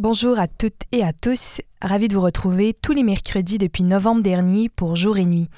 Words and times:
Bonjour 0.00 0.38
à 0.38 0.46
toutes 0.46 0.82
et 0.92 1.02
à 1.02 1.12
tous. 1.12 1.60
Ravi 1.80 2.08
de 2.08 2.14
vous 2.14 2.22
retrouver 2.22 2.74
tous 2.74 2.90
les 2.90 3.04
mercredis 3.04 3.56
depuis 3.56 3.84
novembre 3.84 4.20
dernier 4.20 4.68
pour 4.68 4.96
Jour 4.96 5.16
et 5.16 5.24
Nuit. 5.24 5.48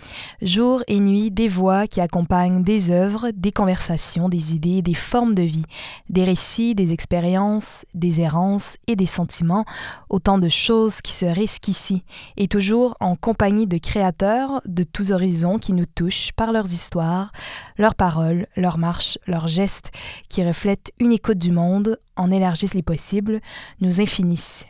Jour 0.42 0.82
et 0.86 1.00
Nuit, 1.00 1.30
des 1.30 1.48
voix 1.48 1.86
qui 1.86 2.02
accompagnent 2.02 2.62
des 2.62 2.90
œuvres, 2.90 3.30
des 3.34 3.52
conversations, 3.52 4.28
des 4.28 4.54
idées, 4.54 4.82
des 4.82 4.92
formes 4.92 5.34
de 5.34 5.42
vie, 5.42 5.64
des 6.10 6.24
récits, 6.24 6.74
des 6.74 6.92
expériences, 6.92 7.86
des 7.94 8.20
errances 8.20 8.76
et 8.86 8.96
des 8.96 9.06
sentiments, 9.06 9.64
autant 10.10 10.36
de 10.36 10.50
choses 10.50 11.00
qui 11.00 11.14
se 11.14 11.24
ici, 11.70 12.04
et 12.36 12.48
toujours 12.48 12.96
en 13.00 13.16
compagnie 13.16 13.66
de 13.66 13.78
créateurs 13.78 14.60
de 14.66 14.82
tous 14.82 15.12
horizons 15.12 15.58
qui 15.58 15.72
nous 15.72 15.86
touchent 15.86 16.32
par 16.32 16.52
leurs 16.52 16.66
histoires, 16.66 17.32
leurs 17.78 17.94
paroles, 17.94 18.46
leurs 18.56 18.76
marches, 18.76 19.16
leurs 19.26 19.48
gestes, 19.48 19.90
qui 20.28 20.44
reflètent 20.44 20.92
une 21.00 21.12
écoute 21.12 21.38
du 21.38 21.50
monde 21.50 21.98
en 22.16 22.30
élargissent 22.30 22.74
les 22.74 22.82
possibles, 22.82 23.40
nous 23.80 24.02
infinissent. 24.02 24.66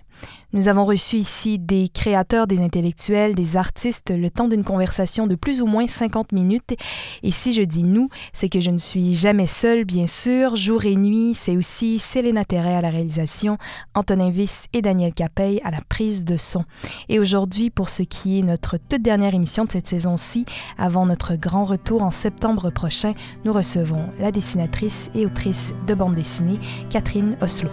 Nous 0.53 0.69
avons 0.69 0.85
reçu 0.85 1.17
ici 1.17 1.61
des 1.61 1.89
créateurs, 1.89 2.49
des 2.49 2.61
intellectuels, 2.61 3.37
des 3.37 3.57
artistes, 3.57 4.11
le 4.11 4.31
temps 4.31 4.49
d'une 4.49 4.65
conversation 4.65 5.29
de 5.29 5.37
plus 5.37 5.63
ou 5.63 5.67
moins 5.67 5.87
50 5.87 6.33
minutes. 6.33 6.75
Et 7.23 7.31
si 7.31 7.53
je 7.53 7.63
dis 7.63 7.85
nous, 7.85 8.09
c'est 8.33 8.49
que 8.49 8.61
je 8.61 8.73
ne 8.73 8.79
suis 8.79 9.15
jamais 9.15 9.47
seule, 9.47 9.85
bien 9.85 10.09
sûr. 10.09 10.57
Jour 10.57 10.85
et 10.87 10.97
nuit, 10.97 11.35
c'est 11.37 11.57
aussi 11.57 12.01
Céléna 12.01 12.45
Terret 12.45 12.75
à 12.75 12.81
la 12.81 12.91
réalisation, 12.91 13.59
Antonin 13.95 14.31
Viss 14.31 14.67
et 14.73 14.83
Daniel 14.83 15.15
Capeille 15.15 15.61
à 15.65 15.71
la 15.71 15.81
prise 15.89 16.25
de 16.25 16.37
son. 16.37 16.65
Et 17.09 17.21
aujourd'hui, 17.21 17.71
pour 17.71 17.89
ce 17.89 18.03
qui 18.03 18.41
est 18.41 18.43
notre 18.43 18.77
toute 18.77 19.03
dernière 19.03 19.35
émission 19.35 19.67
de 19.67 19.71
cette 19.71 19.87
saison-ci, 19.87 20.47
avant 20.79 21.07
notre 21.07 21.37
grand 21.37 21.65
retour 21.65 22.03
en 22.03 22.11
septembre 22.11 22.71
prochain, 22.71 23.15
nous 23.45 23.53
recevons 23.53 24.05
la 24.19 24.33
dessinatrice 24.33 25.11
et 25.15 25.27
autrice 25.27 25.75
de 25.87 25.95
bande 25.95 26.17
dessinée, 26.17 26.59
Catherine 26.91 27.37
Oslo. 27.41 27.71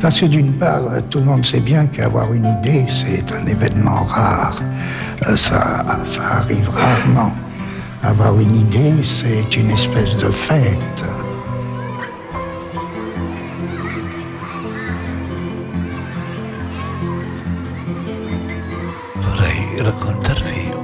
Parce 0.00 0.18
que 0.20 0.26
d'une 0.26 0.54
part, 0.54 0.82
tout 1.10 1.18
le 1.18 1.26
monde 1.26 1.44
sait 1.44 1.60
bien 1.60 1.86
qu'avoir 1.86 2.32
une 2.32 2.46
idée, 2.46 2.86
c'est 2.88 3.30
un 3.32 3.46
événement 3.46 4.02
rare. 4.04 4.58
Euh, 5.28 5.36
ça, 5.36 5.84
ça 6.06 6.22
arrive 6.38 6.68
rarement. 6.70 7.32
Avoir 8.02 8.38
une 8.40 8.56
idée, 8.56 8.94
c'est 9.02 9.54
une 9.56 9.70
espèce 9.70 10.16
de 10.16 10.30
fête. 10.30 11.04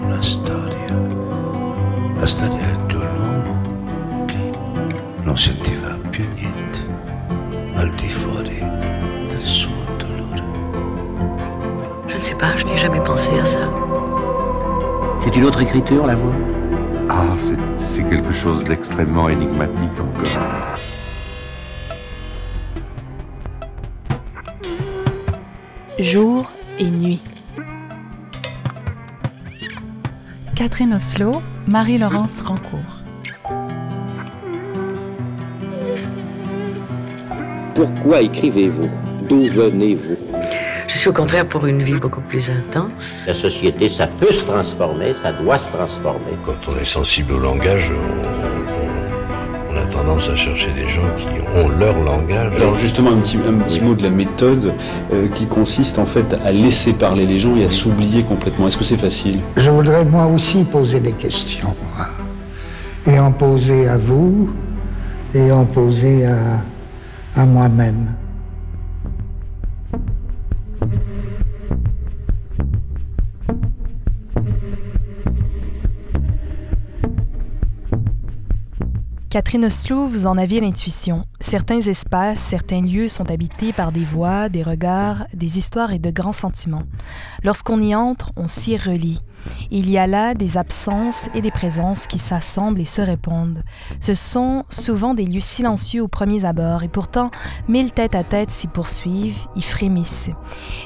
Una 0.04 0.22
storia. 0.22 0.94
La 2.18 2.26
storia 2.26 2.76
dell'uomo 2.86 4.24
che 4.26 4.52
non 5.22 5.36
sentiva 5.36 5.98
più 6.10 6.24
niente 6.34 6.78
al 7.74 7.90
di 7.94 8.08
sais 12.26 12.34
pas, 12.34 12.56
je 12.56 12.66
n'ai 12.66 12.76
jamais 12.76 12.98
pensé 12.98 13.30
à 13.38 13.44
ça. 13.44 13.70
C'est 15.16 15.36
une 15.36 15.44
autre 15.44 15.62
écriture, 15.62 16.04
la 16.08 16.16
voix? 16.16 16.32
Ah, 17.08 17.34
c'est 17.36 17.54
c'est 17.84 18.02
quelque 18.02 18.32
chose 18.32 18.64
d'extrêmement 18.64 19.28
énigmatique 19.28 19.92
encore. 20.00 20.76
Jour 26.00 26.50
et 26.80 26.90
nuit. 26.90 27.22
Catherine 30.56 30.94
Oslo, 30.94 31.30
Marie-Laurence 31.68 32.40
Rancourt. 32.40 33.02
Pourquoi 37.76 38.22
écrivez-vous? 38.22 38.90
D'où 39.28 39.46
venez-vous? 39.52 40.16
Je 40.16 40.25
suis 41.06 41.10
au 41.10 41.22
contraire 41.22 41.46
pour 41.46 41.64
une 41.66 41.82
vie 41.84 41.94
beaucoup 42.00 42.20
plus 42.20 42.50
intense. 42.50 43.22
La 43.28 43.32
société, 43.34 43.88
ça 43.88 44.08
peut 44.08 44.32
se 44.32 44.44
transformer, 44.44 45.14
ça 45.14 45.32
doit 45.32 45.56
se 45.56 45.70
transformer. 45.70 46.32
Quand 46.44 46.56
on 46.72 46.76
est 46.80 46.84
sensible 46.84 47.34
au 47.34 47.38
langage, 47.38 47.92
on, 47.92 47.94
on- 47.94 48.56
on 49.72 49.76
a 49.78 49.86
tendance 49.92 50.28
à 50.28 50.34
chercher 50.34 50.72
des 50.72 50.88
gens 50.88 51.08
qui 51.16 51.26
ont 51.56 51.68
leur 51.78 51.96
langage. 52.02 52.52
Alors 52.56 52.76
justement 52.80 53.10
un 53.12 53.20
petit, 53.20 53.36
un 53.36 53.58
petit 53.60 53.80
mot 53.80 53.94
de 53.94 54.02
la 54.02 54.10
méthode 54.10 54.72
euh, 55.12 55.28
qui 55.36 55.46
consiste 55.46 55.96
en 55.96 56.06
fait 56.06 56.26
à 56.44 56.50
laisser 56.50 56.92
parler 56.94 57.24
les 57.24 57.38
gens 57.38 57.54
et 57.54 57.66
à 57.66 57.70
s'oublier 57.70 58.24
complètement. 58.24 58.66
Est-ce 58.66 58.76
que 58.78 58.84
c'est 58.84 58.96
facile? 58.96 59.38
Je 59.56 59.70
voudrais 59.70 60.04
moi 60.04 60.26
aussi 60.26 60.64
poser 60.64 60.98
des 60.98 61.12
questions. 61.12 61.76
Et 63.06 63.16
en 63.20 63.30
poser 63.30 63.86
à 63.86 63.96
vous, 63.96 64.50
et 65.36 65.52
en 65.52 65.64
poser 65.66 66.26
à, 66.26 66.36
à 67.40 67.44
moi-même. 67.46 68.08
Catherine 79.36 79.66
Oslo, 79.66 80.06
vous 80.06 80.26
en 80.26 80.38
aviez 80.38 80.60
l'intuition. 80.60 81.26
Certains 81.40 81.82
espaces, 81.82 82.38
certains 82.38 82.80
lieux 82.80 83.06
sont 83.06 83.30
habités 83.30 83.74
par 83.74 83.92
des 83.92 84.02
voix, 84.02 84.48
des 84.48 84.62
regards, 84.62 85.26
des 85.34 85.58
histoires 85.58 85.92
et 85.92 85.98
de 85.98 86.10
grands 86.10 86.32
sentiments. 86.32 86.84
Lorsqu'on 87.44 87.78
y 87.82 87.94
entre, 87.94 88.32
on 88.36 88.48
s'y 88.48 88.78
relie. 88.78 89.20
Il 89.70 89.90
y 89.90 89.98
a 89.98 90.06
là 90.06 90.34
des 90.34 90.58
absences 90.58 91.28
et 91.34 91.40
des 91.40 91.50
présences 91.50 92.06
qui 92.06 92.18
s'assemblent 92.18 92.80
et 92.80 92.84
se 92.84 93.00
répondent. 93.00 93.62
Ce 94.00 94.14
sont 94.14 94.64
souvent 94.68 95.14
des 95.14 95.24
lieux 95.24 95.40
silencieux 95.40 96.02
aux 96.02 96.08
premiers 96.08 96.44
abords 96.44 96.82
et 96.82 96.88
pourtant 96.88 97.30
mille 97.68 97.92
têtes 97.92 98.14
à 98.14 98.24
tête 98.24 98.50
s'y 98.50 98.66
poursuivent, 98.66 99.38
y 99.54 99.62
frémissent. 99.62 100.30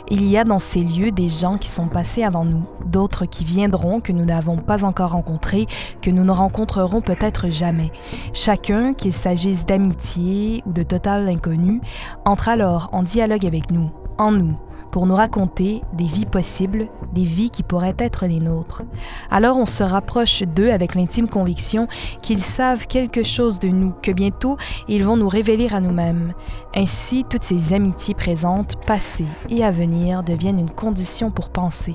Il 0.08 0.24
y 0.24 0.36
a 0.36 0.44
dans 0.44 0.58
ces 0.58 0.82
lieux 0.82 1.10
des 1.10 1.28
gens 1.28 1.58
qui 1.58 1.68
sont 1.68 1.88
passés 1.88 2.24
avant 2.24 2.44
nous, 2.44 2.64
d'autres 2.86 3.26
qui 3.26 3.44
viendront 3.44 4.00
que 4.00 4.12
nous 4.12 4.24
n'avons 4.24 4.56
pas 4.56 4.84
encore 4.84 5.12
rencontrés, 5.12 5.66
que 6.02 6.10
nous 6.10 6.24
ne 6.24 6.32
rencontrerons 6.32 7.00
peut-être 7.00 7.50
jamais. 7.50 7.92
Chacun, 8.32 8.94
qu'il 8.94 9.12
s'agisse 9.12 9.66
d'amitié 9.66 10.62
ou 10.66 10.72
de 10.72 10.82
total 10.82 11.28
inconnu, 11.28 11.80
entre 12.24 12.48
alors 12.48 12.88
en 12.92 13.02
dialogue 13.02 13.46
avec 13.46 13.70
nous, 13.70 13.90
en 14.18 14.32
nous, 14.32 14.56
pour 14.90 15.06
nous 15.06 15.14
raconter 15.14 15.82
des 15.92 16.04
vies 16.04 16.26
possibles, 16.26 16.88
des 17.12 17.24
vies 17.24 17.50
qui 17.50 17.62
pourraient 17.62 17.94
être 17.98 18.26
les 18.26 18.40
nôtres. 18.40 18.82
Alors 19.30 19.56
on 19.56 19.66
se 19.66 19.82
rapproche 19.82 20.42
d'eux 20.42 20.70
avec 20.70 20.94
l'intime 20.94 21.28
conviction 21.28 21.88
qu'ils 22.22 22.42
savent 22.42 22.86
quelque 22.86 23.22
chose 23.22 23.58
de 23.58 23.68
nous, 23.68 23.92
que 24.02 24.10
bientôt 24.10 24.56
ils 24.88 25.04
vont 25.04 25.16
nous 25.16 25.28
révéler 25.28 25.68
à 25.72 25.80
nous-mêmes. 25.80 26.34
Ainsi, 26.74 27.24
toutes 27.28 27.44
ces 27.44 27.72
amitiés 27.72 28.14
présentes, 28.14 28.76
passées 28.86 29.26
et 29.48 29.64
à 29.64 29.70
venir 29.70 30.22
deviennent 30.22 30.60
une 30.60 30.70
condition 30.70 31.30
pour 31.30 31.50
penser. 31.50 31.94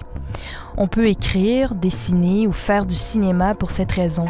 On 0.77 0.87
peut 0.87 1.07
écrire, 1.07 1.75
dessiner 1.75 2.47
ou 2.47 2.51
faire 2.51 2.85
du 2.85 2.95
cinéma 2.95 3.55
pour 3.55 3.71
cette 3.71 3.91
raison, 3.91 4.27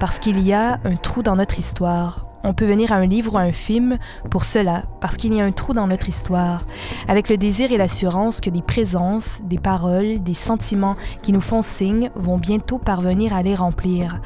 parce 0.00 0.18
qu'il 0.18 0.40
y 0.40 0.52
a 0.52 0.78
un 0.84 0.96
trou 0.96 1.22
dans 1.22 1.36
notre 1.36 1.58
histoire. 1.58 2.25
On 2.44 2.54
peut 2.54 2.64
venir 2.64 2.92
à 2.92 2.96
un 2.96 3.06
livre 3.06 3.34
ou 3.34 3.38
à 3.38 3.42
un 3.42 3.52
film 3.52 3.98
pour 4.30 4.44
cela, 4.44 4.84
parce 5.00 5.16
qu'il 5.16 5.34
y 5.34 5.40
a 5.40 5.44
un 5.44 5.52
trou 5.52 5.72
dans 5.72 5.86
notre 5.86 6.08
histoire, 6.08 6.64
avec 7.08 7.28
le 7.28 7.36
désir 7.36 7.72
et 7.72 7.76
l'assurance 7.76 8.40
que 8.40 8.50
des 8.50 8.62
présences, 8.62 9.40
des 9.44 9.58
paroles, 9.58 10.22
des 10.22 10.34
sentiments 10.34 10.96
qui 11.22 11.32
nous 11.32 11.40
font 11.40 11.62
signe 11.62 12.10
vont 12.14 12.38
bientôt 12.38 12.78
parvenir 12.78 13.34
à 13.34 13.42
les 13.42 13.54
remplir. 13.54 14.20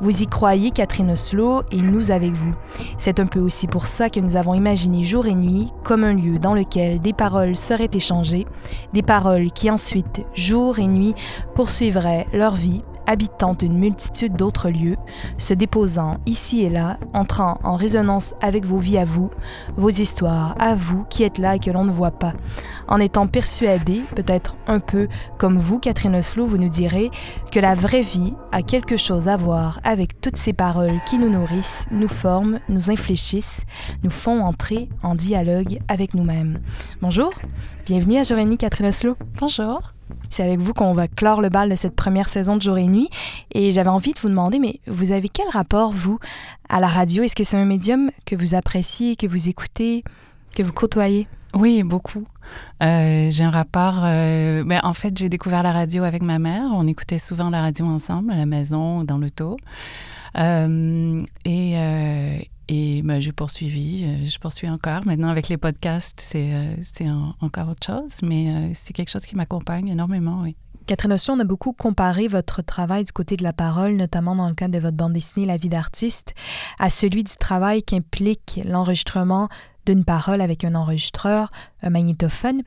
Vous 0.00 0.22
y 0.22 0.26
croyez, 0.26 0.70
Catherine 0.70 1.10
Oslo, 1.10 1.62
et 1.70 1.82
nous 1.82 2.10
avec 2.10 2.32
vous. 2.32 2.52
C'est 2.96 3.20
un 3.20 3.26
peu 3.26 3.38
aussi 3.38 3.66
pour 3.66 3.86
ça 3.86 4.08
que 4.08 4.18
nous 4.18 4.36
avons 4.36 4.54
imaginé 4.54 5.04
jour 5.04 5.26
et 5.26 5.34
nuit 5.34 5.68
comme 5.84 6.04
un 6.04 6.14
lieu 6.14 6.38
dans 6.38 6.54
lequel 6.54 7.00
des 7.00 7.12
paroles 7.12 7.56
seraient 7.56 7.90
échangées, 7.92 8.46
des 8.92 9.02
paroles 9.02 9.50
qui 9.50 9.70
ensuite, 9.70 10.24
jour 10.34 10.78
et 10.78 10.86
nuit, 10.86 11.14
poursuivraient 11.54 12.26
leur 12.32 12.54
vie 12.54 12.82
habitant 13.10 13.56
une 13.60 13.76
multitude 13.76 14.36
d'autres 14.36 14.70
lieux, 14.70 14.96
se 15.36 15.52
déposant 15.52 16.18
ici 16.26 16.62
et 16.62 16.70
là, 16.70 16.96
entrant 17.12 17.58
en 17.64 17.74
résonance 17.74 18.34
avec 18.40 18.64
vos 18.64 18.78
vies 18.78 18.98
à 18.98 19.04
vous, 19.04 19.30
vos 19.76 19.90
histoires 19.90 20.54
à 20.60 20.76
vous 20.76 21.04
qui 21.10 21.24
êtes 21.24 21.38
là 21.38 21.56
et 21.56 21.58
que 21.58 21.72
l'on 21.72 21.84
ne 21.84 21.90
voit 21.90 22.12
pas, 22.12 22.34
en 22.86 23.00
étant 23.00 23.26
persuadé, 23.26 24.02
peut-être 24.14 24.54
un 24.68 24.78
peu 24.78 25.08
comme 25.38 25.58
vous, 25.58 25.80
Catherine 25.80 26.14
Oslo, 26.14 26.46
vous 26.46 26.56
nous 26.56 26.68
direz, 26.68 27.10
que 27.50 27.58
la 27.58 27.74
vraie 27.74 28.02
vie 28.02 28.32
a 28.52 28.62
quelque 28.62 28.96
chose 28.96 29.26
à 29.26 29.36
voir 29.36 29.80
avec 29.82 30.20
toutes 30.20 30.36
ces 30.36 30.52
paroles 30.52 31.00
qui 31.04 31.18
nous 31.18 31.30
nourrissent, 31.30 31.86
nous 31.90 32.08
forment, 32.08 32.60
nous 32.68 32.92
infléchissent, 32.92 33.62
nous 34.04 34.10
font 34.10 34.40
entrer 34.40 34.88
en 35.02 35.16
dialogue 35.16 35.80
avec 35.88 36.14
nous-mêmes. 36.14 36.60
Bonjour, 37.02 37.32
bienvenue 37.86 38.18
à 38.18 38.44
Nuit, 38.44 38.56
Catherine 38.56 38.86
Oslo. 38.86 39.16
Bonjour. 39.40 39.94
C'est 40.28 40.42
avec 40.42 40.58
vous 40.58 40.72
qu'on 40.72 40.94
va 40.94 41.08
clore 41.08 41.40
le 41.40 41.48
bal 41.48 41.70
de 41.70 41.76
cette 41.76 41.96
première 41.96 42.28
saison 42.28 42.56
de 42.56 42.62
Jour 42.62 42.78
et 42.78 42.86
Nuit. 42.86 43.08
Et 43.52 43.70
j'avais 43.70 43.90
envie 43.90 44.12
de 44.12 44.18
vous 44.18 44.28
demander, 44.28 44.58
mais 44.58 44.80
vous 44.86 45.12
avez 45.12 45.28
quel 45.28 45.48
rapport, 45.48 45.92
vous, 45.92 46.18
à 46.68 46.80
la 46.80 46.88
radio? 46.88 47.22
Est-ce 47.22 47.36
que 47.36 47.44
c'est 47.44 47.56
un 47.56 47.64
médium 47.64 48.10
que 48.26 48.36
vous 48.36 48.54
appréciez, 48.54 49.16
que 49.16 49.26
vous 49.26 49.48
écoutez, 49.48 50.04
que 50.54 50.62
vous 50.62 50.72
côtoyez? 50.72 51.26
Oui, 51.54 51.82
beaucoup. 51.82 52.24
Euh, 52.82 53.28
j'ai 53.30 53.44
un 53.44 53.50
rapport. 53.50 54.00
euh, 54.04 54.64
ben, 54.64 54.80
en 54.82 54.94
fait, 54.94 55.16
j'ai 55.18 55.28
découvert 55.28 55.62
la 55.62 55.72
radio 55.72 56.04
avec 56.04 56.22
ma 56.22 56.38
mère. 56.38 56.64
On 56.74 56.86
écoutait 56.86 57.18
souvent 57.18 57.50
la 57.50 57.60
radio 57.60 57.86
ensemble, 57.86 58.32
à 58.32 58.36
la 58.36 58.46
maison, 58.46 59.04
dans 59.04 59.18
l'auto. 59.18 59.56
Euh, 60.38 61.24
et 61.44 62.48
et 62.72 63.02
ben, 63.02 63.18
j'ai 63.18 63.32
poursuivi, 63.32 64.04
euh, 64.04 64.24
je 64.24 64.38
poursuis 64.38 64.68
encore. 64.68 65.04
Maintenant, 65.04 65.28
avec 65.28 65.48
les 65.48 65.56
podcasts, 65.56 66.20
c'est 66.20 66.52
c'est 66.84 67.08
encore 67.40 67.68
autre 67.68 67.84
chose, 67.84 68.22
mais 68.22 68.72
c'est 68.74 68.92
quelque 68.92 69.10
chose 69.10 69.26
qui 69.26 69.34
m'accompagne 69.34 69.88
énormément. 69.88 70.44
Catherine 70.86 71.12
Oslo, 71.12 71.34
on 71.34 71.40
a 71.40 71.44
beaucoup 71.44 71.72
comparé 71.72 72.28
votre 72.28 72.62
travail 72.62 73.04
du 73.04 73.12
côté 73.12 73.36
de 73.36 73.42
la 73.42 73.52
parole, 73.52 73.96
notamment 73.96 74.36
dans 74.36 74.48
le 74.48 74.54
cadre 74.54 74.74
de 74.74 74.78
votre 74.78 74.96
bande 74.96 75.12
dessinée 75.12 75.46
La 75.46 75.56
vie 75.56 75.68
d'artiste, 75.68 76.34
à 76.78 76.88
celui 76.88 77.24
du 77.24 77.36
travail 77.36 77.82
qui 77.82 77.96
implique 77.96 78.60
l'enregistrement 78.64 79.48
d'une 79.86 80.04
parole 80.04 80.40
avec 80.40 80.64
un 80.64 80.74
enregistreur, 80.74 81.50
un 81.82 81.90
magnétophone. 81.90 82.62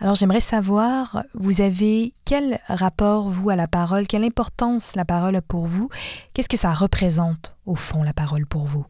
Alors 0.00 0.14
j'aimerais 0.14 0.40
savoir, 0.40 1.22
vous 1.34 1.60
avez 1.60 2.14
quel 2.24 2.60
rapport, 2.68 3.28
vous, 3.28 3.50
à 3.50 3.56
la 3.56 3.66
parole, 3.66 4.06
quelle 4.06 4.24
importance 4.24 4.94
la 4.94 5.04
parole 5.04 5.36
a 5.36 5.42
pour 5.42 5.66
vous? 5.66 5.88
Qu'est-ce 6.34 6.48
que 6.48 6.58
ça 6.58 6.72
représente, 6.72 7.56
au 7.64 7.74
fond, 7.74 8.02
la 8.02 8.12
parole 8.12 8.46
pour 8.46 8.64
vous? 8.66 8.86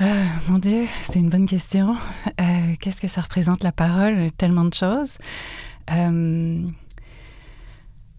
Euh, 0.00 0.24
mon 0.48 0.58
Dieu, 0.58 0.86
c'est 1.06 1.18
une 1.18 1.28
bonne 1.28 1.46
question. 1.46 1.96
Euh, 2.40 2.74
qu'est-ce 2.80 3.00
que 3.00 3.08
ça 3.08 3.20
représente 3.20 3.62
la 3.62 3.72
parole? 3.72 4.30
Tellement 4.32 4.64
de 4.64 4.74
choses. 4.74 5.18
Euh, 5.90 6.62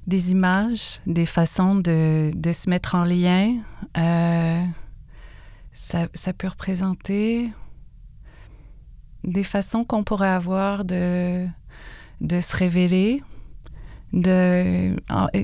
des 0.06 0.32
images, 0.32 1.00
des 1.06 1.26
façons 1.26 1.76
de, 1.76 2.32
de, 2.36 2.52
se 2.52 2.70
mettre 2.70 2.96
en 2.96 3.04
lien. 3.04 3.58
Ça, 5.72 6.08
ça, 6.14 6.34
peut 6.34 6.48
représenter 6.48 7.50
des 9.24 9.44
façons 9.44 9.86
qu'on 9.86 10.04
pourrait 10.04 10.30
avoir 10.30 10.84
de, 10.84 11.48
de 12.22 12.40
se 12.40 12.56
révéler. 12.58 13.24
De, 14.12 14.96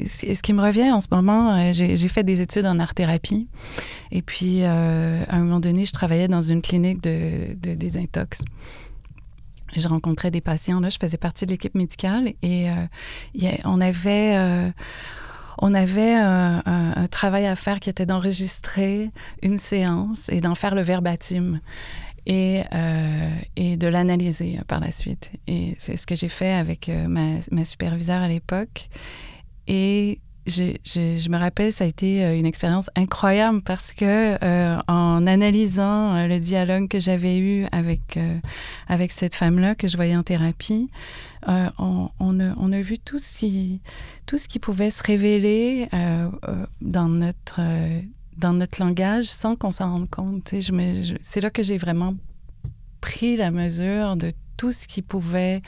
ce 0.08 0.42
qui 0.42 0.54
me 0.54 0.62
revient 0.62 0.92
en 0.92 1.00
ce 1.00 1.08
moment, 1.12 1.56
euh, 1.56 1.70
j'ai 1.72 2.08
fait 2.08 2.24
des 2.24 2.42
études 2.42 2.66
en 2.66 2.80
art-thérapie. 2.80 3.48
Et 4.12 4.22
puis, 4.22 4.60
euh, 4.64 5.24
à 5.30 5.36
un 5.36 5.44
moment 5.44 5.60
donné, 5.60 5.86
je 5.86 5.92
travaillais 5.92 6.28
dans 6.28 6.42
une 6.42 6.62
clinique 6.62 7.02
de, 7.02 7.54
de 7.56 7.76
désintox. 7.76 8.44
Je 9.76 9.88
rencontrais 9.88 10.32
des 10.32 10.42
patients. 10.42 10.80
Là, 10.80 10.90
je 10.90 10.98
faisais 11.00 11.18
partie 11.18 11.46
de 11.46 11.52
l'équipe 11.52 11.76
médicale 11.76 12.34
et 12.42 12.70
euh, 12.70 13.52
on 13.66 13.82
avait 13.82 14.72
on 15.58 15.74
avait 15.74 16.14
un, 16.14 17.08
travail 17.10 17.46
à 17.46 17.56
faire 17.56 17.80
qui 17.80 17.90
était 17.90 18.06
d'enregistrer 18.06 19.12
une 19.42 19.58
séance 19.58 20.30
et 20.30 20.42
d'en 20.42 20.56
faire 20.56 20.76
le 20.76 20.82
verbatim 20.82 21.62
et, 22.26 22.64
euh, 22.74 23.30
et 23.56 23.78
de 23.78 23.88
l'analyser 23.88 24.60
par 24.68 24.80
la 24.80 24.92
suite. 24.92 25.32
Et 25.48 25.76
c'est 25.80 25.96
ce 25.98 26.08
que 26.08 26.16
j'ai 26.16 26.30
fait 26.30 26.54
avec 26.54 26.90
euh, 26.90 27.08
ma, 27.08 27.40
ma, 27.52 27.64
superviseure 27.64 28.22
à 28.22 28.28
l'époque. 28.28 28.90
Et 29.68 30.20
je, 30.46 30.76
je, 30.86 31.30
me 31.30 31.38
rappelle, 31.38 31.72
ça 31.72 31.86
a 31.86 31.88
été 31.88 32.24
euh, 32.24 32.38
une 32.38 32.46
expérience 32.46 32.90
incroyable 32.96 33.62
parce 33.64 33.94
que 33.94 34.38
euh, 34.44 34.80
en 34.88 35.26
analysant 35.26 36.16
euh, 36.16 36.28
le 36.28 36.40
dialogue 36.40 36.88
que 36.88 37.00
j'avais 37.00 37.38
eu 37.38 37.66
avec, 37.72 38.18
euh, 38.18 38.38
avec 38.88 39.12
cette 39.12 39.34
femme-là 39.34 39.74
que 39.76 39.88
je 39.88 39.96
voyais 39.96 40.16
en 40.16 40.24
thérapie, 40.24 40.90
on, 41.48 42.10
a, 42.40 42.54
on, 42.58 42.72
a, 42.72 42.82
vu 42.82 42.98
tout 42.98 43.20
ce, 43.20 43.78
tout 44.26 44.38
ce 44.38 44.48
qui 44.48 44.58
pouvait 44.58 44.90
se 44.90 45.04
révéler 45.04 45.88
dans 46.82 47.08
notre 47.08 47.62
dans 48.38 48.54
notre 48.54 48.82
langage 48.82 49.26
sans 49.26 49.56
qu'on 49.56 49.72
s'en 49.72 49.92
rende 49.92 50.10
compte. 50.10 50.54
C'est 51.22 51.42
là 51.42 51.50
que 51.50 51.64
j'ai 51.64 51.78
vraiment 51.78 52.16
pris 53.02 53.38
la 53.38 53.52
mesure 53.52 54.16
de 54.16 54.34
tout 54.58 54.72
ce 54.72 54.88
qui 54.88 55.02
pouvait 55.02 55.62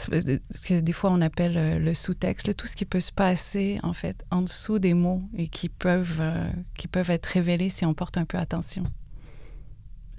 ce 0.00 0.66
que 0.66 0.80
des 0.80 0.92
fois 0.92 1.10
on 1.10 1.20
appelle 1.20 1.56
euh, 1.56 1.78
le 1.78 1.94
sous-texte, 1.94 2.56
tout 2.56 2.66
ce 2.66 2.76
qui 2.76 2.84
peut 2.84 3.00
se 3.00 3.12
passer 3.12 3.78
en 3.82 3.92
fait 3.92 4.24
en 4.30 4.42
dessous 4.42 4.78
des 4.78 4.94
mots 4.94 5.22
et 5.36 5.48
qui 5.48 5.68
peuvent, 5.68 6.18
euh, 6.20 6.50
qui 6.76 6.88
peuvent 6.88 7.10
être 7.10 7.26
révélés 7.26 7.68
si 7.68 7.84
on 7.84 7.94
porte 7.94 8.16
un 8.16 8.24
peu 8.24 8.38
attention. 8.38 8.84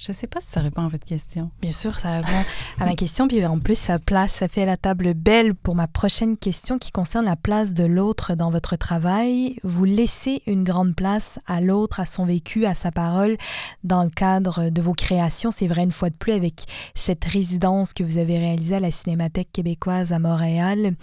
Je 0.01 0.12
ne 0.12 0.15
sais 0.15 0.25
pas 0.25 0.42
si 0.42 0.48
ça 0.48 0.62
répond 0.62 0.81
à 0.81 0.88
votre 0.88 1.06
question. 1.06 1.51
Bien 1.62 1.69
sûr, 1.69 2.00
ça 2.00 2.21
répond 2.21 2.44
à 2.80 2.86
ma 2.86 2.95
question. 2.95 3.27
Puis 3.27 3.45
en 3.45 3.59
plus, 3.59 3.77
ça 3.77 4.00
place, 4.00 4.33
ça 4.33 4.48
fait 4.48 4.65
la 4.65 4.75
table 4.75 5.13
belle 5.13 5.53
pour 5.53 5.75
ma 5.75 5.88
prochaine 5.88 6.38
question 6.38 6.80
qui 6.80 6.92
concerne 6.92 7.25
la 7.25 7.36
place 7.36 7.75
de 7.75 7.83
l'autre 7.83 8.33
dans 8.33 8.50
votre 8.50 8.77
travail. 8.77 9.57
Vous 9.63 9.86
laissez 9.86 10.42
une 10.48 10.63
grande 10.63 10.95
place 10.95 11.38
à 11.45 11.62
l'autre, 11.62 12.00
à 12.00 12.07
son 12.07 12.25
vécu, 12.25 12.65
à 12.65 12.74
sa 12.74 12.92
parole 12.92 13.38
dans 13.83 14.03
le 14.03 14.09
cadre 14.09 14.71
de 14.71 14.81
vos 14.81 14.94
créations. 14.94 15.51
C'est 15.51 15.68
vrai 15.68 15.83
une 15.83 15.92
fois 15.92 16.09
de 16.09 16.15
plus 16.15 16.33
avec 16.33 16.63
cette 16.95 17.24
résidence 17.24 17.94
que 17.94 18.03
vous 18.03 18.18
avez 18.18 18.39
réalisée 18.39 18.77
à 18.77 18.80
la 18.80 18.89
Cinémathèque 18.89 19.51
québécoise 19.53 20.13
à 20.13 20.18
Montréal, 20.18 20.95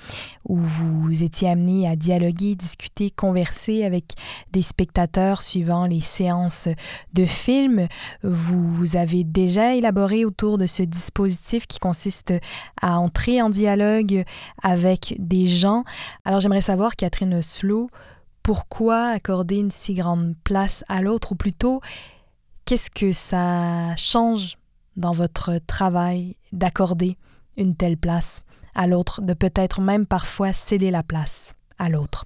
où 0.45 0.57
vous 0.57 1.23
étiez 1.23 1.49
amené 1.49 1.89
à 1.89 1.95
dialoguer, 1.95 2.57
discuter, 2.57 3.13
converser 3.13 3.85
avec 3.85 4.15
des 4.51 4.63
spectateurs 4.63 5.43
suivant 5.43 5.87
les 5.87 6.01
séances 6.01 6.69
de 7.15 7.25
films. 7.25 7.87
Vous 8.25 8.88
vous 8.89 8.97
avez 8.97 9.25
déjà 9.25 9.75
élaboré 9.75 10.25
autour 10.25 10.57
de 10.57 10.67
ce 10.67 10.83
dispositif 10.83 11.67
qui 11.67 11.79
consiste 11.79 12.33
à 12.81 12.99
entrer 12.99 13.43
en 13.43 13.51
dialogue 13.51 14.25
avec 14.63 15.15
des 15.19 15.47
gens. 15.47 15.85
Alors 16.25 16.41
j'aimerais 16.41 16.63
savoir, 16.63 16.97
Catherine 16.97 17.43
Slow, 17.43 17.91
pourquoi 18.43 19.09
accorder 19.09 19.57
une 19.57 19.71
si 19.71 19.93
grande 19.93 20.35
place 20.43 20.85
à 20.89 21.03
l'autre, 21.03 21.33
ou 21.33 21.35
plutôt, 21.35 21.81
qu'est-ce 22.65 22.91
que 22.91 23.13
ça 23.13 23.95
change 23.97 24.57
dans 24.97 25.13
votre 25.13 25.59
travail 25.67 26.37
d'accorder 26.53 27.19
une 27.59 27.77
telle 27.77 27.99
place 27.99 28.43
à 28.75 28.87
l'autre, 28.87 29.21
de 29.21 29.35
peut-être 29.35 29.83
même 29.83 30.07
parfois 30.07 30.55
céder 30.55 30.91
la 30.91 31.03
place 31.03 31.53
à 31.79 31.91
l'autre? 31.91 32.25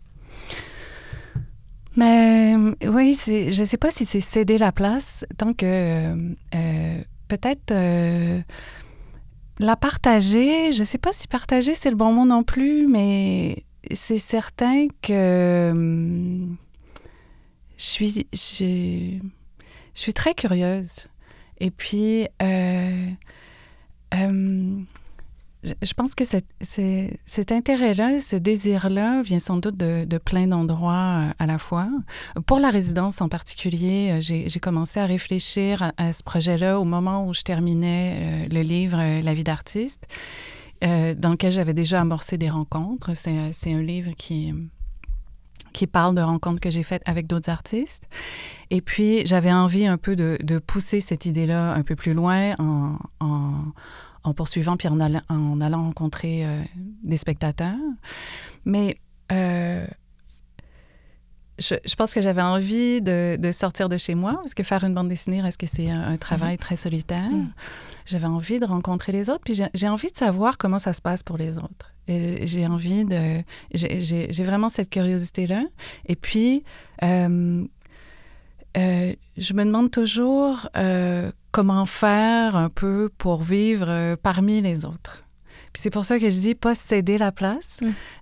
Mais 1.96 2.54
oui, 2.86 3.16
je 3.26 3.60
ne 3.60 3.66
sais 3.66 3.76
pas 3.76 3.90
si 3.90 4.04
c'est 4.04 4.20
céder 4.20 4.56
la 4.58 4.72
place, 4.72 5.26
tant 5.36 5.52
que 5.52 6.14
euh, 6.54 7.02
peut-être 7.28 7.70
euh, 7.70 8.40
la 9.58 9.76
partager. 9.76 10.72
Je 10.72 10.80
ne 10.80 10.84
sais 10.86 10.98
pas 10.98 11.12
si 11.12 11.28
partager 11.28 11.74
c'est 11.74 11.90
le 11.90 11.96
bon 11.96 12.12
mot 12.12 12.24
non 12.24 12.44
plus, 12.44 12.86
mais 12.86 13.64
c'est 13.90 14.18
certain 14.18 14.86
que 15.02 15.72
je 17.76 17.84
suis, 17.84 18.26
je, 18.32 19.18
suis 19.94 20.12
très 20.14 20.34
curieuse. 20.34 21.08
Et 21.60 21.70
puis, 21.70 22.26
euh, 22.42 23.06
je 25.64 25.92
pense 25.94 26.14
que 26.14 26.24
cet 26.24 27.52
intérêt-là, 27.52 28.18
ce 28.18 28.36
désir-là 28.36 29.22
vient 29.22 29.38
sans 29.38 29.58
doute 29.58 29.76
de, 29.76 30.18
plein 30.18 30.46
d'endroits 30.46 31.28
euh, 31.28 31.32
à 31.38 31.46
la 31.46 31.58
fois. 31.58 31.88
Pour 32.46 32.58
la 32.58 32.70
résidence 32.70 33.20
en 33.20 33.28
particulier, 33.28 34.12
euh, 34.12 34.20
j'ai 34.20 34.60
commencé 34.60 34.98
à 34.98 35.06
réfléchir 35.06 35.92
à, 35.96 36.12
ce 36.12 36.22
projet-là 36.22 36.80
au 36.80 36.84
moment 36.84 37.26
où 37.26 37.34
je 37.34 37.42
terminais 37.42 38.46
euh, 38.46 38.48
le 38.52 38.62
livre 38.62 38.98
La 39.22 39.34
vie 39.34 39.44
d'artiste, 39.44 40.06
dans 40.82 41.30
lequel 41.30 41.52
j'avais 41.52 41.74
déjà 41.74 42.00
amorcé 42.00 42.38
des 42.38 42.50
rencontres. 42.50 43.14
C'est 43.14 43.72
un 43.72 43.82
livre 43.82 44.10
qui 44.16 45.86
parle 45.86 46.16
de 46.16 46.20
rencontres 46.20 46.58
que 46.58 46.70
j'ai 46.70 46.82
faites 46.82 47.02
avec 47.04 47.28
d'autres 47.28 47.50
artistes. 47.50 48.08
Et 48.70 48.80
puis, 48.80 49.24
j'avais 49.24 49.52
envie 49.52 49.86
un 49.86 49.96
peu 49.96 50.16
de, 50.16 50.58
pousser 50.58 50.98
cette 50.98 51.24
idée-là 51.24 51.72
un 51.72 51.82
peu 51.82 51.94
plus 51.94 52.14
loin 52.14 52.56
en 52.58 52.98
poursuivant 54.32 54.76
puis 54.76 54.88
en 54.88 55.00
allant, 55.00 55.22
en 55.28 55.60
allant 55.60 55.84
rencontrer 55.84 56.46
euh, 56.46 56.62
des 57.02 57.16
spectateurs. 57.16 57.74
Mais 58.64 58.96
euh, 59.32 59.86
je, 61.58 61.74
je, 61.84 61.94
pense 61.94 62.14
que 62.14 62.22
j'avais 62.22 62.42
envie 62.42 63.02
de, 63.02 63.36
de, 63.36 63.52
sortir 63.52 63.88
de 63.88 63.96
chez 63.96 64.14
moi, 64.14 64.34
parce 64.34 64.54
que 64.54 64.62
faire 64.62 64.84
une 64.84 64.94
bande 64.94 65.08
dessinée, 65.08 65.38
est-ce 65.46 65.58
que 65.58 65.66
c'est 65.66 65.90
un, 65.90 66.16
travail 66.16 66.58
très 66.58 66.76
solitaire? 66.76 67.30
Mm. 67.30 67.52
J'avais 68.06 68.26
envie 68.26 68.60
de 68.60 68.66
rencontrer 68.66 69.12
les 69.12 69.30
autres, 69.30 69.42
puis 69.44 69.60
j'ai 69.74 69.88
envie 69.88 70.10
de 70.10 70.16
savoir 70.16 70.58
comment 70.58 70.78
ça 70.78 70.92
se 70.92 71.00
passe 71.00 71.22
pour 71.22 71.36
les 71.38 71.58
autres. 71.58 71.92
J'ai 72.08 72.66
envie 72.66 73.04
de... 73.04 73.42
J'ai 73.72 74.44
vraiment 74.44 74.68
cette 74.68 74.90
curiosité-là. 74.90 75.62
Et 76.06 76.16
puis, 76.16 76.64
euh, 77.04 77.64
euh, 78.76 79.14
je 79.36 79.54
me 79.54 79.64
demande 79.64 79.90
toujours 79.90 80.68
euh, 80.76 81.30
comment 81.50 81.86
faire 81.86 82.56
un 82.56 82.68
peu 82.68 83.10
pour 83.18 83.42
vivre 83.42 83.86
euh, 83.88 84.16
parmi 84.20 84.60
les 84.60 84.84
autres. 84.84 85.24
Puis 85.72 85.82
c'est 85.82 85.90
pour 85.90 86.04
ça 86.04 86.18
que 86.18 86.28
je 86.30 86.40
dis 86.40 86.54
pas 86.54 86.74
céder 86.74 87.18
la 87.18 87.32
place. 87.32 87.80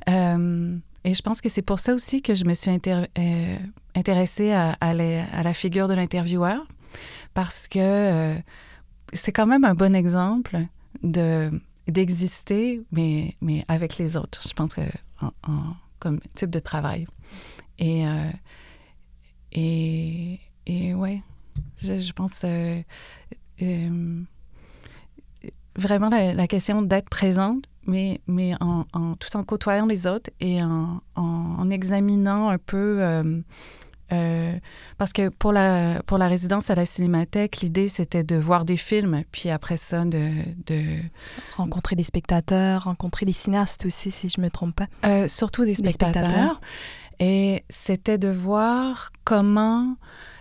Mm. 0.09 0.79
et 1.05 1.15
je 1.15 1.23
pense 1.23 1.41
que 1.41 1.49
c'est 1.49 1.63
pour 1.63 1.81
ça 1.81 1.95
aussi 1.95 2.23
que 2.23 2.35
je 2.35 2.45
me 2.45 2.55
suis 2.55 2.71
intéressée 3.95 4.53
à, 4.53 4.77
à, 4.81 4.91
à, 4.91 5.43
la 5.43 5.55
figure 5.55 5.89
de 5.89 5.95
l'intervieweur, 5.95 6.67
parce 7.35 7.67
que 7.67 8.35
c'est 9.13 9.33
quand 9.33 9.47
même 9.47 9.65
un 9.65 9.75
bon 9.75 9.95
exemple 9.95 10.59
de 11.03 11.51
d'exister, 11.89 12.83
mais, 12.93 13.35
mais 13.41 13.65
avec 13.67 13.99
les 13.99 14.17
autres. 14.17 14.43
Je 14.47 14.55
pense 14.55 14.75
que 14.75 14.83
en, 15.21 15.75
comme 15.99 16.21
type 16.35 16.51
de 16.51 16.61
travail. 16.61 17.09
Et 17.81 18.05
et, 19.53 20.41
et 20.67 20.95
ouais, 20.95 21.23
je, 21.79 22.01
je 22.01 22.13
pense 22.13 22.43
euh, 22.45 22.81
euh, 23.63 24.23
vraiment 25.77 26.09
la, 26.09 26.35
la 26.35 26.47
question 26.47 26.83
d'être 26.83 27.09
présente, 27.09 27.65
mais, 27.87 28.21
mais 28.27 28.55
en, 28.61 28.85
en, 28.93 29.15
tout 29.17 29.37
en 29.37 29.45
côtoyant 29.45 29.87
les 29.87 30.07
autres 30.07 30.31
et 30.41 30.63
en, 30.63 31.01
en 31.17 31.71
examinant 31.71 32.49
un 32.49 32.59
peu 32.59 33.01
euh, 34.13 34.59
parce 34.99 35.13
que 35.13 35.29
pour 35.29 35.53
la, 35.53 36.03
pour 36.05 36.19
la 36.19 36.27
résidence 36.27 36.71
à 36.71 36.75
la 36.75 36.85
Cinémathèque, 36.85 37.61
l'idée, 37.61 37.89
c'était 37.89 38.25
de 38.25 38.37
voir 38.37 38.65
des 38.65 38.77
films, 38.77 39.23
puis 39.31 39.51
après 39.51 39.77
ça, 39.77 40.05
de... 40.05 40.31
de... 40.67 40.83
Rencontrer 41.57 41.97
des 41.97 42.03
spectateurs, 42.03 42.85
rencontrer 42.85 43.25
des 43.25 43.33
cinéastes 43.33 43.87
aussi, 43.87 44.11
si 44.11 44.29
je 44.29 44.41
ne 44.41 44.47
me 44.47 44.51
trompe 44.51 44.75
pas. 44.75 44.87
Euh, 45.05 45.29
surtout 45.29 45.65
des 45.65 45.75
spectateurs. 45.75 46.23
des 46.23 46.29
spectateurs. 46.29 46.61
Et 47.21 47.65
c'était 47.69 48.17
de 48.17 48.29
voir 48.29 49.13
comment, 49.25 49.97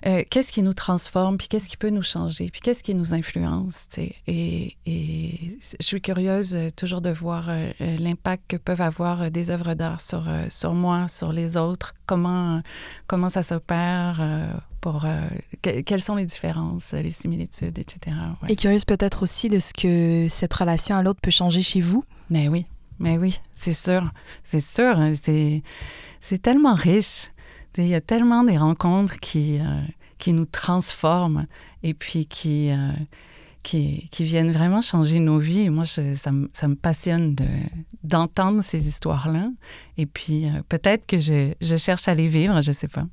euh, 0.06 0.24
qu'est-ce 0.30 0.54
qui 0.54 0.64
nous 0.64 0.74
transforme, 0.74 1.38
puis 1.38 1.50
qu'est-ce 1.50 1.68
qui 1.68 1.76
peut 1.76 1.90
nous 1.90 2.02
changer, 2.02 2.50
puis 2.50 2.62
qu'est-ce 2.62 2.84
qui 2.84 2.96
nous 2.96 3.14
influence. 3.14 3.88
Et, 3.98 4.78
et, 4.86 5.58
je 5.78 5.86
suis 5.86 6.00
curieuse 6.00 6.56
euh, 6.56 6.70
toujours 6.74 7.02
de 7.02 7.10
voir 7.10 7.48
euh, 7.50 7.72
l'impact 7.80 8.44
que 8.48 8.56
peuvent 8.56 8.80
avoir 8.80 9.30
des 9.30 9.52
œuvres 9.52 9.74
d'art 9.74 10.00
sur, 10.00 10.26
sur 10.50 10.74
moi, 10.74 11.10
sur 11.10 11.34
les 11.34 11.58
autres, 11.58 11.94
comment, 12.06 12.62
comment 13.08 13.30
ça 13.30 13.44
s'opère. 13.44 14.22
pour 14.80 15.06
quelles 15.62 16.02
sont 16.02 16.16
les 16.16 16.26
différences, 16.26 16.94
les 16.94 17.10
similitudes, 17.10 17.78
etc. 17.78 18.16
Et 18.48 18.56
curieuse 18.56 18.86
peut-être 18.86 19.24
aussi 19.24 19.50
de 19.50 19.60
ce 19.60 19.74
que 19.74 20.28
cette 20.30 20.54
relation 20.54 20.96
à 20.96 21.04
l'autre 21.04 21.20
peut 21.22 21.32
changer 21.32 21.62
chez 21.62 21.82
vous. 21.82 22.06
Mais 22.30 22.48
oui, 22.48 22.66
mais 23.00 23.18
oui, 23.18 23.40
c'est 23.56 23.74
sûr, 23.74 24.10
c'est 24.46 24.62
sûr. 24.62 24.98
Hein, 24.98 25.14
c'est 25.22 25.62
c'est 26.20 26.42
tellement 26.42 26.76
riche. 26.76 27.32
Il 27.78 27.88
y 27.88 27.96
a 27.96 28.02
tellement 28.02 28.44
des 28.44 28.58
rencontres 28.58 29.20
qui, 29.20 29.60
euh, 29.60 29.82
qui 30.18 30.34
nous 30.34 30.46
transforment 30.46 31.46
et 31.82 31.94
puis 31.94 32.26
qui, 32.26 32.72
euh, 32.72 32.92
qui, 33.64 34.10
qui, 34.12 34.24
viennent 34.26 34.52
vraiment 34.52 34.82
changer 34.82 35.20
nos 35.20 35.40
vies. 35.40 35.70
moi, 35.70 35.86
ça, 35.86 36.02
me, 36.32 36.50
ça, 36.52 36.68
me 36.68 36.76
passionne 36.76 37.36
d'entendre 38.04 38.62
ces 38.62 38.88
histoires-là. 38.88 39.50
Et 39.98 40.06
puis, 40.06 40.46
euh, 40.46 40.62
peut-être 40.68 41.06
que 41.06 41.20
je, 41.20 41.54
je, 41.62 41.78
cherche 41.78 42.08
à 42.08 42.16
les 42.16 42.28
vivre, 42.28 42.62
je 42.62 42.70
ne 42.70 42.76
sais 42.76 42.88
pas. 42.88 43.06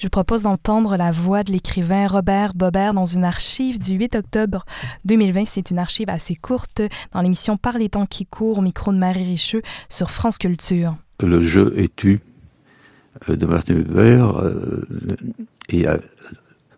Je 0.00 0.08
propose 0.08 0.42
d'entendre 0.42 0.96
la 0.96 1.12
voix 1.12 1.44
de 1.44 1.52
l'écrivain 1.52 2.06
Robert 2.08 2.54
Bobert 2.54 2.94
dans 2.94 3.06
une 3.06 3.24
archive 3.24 3.78
du 3.78 3.94
8 3.94 4.16
octobre 4.16 4.64
2020. 5.04 5.44
C'est 5.46 5.70
une 5.70 5.78
archive 5.78 6.08
assez 6.08 6.34
courte 6.34 6.82
dans 7.12 7.20
l'émission 7.20 7.56
Par 7.56 7.78
les 7.78 7.88
temps 7.88 8.06
qui 8.06 8.26
courent 8.26 8.58
au 8.58 8.62
micro 8.62 8.92
de 8.92 8.98
Marie 8.98 9.24
Richeux 9.24 9.62
sur 9.88 10.10
France 10.10 10.38
Culture 10.38 10.96
le 11.20 11.40
jeu 11.40 11.72
est 11.76 11.94
tu 11.96 12.20
euh, 13.28 13.36
de 13.36 13.46
Martin 13.46 13.74
Weber 13.74 14.38
euh, 14.38 14.86
et 15.68 15.88
euh, 15.88 15.96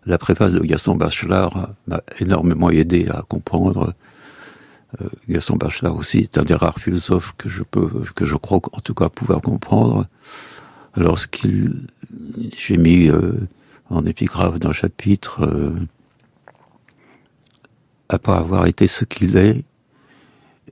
la 0.05 0.17
préface 0.17 0.53
de 0.53 0.59
Gaston 0.59 0.95
Bachelard 0.95 1.69
m'a 1.87 2.01
énormément 2.19 2.69
aidé 2.69 3.07
à 3.09 3.21
comprendre. 3.21 3.93
Gaston 5.27 5.55
Bachelard 5.55 5.95
aussi 5.95 6.19
est 6.19 6.39
un 6.39 6.43
des 6.43 6.55
rares 6.55 6.79
philosophes 6.79 7.35
que 7.37 7.47
je 7.47 7.61
peux, 7.61 8.05
que 8.15 8.25
je 8.25 8.35
crois 8.35 8.59
en 8.71 8.79
tout 8.79 8.95
cas 8.95 9.09
pouvoir 9.09 9.39
comprendre. 9.39 10.07
Lorsqu'il, 10.95 11.85
j'ai 12.57 12.77
mis 12.77 13.11
en 13.91 14.03
épigraphe 14.07 14.59
d'un 14.59 14.71
chapitre, 14.71 15.75
pas 18.07 18.37
avoir 18.37 18.65
été 18.65 18.87
ce 18.87 19.05
qu'il 19.05 19.37
est, 19.37 19.63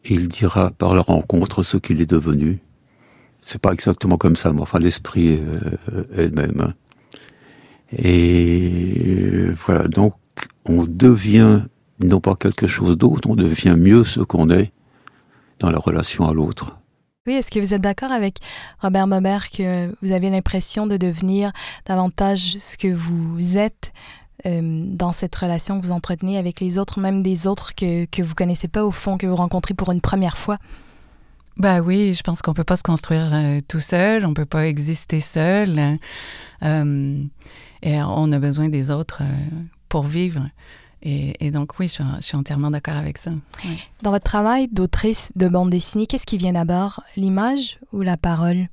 il 0.03 0.29
dira 0.29 0.71
par 0.71 0.95
la 0.95 1.01
rencontre 1.01 1.61
ce 1.61 1.77
qu'il 1.77 2.01
est 2.01 2.09
devenu 2.09 2.59
c'est 3.47 3.61
pas 3.61 3.71
exactement 3.71 4.17
comme 4.17 4.35
ça, 4.35 4.51
mais 4.51 4.61
enfin 4.61 4.77
l'esprit 4.77 5.39
euh, 5.39 6.03
est 6.17 6.25
le 6.25 6.31
même. 6.31 6.73
Et 7.97 9.47
voilà, 9.65 9.87
donc 9.87 10.15
on 10.65 10.83
devient 10.83 11.61
non 12.01 12.19
pas 12.19 12.35
quelque 12.35 12.67
chose 12.67 12.97
d'autre, 12.97 13.29
on 13.29 13.35
devient 13.35 13.75
mieux 13.77 14.03
ce 14.03 14.19
qu'on 14.19 14.49
est 14.49 14.73
dans 15.59 15.71
la 15.71 15.79
relation 15.79 16.27
à 16.27 16.33
l'autre. 16.33 16.75
Oui, 17.25 17.35
est-ce 17.35 17.49
que 17.49 17.59
vous 17.59 17.73
êtes 17.73 17.81
d'accord 17.81 18.11
avec 18.11 18.39
Robert 18.79 19.07
Maubert 19.07 19.49
que 19.49 19.93
vous 20.01 20.11
avez 20.11 20.29
l'impression 20.29 20.85
de 20.85 20.97
devenir 20.97 21.53
davantage 21.85 22.57
ce 22.57 22.77
que 22.77 22.93
vous 22.93 23.57
êtes 23.57 23.93
euh, 24.45 24.83
dans 24.85 25.13
cette 25.13 25.35
relation 25.35 25.79
que 25.79 25.85
vous 25.85 25.93
entretenez 25.93 26.37
avec 26.37 26.59
les 26.59 26.77
autres, 26.77 26.99
même 26.99 27.23
des 27.23 27.47
autres 27.47 27.75
que, 27.75 28.03
que 28.05 28.21
vous 28.21 28.35
connaissez 28.35 28.67
pas 28.67 28.83
au 28.83 28.91
fond, 28.91 29.17
que 29.17 29.25
vous 29.25 29.37
rencontrez 29.37 29.73
pour 29.73 29.91
une 29.93 30.01
première 30.01 30.37
fois? 30.37 30.57
Bah 31.57 31.81
oui, 31.81 32.13
je 32.13 32.21
pense 32.21 32.41
qu'on 32.41 32.53
peut 32.53 32.63
pas 32.63 32.75
se 32.75 32.83
construire 32.83 33.33
euh, 33.33 33.59
tout 33.67 33.79
seul, 33.79 34.25
on 34.25 34.33
peut 34.33 34.45
pas 34.45 34.67
exister 34.67 35.19
seul. 35.19 35.97
Euh, 36.63 37.23
et 37.81 38.01
on 38.01 38.31
a 38.31 38.39
besoin 38.39 38.69
des 38.69 38.91
autres 38.91 39.21
euh, 39.21 39.49
pour 39.89 40.03
vivre. 40.03 40.49
Et, 41.03 41.51
donc 41.51 41.79
oui, 41.79 41.87
je, 41.87 42.03
suis 42.21 42.35
entièrement 42.35 42.69
d'accord 42.69 42.97
avec 42.97 43.17
ça. 43.17 43.31
Dans 44.01 44.11
votre 44.11 44.25
travail 44.25 44.67
d'autrice 44.67 45.31
de 45.35 45.47
bande 45.47 45.69
dessinée, 45.69 46.05
qu'est-ce 46.05 46.25
qui 46.25 46.37
vient 46.37 46.51
d'abord, 46.53 47.01
l'image 47.15 47.79
ou 47.93 48.01
la 48.01 48.17
parole? 48.17 48.67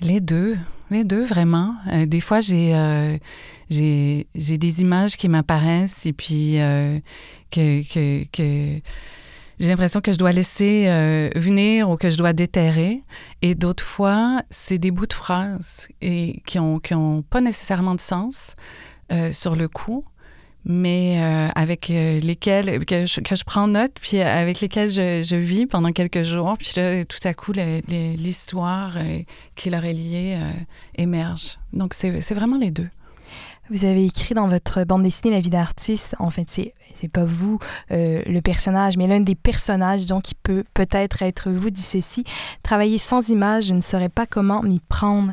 Les 0.00 0.20
deux, 0.20 0.56
les 0.90 1.02
deux 1.02 1.24
vraiment. 1.24 1.74
des 2.06 2.20
fois, 2.20 2.38
j'ai 2.38 3.20
j'ai 3.68 4.58
des 4.58 4.80
images 4.80 5.16
qui 5.16 5.28
m'apparaissent 5.28 6.06
et 6.06 6.12
puis 6.12 6.58
que, 7.50 7.82
que, 7.82 8.24
que 8.30 8.80
j'ai 9.62 9.68
l'impression 9.68 10.00
que 10.00 10.10
je 10.10 10.18
dois 10.18 10.32
laisser 10.32 10.86
euh, 10.88 11.30
venir 11.36 11.88
ou 11.88 11.96
que 11.96 12.10
je 12.10 12.18
dois 12.18 12.32
déterrer. 12.32 13.04
Et 13.42 13.54
d'autres 13.54 13.84
fois, 13.84 14.42
c'est 14.50 14.78
des 14.78 14.90
bouts 14.90 15.06
de 15.06 15.12
phrases 15.12 15.86
et 16.00 16.42
qui 16.46 16.58
n'ont 16.58 16.80
qui 16.80 16.94
ont 16.94 17.22
pas 17.22 17.40
nécessairement 17.40 17.94
de 17.94 18.00
sens 18.00 18.56
euh, 19.12 19.30
sur 19.30 19.54
le 19.54 19.68
coup, 19.68 20.04
mais 20.64 21.22
euh, 21.22 21.48
avec 21.54 21.86
lesquels 21.88 22.84
que 22.84 23.06
je, 23.06 23.20
que 23.20 23.36
je, 23.36 23.44
prends 23.44 23.68
note, 23.68 23.92
puis 24.02 24.20
avec 24.20 24.60
lesquels 24.60 24.90
je, 24.90 25.22
je, 25.22 25.36
vis 25.36 25.66
pendant 25.66 25.92
quelques 25.92 26.24
jours. 26.24 26.56
Puis 26.58 26.72
là, 26.74 27.04
tout 27.04 27.20
à 27.22 27.32
coup, 27.32 27.52
l'histoire 27.52 28.96
qui 29.54 29.70
leur 29.70 29.84
est 29.84 29.92
liée 29.92 30.40
émerge. 30.96 31.58
Donc, 31.72 31.94
c'est 31.94 32.34
vraiment 32.34 32.58
les 32.58 32.72
deux. 32.72 32.88
Vous 33.72 33.86
avez 33.86 34.04
écrit 34.04 34.34
dans 34.34 34.48
votre 34.48 34.84
bande 34.84 35.02
dessinée 35.02 35.32
La 35.32 35.40
vie 35.40 35.48
d'artiste, 35.48 36.14
en 36.18 36.28
fait, 36.28 36.44
c'est 36.50 37.08
pas 37.10 37.24
vous 37.24 37.58
euh, 37.90 38.20
le 38.26 38.42
personnage, 38.42 38.98
mais 38.98 39.06
l'un 39.06 39.20
des 39.20 39.34
personnages 39.34 40.04
donc 40.04 40.24
qui 40.24 40.34
peut 40.34 40.62
peut-être 40.74 41.22
être 41.22 41.50
vous, 41.50 41.70
dit 41.70 41.80
ceci. 41.80 42.22
Travailler 42.62 42.98
sans 42.98 43.30
image, 43.30 43.68
je 43.68 43.72
ne 43.72 43.80
saurais 43.80 44.10
pas 44.10 44.26
comment 44.26 44.62
m'y 44.62 44.78
prendre. 44.78 45.32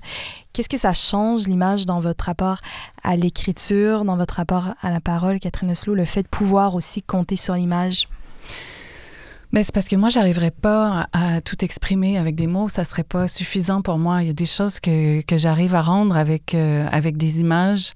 Qu'est-ce 0.54 0.70
que 0.70 0.78
ça 0.78 0.94
change 0.94 1.48
l'image 1.48 1.86
dans 1.86 2.00
votre 2.00 2.24
rapport 2.24 2.60
à 3.04 3.18
l'écriture, 3.18 4.06
dans 4.06 4.16
votre 4.16 4.36
rapport 4.36 4.70
à 4.82 4.90
la 4.90 5.02
parole, 5.02 5.40
Catherine 5.40 5.72
Oslo, 5.72 5.94
le 5.94 6.06
fait 6.06 6.24
de 6.24 6.30
pouvoir 6.30 6.76
aussi 6.76 7.02
compter 7.02 7.36
sur 7.36 7.56
l'image? 7.56 8.08
Mais 9.52 9.66
c'est 9.66 9.74
parce 9.74 9.90
que 9.90 9.98
moi, 9.98 10.08
j'arriverais 10.08 10.52
pas 10.52 11.08
à 11.12 11.42
tout 11.42 11.62
exprimer 11.66 12.18
avec 12.18 12.36
des 12.36 12.48
mots. 12.48 12.70
Ça 12.70 12.86
serait 12.86 13.04
pas 13.04 13.28
suffisant 13.28 13.82
pour 13.82 13.98
moi. 13.98 14.22
Il 14.24 14.28
y 14.28 14.30
a 14.30 14.34
des 14.34 14.46
choses 14.46 14.80
que, 14.80 15.20
que 15.24 15.38
j'arrive 15.38 15.76
à 15.76 15.82
rendre 15.82 16.16
avec, 16.16 16.54
euh, 16.54 16.88
avec 16.90 17.18
des 17.18 17.42
images 17.42 17.92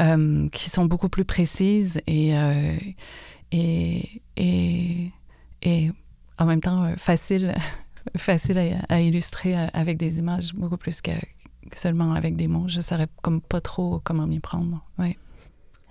euh, 0.00 0.48
qui 0.50 0.70
sont 0.70 0.84
beaucoup 0.84 1.08
plus 1.08 1.24
précises 1.24 2.00
et, 2.06 2.36
euh, 2.36 2.76
et, 3.52 4.22
et, 4.36 5.10
et, 5.62 5.90
en 6.38 6.46
même 6.46 6.60
temps 6.60 6.92
facile, 6.96 7.54
facile 8.16 8.58
à, 8.88 9.00
illustrer 9.00 9.56
avec 9.72 9.96
des 9.96 10.18
images 10.18 10.54
beaucoup 10.54 10.76
plus 10.76 11.00
que, 11.00 11.10
seulement 11.72 12.12
avec 12.12 12.36
des 12.36 12.48
mots. 12.48 12.68
Je 12.68 12.76
ne 12.76 12.82
saurais 12.82 13.08
comme 13.22 13.40
pas 13.40 13.60
trop 13.60 14.00
comment 14.04 14.26
m'y 14.26 14.40
prendre. 14.40 14.84
Oui. 14.98 15.16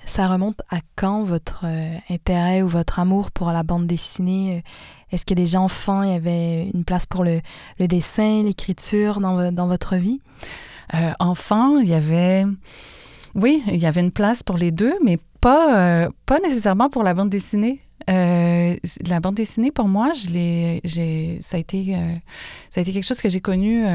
Ça 0.05 0.29
remonte 0.29 0.61
à 0.69 0.77
quand 0.95 1.25
votre 1.25 1.65
euh, 1.65 1.97
intérêt 2.09 2.61
ou 2.61 2.69
votre 2.69 2.99
amour 2.99 3.29
pour 3.29 3.51
la 3.51 3.63
bande 3.63 3.87
dessinée? 3.87 4.63
Est-ce 5.11 5.25
que 5.25 5.33
déjà 5.33 5.59
enfant, 5.59 6.01
il 6.01 6.11
y 6.11 6.15
avait 6.15 6.69
une 6.73 6.85
place 6.85 7.05
pour 7.05 7.25
le, 7.25 7.41
le 7.77 7.87
dessin, 7.89 8.43
l'écriture 8.43 9.19
dans, 9.19 9.51
dans, 9.51 9.67
votre 9.67 9.97
vie? 9.97 10.21
Euh, 10.93 11.11
enfant, 11.19 11.77
il 11.79 11.89
y 11.89 11.93
avait... 11.93 12.45
Oui, 13.35 13.63
il 13.67 13.77
y 13.77 13.85
avait 13.85 14.01
une 14.01 14.11
place 14.11 14.43
pour 14.43 14.57
les 14.57 14.71
deux, 14.71 14.93
mais 15.03 15.17
pas, 15.41 15.77
euh, 15.77 16.09
pas 16.25 16.39
nécessairement 16.39 16.89
pour 16.89 17.03
la 17.03 17.13
bande 17.13 17.29
dessinée. 17.29 17.81
la 18.07 19.19
bande 19.21 19.35
dessinée, 19.35 19.71
pour 19.71 19.87
moi, 19.87 20.11
je 20.13 20.29
l'ai, 20.29 21.39
ça, 21.41 21.57
a 21.57 21.59
été, 21.59 21.95
ça 22.69 22.79
a 22.79 22.81
été 22.81 22.93
quelque 22.93 23.03
chose 23.05 23.21
que 23.21 23.29
j'ai 23.29 23.41
connu 23.41 23.85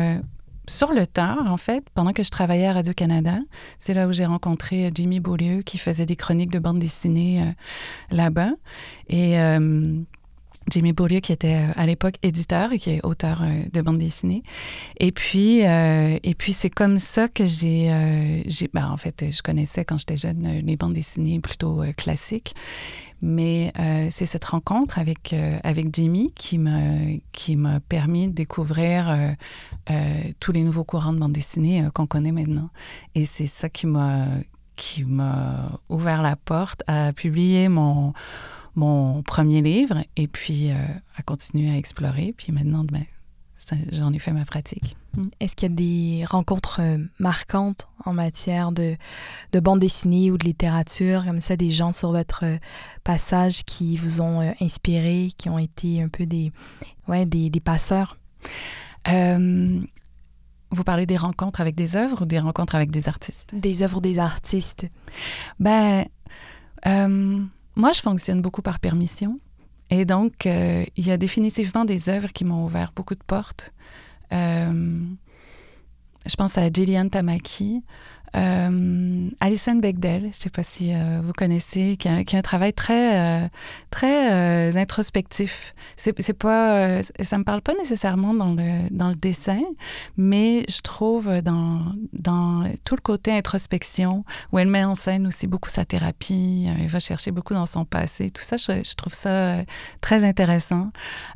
sur 0.68 0.92
le 0.92 1.06
tard, 1.06 1.50
en 1.50 1.56
fait, 1.56 1.84
pendant 1.94 2.12
que 2.12 2.22
je 2.22 2.30
travaillais 2.30 2.66
à 2.66 2.72
Radio-Canada. 2.72 3.38
C'est 3.78 3.94
là 3.94 4.06
où 4.06 4.12
j'ai 4.12 4.26
rencontré 4.26 4.86
euh, 4.86 4.90
Jimmy 4.94 5.20
Beaulieu 5.20 5.62
qui 5.62 5.78
faisait 5.78 6.06
des 6.06 6.16
chroniques 6.16 6.50
de 6.50 6.58
bande 6.58 6.78
dessinée 6.78 7.42
euh, 7.42 7.52
là-bas. 8.10 8.50
Et 9.08 9.38
euh, 9.40 9.94
Jimmy 10.68 10.92
Beaulieu 10.92 11.20
qui 11.20 11.32
était 11.32 11.66
à 11.76 11.86
l'époque 11.86 12.14
éditeur 12.22 12.72
et 12.72 12.78
qui 12.78 12.90
est 12.90 13.04
auteur 13.04 13.42
de 13.72 13.80
bande 13.80 13.98
dessinée. 13.98 14.42
Et 14.98 15.12
puis, 15.12 15.60
et 15.60 16.34
puis 16.36 16.52
c'est 16.52 16.70
comme 16.70 16.98
ça 16.98 17.28
que 17.28 17.44
j'ai, 17.44 18.42
j'ai 18.46 18.68
ben, 18.72 18.88
en 18.90 18.96
fait, 18.96 19.26
je 19.30 19.42
connaissais 19.42 19.84
quand 19.84 19.98
j'étais 19.98 20.16
jeune 20.16 20.62
les 20.64 20.76
bandes 20.76 20.94
dessinées 20.94 21.40
plutôt 21.40 21.82
classiques. 21.96 22.54
Mais 23.22 23.72
euh, 23.78 24.08
c'est 24.10 24.26
cette 24.26 24.44
rencontre 24.44 24.98
avec, 24.98 25.32
euh, 25.32 25.56
avec 25.62 25.94
Jimmy 25.94 26.32
qui 26.34 26.58
m'a, 26.58 27.80
permis 27.88 28.26
de 28.26 28.32
découvrir 28.32 29.08
euh, 29.90 29.94
tous 30.40 30.50
les 30.50 30.64
nouveaux 30.64 30.82
courants 30.82 31.12
de 31.12 31.20
bande 31.20 31.32
dessinée 31.32 31.86
qu'on 31.94 32.06
connaît 32.06 32.32
maintenant. 32.32 32.68
Et 33.14 33.24
c'est 33.24 33.46
ça 33.46 33.68
qui 33.68 33.86
m'a 33.86 34.42
ouvert 35.88 36.20
la 36.20 36.34
porte 36.34 36.82
à 36.88 37.12
publier 37.12 37.68
mon, 37.68 38.12
mon 38.74 39.22
premier 39.22 39.62
livre 39.62 40.04
et 40.16 40.28
puis 40.28 40.70
à 40.70 41.22
continuer 41.22 41.70
à 41.70 41.76
explorer. 41.76 42.34
Puis 42.36 42.52
maintenant, 42.52 42.84
ben, 42.84 43.04
j'en 43.92 44.12
ai 44.12 44.18
fait 44.18 44.32
ma 44.32 44.44
pratique. 44.44 44.96
Mm. 45.16 45.28
Est-ce 45.40 45.56
qu'il 45.56 45.70
y 45.70 45.72
a 45.72 45.74
des 45.74 46.24
rencontres 46.24 46.80
euh, 46.80 46.98
marquantes 47.18 47.88
en 48.04 48.12
matière 48.12 48.72
de, 48.72 48.96
de 49.52 49.60
bande 49.60 49.78
dessinée 49.78 50.30
ou 50.30 50.38
de 50.38 50.44
littérature, 50.44 51.24
comme 51.24 51.40
ça, 51.40 51.56
des 51.56 51.70
gens 51.70 51.92
sur 51.92 52.12
votre 52.12 52.44
euh, 52.44 52.58
passage 53.04 53.64
qui 53.64 53.96
vous 53.96 54.20
ont 54.20 54.40
euh, 54.40 54.52
inspiré, 54.60 55.30
qui 55.36 55.48
ont 55.48 55.58
été 55.58 56.02
un 56.02 56.08
peu 56.08 56.26
des, 56.26 56.52
ouais, 57.08 57.26
des, 57.26 57.50
des 57.50 57.60
passeurs? 57.60 58.18
Euh, 59.08 59.80
vous 60.70 60.84
parlez 60.84 61.06
des 61.06 61.18
rencontres 61.18 61.60
avec 61.60 61.74
des 61.74 61.96
œuvres 61.96 62.22
ou 62.22 62.24
des 62.24 62.38
rencontres 62.38 62.74
avec 62.74 62.90
des 62.90 63.08
artistes? 63.08 63.50
Des 63.52 63.82
œuvres 63.82 64.00
des 64.00 64.18
artistes. 64.18 64.86
Ben, 65.60 66.06
euh, 66.86 67.44
moi, 67.74 67.92
je 67.92 68.00
fonctionne 68.00 68.42
beaucoup 68.42 68.62
par 68.62 68.78
permission. 68.78 69.38
Et 69.90 70.04
donc, 70.04 70.46
euh, 70.46 70.84
il 70.96 71.06
y 71.06 71.10
a 71.10 71.16
définitivement 71.16 71.84
des 71.84 72.08
œuvres 72.08 72.32
qui 72.32 72.44
m'ont 72.44 72.64
ouvert 72.64 72.92
beaucoup 72.94 73.14
de 73.14 73.22
portes. 73.26 73.72
Euh, 74.32 75.00
je 76.24 76.36
pense 76.36 76.56
à 76.56 76.70
Gillian 76.70 77.08
Tamaki, 77.08 77.82
euh, 78.34 79.28
Alison 79.40 79.74
Bechdel, 79.74 80.22
je 80.22 80.26
ne 80.26 80.32
sais 80.32 80.50
pas 80.50 80.62
si 80.62 80.94
euh, 80.94 81.20
vous 81.22 81.32
connaissez, 81.32 81.96
qui 81.98 82.08
a, 82.08 82.12
un 82.14 82.42
travail 82.42 82.72
très, 82.72 83.44
euh, 83.44 83.48
très 83.90 84.76
introspectif. 84.76 85.74
C'est, 85.96 86.32
pas, 86.32 87.02
ça 87.20 87.38
me 87.38 87.44
parle 87.44 87.62
pas 87.62 87.74
nécessairement 87.74 88.34
dans 88.34 88.54
le, 88.54 88.88
dans 88.90 89.08
le 89.08 89.14
dessin, 89.14 89.60
mais 90.16 90.64
je 90.68 90.80
trouve 90.80 91.42
dans, 91.42 91.82
dans 92.12 92.64
tout 92.84 92.96
le 92.96 93.02
côté 93.02 93.32
introspection, 93.32 94.24
où 94.52 94.58
elle 94.58 94.68
met 94.68 94.84
en 94.84 94.94
scène 94.94 95.26
aussi 95.26 95.46
beaucoup 95.46 95.68
sa 95.68 95.84
thérapie, 95.84 96.66
elle 96.78 96.88
va 96.88 97.00
chercher 97.00 97.30
beaucoup 97.30 97.54
dans 97.54 97.66
son 97.66 97.84
passé, 97.84 98.30
tout 98.30 98.42
ça, 98.42 98.56
je, 98.56 98.82
je 98.84 98.94
trouve 98.94 99.12
ça 99.12 99.58
très 100.00 100.24
intéressant. 100.24 100.90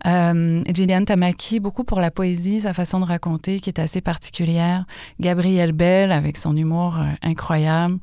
Gillian 0.04 1.04
Tamaki, 1.04 1.60
beaucoup 1.60 1.84
pour 1.84 2.00
la 2.00 2.10
poésie, 2.10 2.62
sa 2.62 2.72
façon 2.72 3.00
de 3.00 3.04
raconter 3.04 3.60
qui 3.60 3.70
est 3.70 3.78
assez 3.78 4.00
particulière. 4.00 4.86
Gabrielle 5.20 5.72
Bell 5.72 6.12
avec 6.12 6.36
son 6.36 6.56
humour 6.56 6.85
euh, 6.94 7.12
incroyable. 7.22 7.98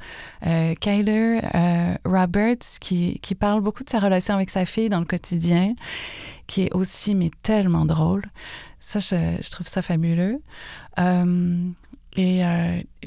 Euh, 0.45 0.73
Kyler 0.75 1.39
euh, 1.55 1.95
Roberts 2.05 2.79
qui, 2.79 3.19
qui 3.21 3.35
parle 3.35 3.61
beaucoup 3.61 3.83
de 3.83 3.89
sa 3.89 3.99
relation 3.99 4.35
avec 4.35 4.49
sa 4.49 4.65
fille 4.65 4.89
dans 4.89 4.99
le 4.99 5.05
quotidien, 5.05 5.75
qui 6.47 6.63
est 6.63 6.73
aussi 6.73 7.15
mais 7.15 7.31
tellement 7.41 7.85
drôle. 7.85 8.23
Ça, 8.79 8.99
je, 8.99 9.49
trouve 9.49 9.67
ça 9.67 9.81
fabuleux. 9.81 10.41
Et 12.15 12.41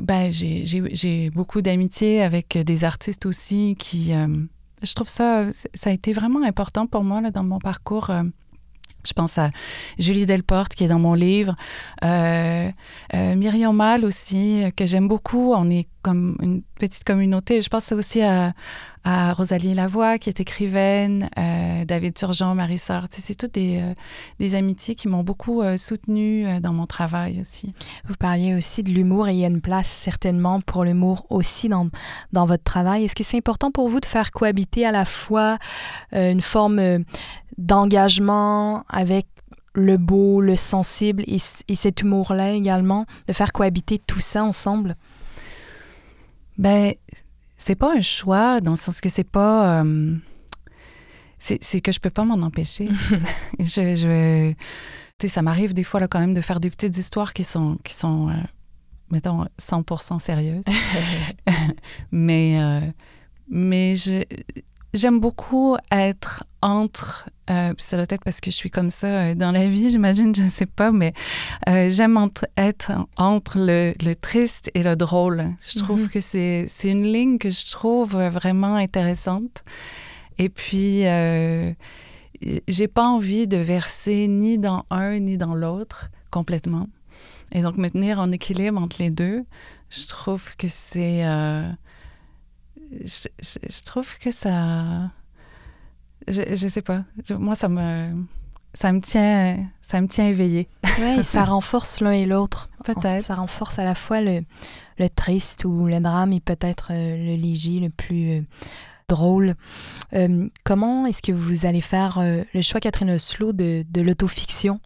ben, 0.00 0.32
j'ai, 0.32 1.30
beaucoup 1.30 1.60
d'amitié 1.60 2.22
avec 2.22 2.56
des 2.56 2.84
artistes 2.84 3.26
aussi 3.26 3.76
qui... 3.78 4.12
je 4.82 4.94
trouve 4.94 5.08
ça, 5.08 5.44
ça 5.74 5.90
a 5.90 5.92
été 5.92 6.14
vraiment 6.14 6.42
important 6.42 6.86
pour 6.86 7.04
moi 7.04 7.20
là, 7.20 7.30
dans 7.30 7.44
mon 7.44 7.58
parcours. 7.58 8.10
Je 9.06 9.12
pense 9.12 9.38
à 9.38 9.50
Julie 9.98 10.26
Delporte 10.26 10.74
qui 10.74 10.84
est 10.84 10.88
dans 10.88 10.98
mon 10.98 11.14
livre, 11.14 11.54
euh, 12.04 12.68
euh, 13.14 13.34
Myriam 13.34 13.74
Mal 13.74 14.04
aussi, 14.04 14.64
euh, 14.64 14.70
que 14.70 14.86
j'aime 14.86 15.08
beaucoup. 15.08 15.52
On 15.54 15.70
est 15.70 15.86
comme 16.06 16.36
une 16.40 16.62
petite 16.78 17.02
communauté. 17.02 17.60
Je 17.60 17.68
pense 17.68 17.90
aussi 17.90 18.22
à, 18.22 18.52
Rosalie 19.04 19.74
Lavoie 19.74 20.18
qui 20.18 20.28
est 20.28 20.38
écrivaine, 20.38 21.28
euh, 21.36 21.84
David 21.84 22.14
Turgeon, 22.14 22.54
Marie 22.54 22.78
Sœur. 22.78 23.08
Tu 23.08 23.16
sais, 23.16 23.22
c'est 23.22 23.34
toutes 23.34 23.54
des, 23.54 23.80
euh, 24.40 24.56
amitiés 24.56 24.94
qui 24.94 25.08
m'ont 25.08 25.24
beaucoup 25.24 25.62
euh, 25.62 25.76
soutenue 25.76 26.60
dans 26.60 26.72
mon 26.72 26.86
travail 26.86 27.40
aussi. 27.40 27.72
Vous 28.08 28.14
parliez 28.14 28.54
aussi 28.54 28.84
de 28.84 28.92
l'humour 28.92 29.28
et 29.28 29.32
il 29.32 29.38
y 29.38 29.44
a 29.44 29.48
une 29.48 29.60
place 29.60 29.88
certainement 29.88 30.60
pour 30.60 30.84
l'humour 30.84 31.26
aussi 31.28 31.68
dans, 31.68 31.88
dans 32.32 32.44
votre 32.44 32.64
travail. 32.64 33.04
Est-ce 33.04 33.16
que 33.16 33.24
c'est 33.24 33.36
important 33.36 33.72
pour 33.72 33.88
vous 33.88 33.98
de 33.98 34.06
faire 34.06 34.30
cohabiter 34.30 34.86
à 34.86 34.92
la 34.92 35.04
fois 35.04 35.58
une 36.12 36.40
forme 36.40 37.04
d'engagement 37.58 38.84
avec 38.88 39.26
le 39.74 39.96
beau, 39.96 40.40
le 40.40 40.54
sensible 40.54 41.24
et 41.26 41.74
cet 41.74 42.02
humour-là 42.02 42.52
également, 42.52 43.06
de 43.26 43.32
faire 43.32 43.52
cohabiter 43.52 43.98
tout 43.98 44.20
ça 44.20 44.44
ensemble? 44.44 44.96
Ben, 46.58 46.94
c'est 47.56 47.74
pas 47.74 47.94
un 47.96 48.00
choix 48.00 48.60
dans 48.60 48.72
le 48.72 48.76
sens 48.76 49.00
que 49.00 49.08
c'est 49.08 49.28
pas. 49.28 49.82
euh, 49.82 50.16
c'est 51.38 51.80
que 51.80 51.92
je 51.92 52.00
peux 52.00 52.10
pas 52.10 52.24
m'en 52.24 52.42
empêcher. 52.44 52.88
je, 53.58 53.94
je, 53.94 54.52
tu 54.52 54.56
sais, 55.22 55.28
ça 55.28 55.42
m'arrive 55.42 55.74
des 55.74 55.84
fois 55.84 56.00
là, 56.00 56.08
quand 56.08 56.18
même 56.20 56.34
de 56.34 56.40
faire 56.40 56.60
des 56.60 56.70
petites 56.70 56.96
histoires 56.96 57.32
qui 57.34 57.44
sont, 57.44 57.78
qui 57.84 57.94
sont 57.94 58.30
euh, 58.30 58.34
mettons, 59.10 59.44
100% 59.60 60.18
sérieuses. 60.18 60.64
mais 62.10 62.58
euh, 62.60 62.90
mais 63.48 63.94
je- 63.96 64.24
j'aime 64.96 65.20
beaucoup 65.20 65.76
être 65.92 66.44
entre. 66.62 67.28
euh, 67.50 67.72
puis 67.74 67.84
ça 67.84 67.96
doit 67.96 68.06
être 68.08 68.24
parce 68.24 68.40
que 68.40 68.50
je 68.50 68.56
suis 68.56 68.70
comme 68.70 68.90
ça 68.90 69.06
euh, 69.06 69.34
dans 69.34 69.52
la 69.52 69.68
vie, 69.68 69.88
j'imagine, 69.90 70.34
je 70.34 70.42
ne 70.42 70.48
sais 70.48 70.66
pas, 70.66 70.90
mais 70.90 71.12
euh, 71.68 71.88
j'aime 71.90 72.16
entre- 72.16 72.46
être 72.56 72.90
entre 73.16 73.58
le, 73.58 73.94
le 74.04 74.14
triste 74.14 74.70
et 74.74 74.82
le 74.82 74.96
drôle. 74.96 75.54
Je 75.60 75.78
trouve 75.78 76.02
Mhm. 76.02 76.08
que 76.08 76.20
c'est 76.20 76.66
c'est 76.68 76.90
une 76.90 77.04
ligne 77.04 77.38
que 77.38 77.50
je 77.50 77.70
trouve 77.70 78.16
vraiment 78.16 78.74
intéressante. 78.76 79.62
Et 80.38 80.48
puis, 80.48 81.06
euh, 81.06 81.72
j'ai 82.68 82.88
pas 82.88 83.06
envie 83.06 83.46
de 83.46 83.56
verser 83.56 84.26
ni 84.28 84.58
dans 84.58 84.84
un 84.90 85.18
ni 85.18 85.38
dans 85.38 85.54
l'autre 85.54 86.10
complètement. 86.30 86.88
Et 87.52 87.62
donc, 87.62 87.76
me 87.78 87.88
tenir 87.88 88.18
en 88.18 88.32
équilibre 88.32 88.80
entre 88.80 88.96
les 88.98 89.10
deux, 89.10 89.44
je 89.88 90.06
trouve 90.08 90.42
que 90.56 90.66
c'est. 90.68 91.24
Je, 92.92 93.28
je- 93.42 93.58
je 93.68 93.82
trouve 93.84 94.16
que 94.18 94.30
ça. 94.30 95.10
Je, 96.28 96.42
je 96.56 96.68
sais 96.68 96.82
pas. 96.82 97.04
Moi, 97.30 97.54
ça 97.54 97.68
me. 97.68 98.24
Ça 98.74 98.92
me 98.92 99.00
tient, 99.00 99.66
ça 99.80 100.02
me 100.02 100.06
tient 100.06 100.26
éveillée. 100.28 100.68
Oui, 101.00 101.24
ça 101.24 101.44
renforce 101.44 102.00
l'un 102.02 102.10
et 102.10 102.26
l'autre. 102.26 102.68
Peut-être. 102.84 103.24
Ça 103.24 103.34
renforce 103.36 103.78
à 103.78 103.84
la 103.84 103.94
fois 103.94 104.20
le, 104.20 104.42
le 104.98 105.08
triste 105.08 105.64
ou 105.64 105.86
le 105.86 105.98
drame 105.98 106.34
et 106.34 106.40
peut-être 106.40 106.88
euh, 106.90 107.16
le 107.16 107.36
léger, 107.40 107.80
le 107.80 107.88
plus 107.88 108.32
euh, 108.32 108.42
drôle. 109.08 109.54
Euh, 110.12 110.46
comment 110.62 111.06
est-ce 111.06 111.22
que 111.22 111.32
vous 111.32 111.64
allez 111.64 111.80
faire 111.80 112.18
le 112.20 112.60
choix, 112.60 112.78
Catherine 112.80 113.12
Oslo, 113.12 113.54
de, 113.54 113.82
de 113.88 114.00
l'autofiction? 114.02 114.78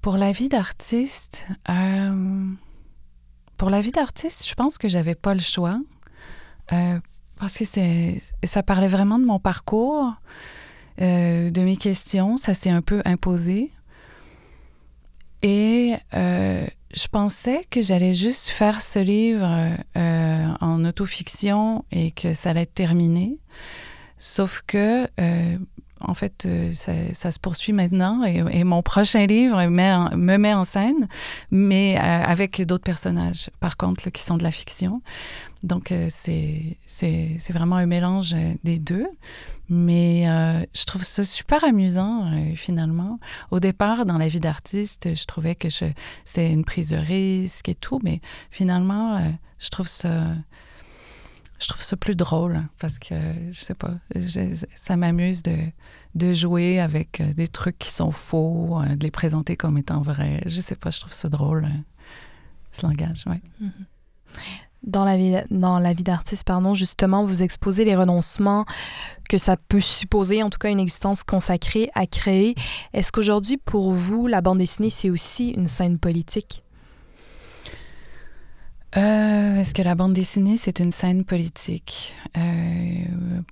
Pour 0.00 0.16
la 0.16 0.32
vie 0.32 0.48
d'artiste, 0.48 1.46
euh, 1.70 2.46
pour 3.56 3.70
la 3.70 3.80
vie 3.80 3.92
d'artiste, 3.92 4.48
je 4.48 4.54
pense 4.54 4.76
que 4.76 4.88
j'avais 4.88 5.14
pas 5.14 5.34
le 5.34 5.40
choix. 5.40 5.78
Euh, 6.72 6.98
parce 7.38 7.58
que 7.58 7.64
ça 8.44 8.62
parlait 8.62 8.88
vraiment 8.88 9.18
de 9.18 9.24
mon 9.24 9.38
parcours, 9.38 10.14
euh, 11.00 11.50
de 11.50 11.60
mes 11.62 11.76
questions. 11.76 12.36
Ça 12.36 12.54
s'est 12.54 12.70
un 12.70 12.82
peu 12.82 13.02
imposé. 13.04 13.70
Et 15.42 15.94
euh, 16.14 16.64
je 16.94 17.06
pensais 17.08 17.66
que 17.70 17.82
j'allais 17.82 18.14
juste 18.14 18.48
faire 18.48 18.80
ce 18.80 18.98
livre 18.98 19.46
en 19.94 20.84
autofiction 20.84 21.84
et 21.90 22.12
que 22.12 22.32
ça 22.32 22.50
allait 22.50 22.62
être 22.62 22.74
terminé. 22.74 23.38
Sauf 24.16 24.62
que, 24.66 25.06
en 26.06 26.14
fait, 26.14 26.44
euh, 26.46 26.72
ça, 26.72 27.30
se 27.30 27.38
poursuit 27.38 27.72
maintenant 27.72 28.24
et, 28.24 28.64
mon 28.64 28.82
prochain 28.82 29.26
livre 29.26 29.64
me 29.66 30.36
met 30.36 30.54
en 30.54 30.64
scène, 30.64 31.08
mais 31.50 31.96
euh, 31.96 32.00
avec 32.00 32.62
d'autres 32.62 32.84
personnages, 32.84 33.50
par 33.60 33.76
contre, 33.76 34.10
qui 34.10 34.22
sont 34.22 34.36
de 34.36 34.42
la 34.42 34.50
fiction. 34.50 35.02
Donc, 35.62 35.92
euh, 35.92 36.08
c'est 36.10 37.38
vraiment 37.50 37.76
un 37.76 37.86
mélange 37.86 38.34
des 38.64 38.78
deux. 38.78 39.06
Mais 39.70 40.26
je 40.74 40.84
trouve 40.84 41.04
ça 41.04 41.24
super 41.24 41.64
amusant, 41.64 42.30
finalement. 42.54 43.18
Au 43.50 43.60
départ, 43.60 44.04
dans 44.04 44.18
la 44.18 44.28
vie 44.28 44.38
d'artiste, 44.38 45.14
je 45.14 45.24
trouvais 45.24 45.54
que 45.54 45.68
c'était 45.70 46.52
une 46.52 46.66
prise 46.66 46.90
de 46.90 46.98
risque 46.98 47.70
et 47.70 47.74
tout, 47.74 47.98
mais 48.02 48.20
finalement, 48.50 49.18
je 49.58 49.68
trouve 49.70 49.88
ça 49.88 50.34
je 51.60 51.68
trouve 51.68 51.82
ça 51.82 51.96
plus 51.96 52.16
drôle 52.16 52.56
hein, 52.56 52.68
parce 52.80 52.98
que 52.98 53.14
je 53.50 53.60
sais 53.60 53.74
pas, 53.74 53.92
je- 54.14 54.64
ça 54.74 54.96
m'amuse 54.96 55.42
de, 55.42 55.56
de 56.14 56.32
jouer 56.32 56.80
avec 56.80 57.20
euh, 57.20 57.32
des 57.32 57.48
trucs 57.48 57.78
qui 57.78 57.88
sont 57.90 58.10
faux, 58.10 58.80
euh, 58.82 58.96
de 58.96 59.02
les 59.04 59.10
présenter 59.10 59.56
comme 59.56 59.78
étant 59.78 60.02
vrais. 60.02 60.42
Je 60.46 60.60
sais 60.60 60.76
pas, 60.76 60.90
je 60.90 61.00
trouve 61.00 61.12
ça 61.12 61.28
drôle, 61.28 61.64
euh, 61.64 61.68
ce 62.72 62.86
langage, 62.86 63.24
ouais. 63.26 63.40
Dans 64.82 65.04
la 65.06 65.16
vie, 65.16 65.36
dans 65.50 65.78
la 65.78 65.94
vie 65.94 66.02
d'artiste, 66.02 66.44
pardon, 66.44 66.74
justement, 66.74 67.24
vous 67.24 67.42
exposez 67.42 67.86
les 67.86 67.96
renoncements 67.96 68.66
que 69.30 69.38
ça 69.38 69.56
peut 69.56 69.80
supposer, 69.80 70.42
en 70.42 70.50
tout 70.50 70.58
cas 70.58 70.68
une 70.70 70.80
existence 70.80 71.22
consacrée 71.22 71.88
à 71.94 72.06
créer. 72.06 72.54
Est-ce 72.92 73.10
qu'aujourd'hui, 73.10 73.56
pour 73.56 73.92
vous, 73.92 74.26
la 74.26 74.42
bande 74.42 74.58
dessinée, 74.58 74.90
c'est 74.90 75.08
aussi 75.08 75.50
une 75.50 75.68
scène 75.68 75.98
politique? 75.98 76.63
Euh, 78.96 79.56
Est-ce 79.58 79.74
que 79.74 79.82
la 79.82 79.96
bande 79.96 80.12
dessinée, 80.12 80.56
c'est 80.56 80.78
une 80.78 80.92
scène 80.92 81.24
politique 81.24 82.14
euh, 82.36 82.40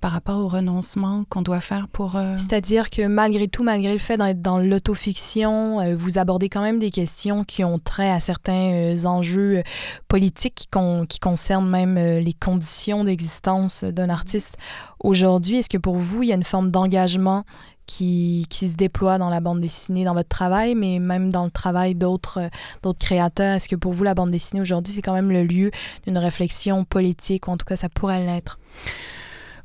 par 0.01 0.11
rapport 0.13 0.39
au 0.39 0.47
renoncement 0.47 1.25
qu'on 1.27 1.41
doit 1.41 1.59
faire 1.59 1.89
pour... 1.89 2.15
euh, 2.15 2.35
C'est-à-dire 2.37 2.89
que 2.89 3.05
malgré 3.07 3.49
tout, 3.49 3.61
malgré 3.61 3.91
le 3.91 3.99
fait 3.99 4.15
d'être 4.17 4.41
dans 4.41 4.57
l'autofiction, 4.59 5.81
euh, 5.81 5.95
vous 5.97 6.17
abordez 6.17 6.47
quand 6.47 6.61
même 6.61 6.79
des 6.79 6.91
questions 6.91 7.43
qui 7.43 7.65
ont 7.65 7.77
trait 7.77 8.09
à 8.09 8.21
certains 8.21 8.95
enjeux 9.05 9.63
politiques 10.07 10.55
qui, 10.55 10.67
con- 10.67 11.05
qui 11.07 11.19
concernent 11.19 11.69
même 11.69 11.95
les 11.95 12.33
conditions 12.33 13.03
d'existence 13.03 13.83
d'un 13.83 14.09
artiste. 14.09 14.57
Aujourd'hui, 15.01 15.57
est-ce 15.57 15.69
que 15.69 15.77
pour 15.77 15.97
vous, 15.97 16.23
il 16.23 16.29
y 16.29 16.31
a 16.31 16.35
une 16.35 16.45
forme 16.45 16.71
d'engagement 16.71 17.43
qui, 17.85 18.45
qui, 18.49 18.67
se 18.67 18.75
déploie 18.75 19.17
dans 19.17 19.29
la 19.29 19.39
bande 19.39 19.59
dessinée, 19.59 20.03
dans 20.05 20.13
votre 20.13 20.29
travail, 20.29 20.75
mais 20.75 20.99
même 20.99 21.31
dans 21.31 21.45
le 21.45 21.51
travail 21.51 21.95
d'autres 21.95 22.49
d'autres 22.81 22.99
créateurs? 22.99 23.55
Est-ce 23.55 23.69
que 23.69 23.75
pour 23.75 23.93
vous, 23.93 24.03
la 24.03 24.13
bande 24.13 24.31
dessinée 24.31 24.61
aujourd'hui, 24.61 24.93
c'est 24.93 25.01
quand 25.01 25.13
même 25.13 25.31
le 25.31 25.43
lieu 25.43 25.71
d'une 26.05 26.17
réflexion 26.17 26.85
politique, 26.85 27.47
ou 27.47 27.51
en 27.51 27.57
tout 27.57 27.65
cas, 27.65 27.75
ça 27.75 27.89
pourrait 27.89 28.25
l'être? 28.25 28.59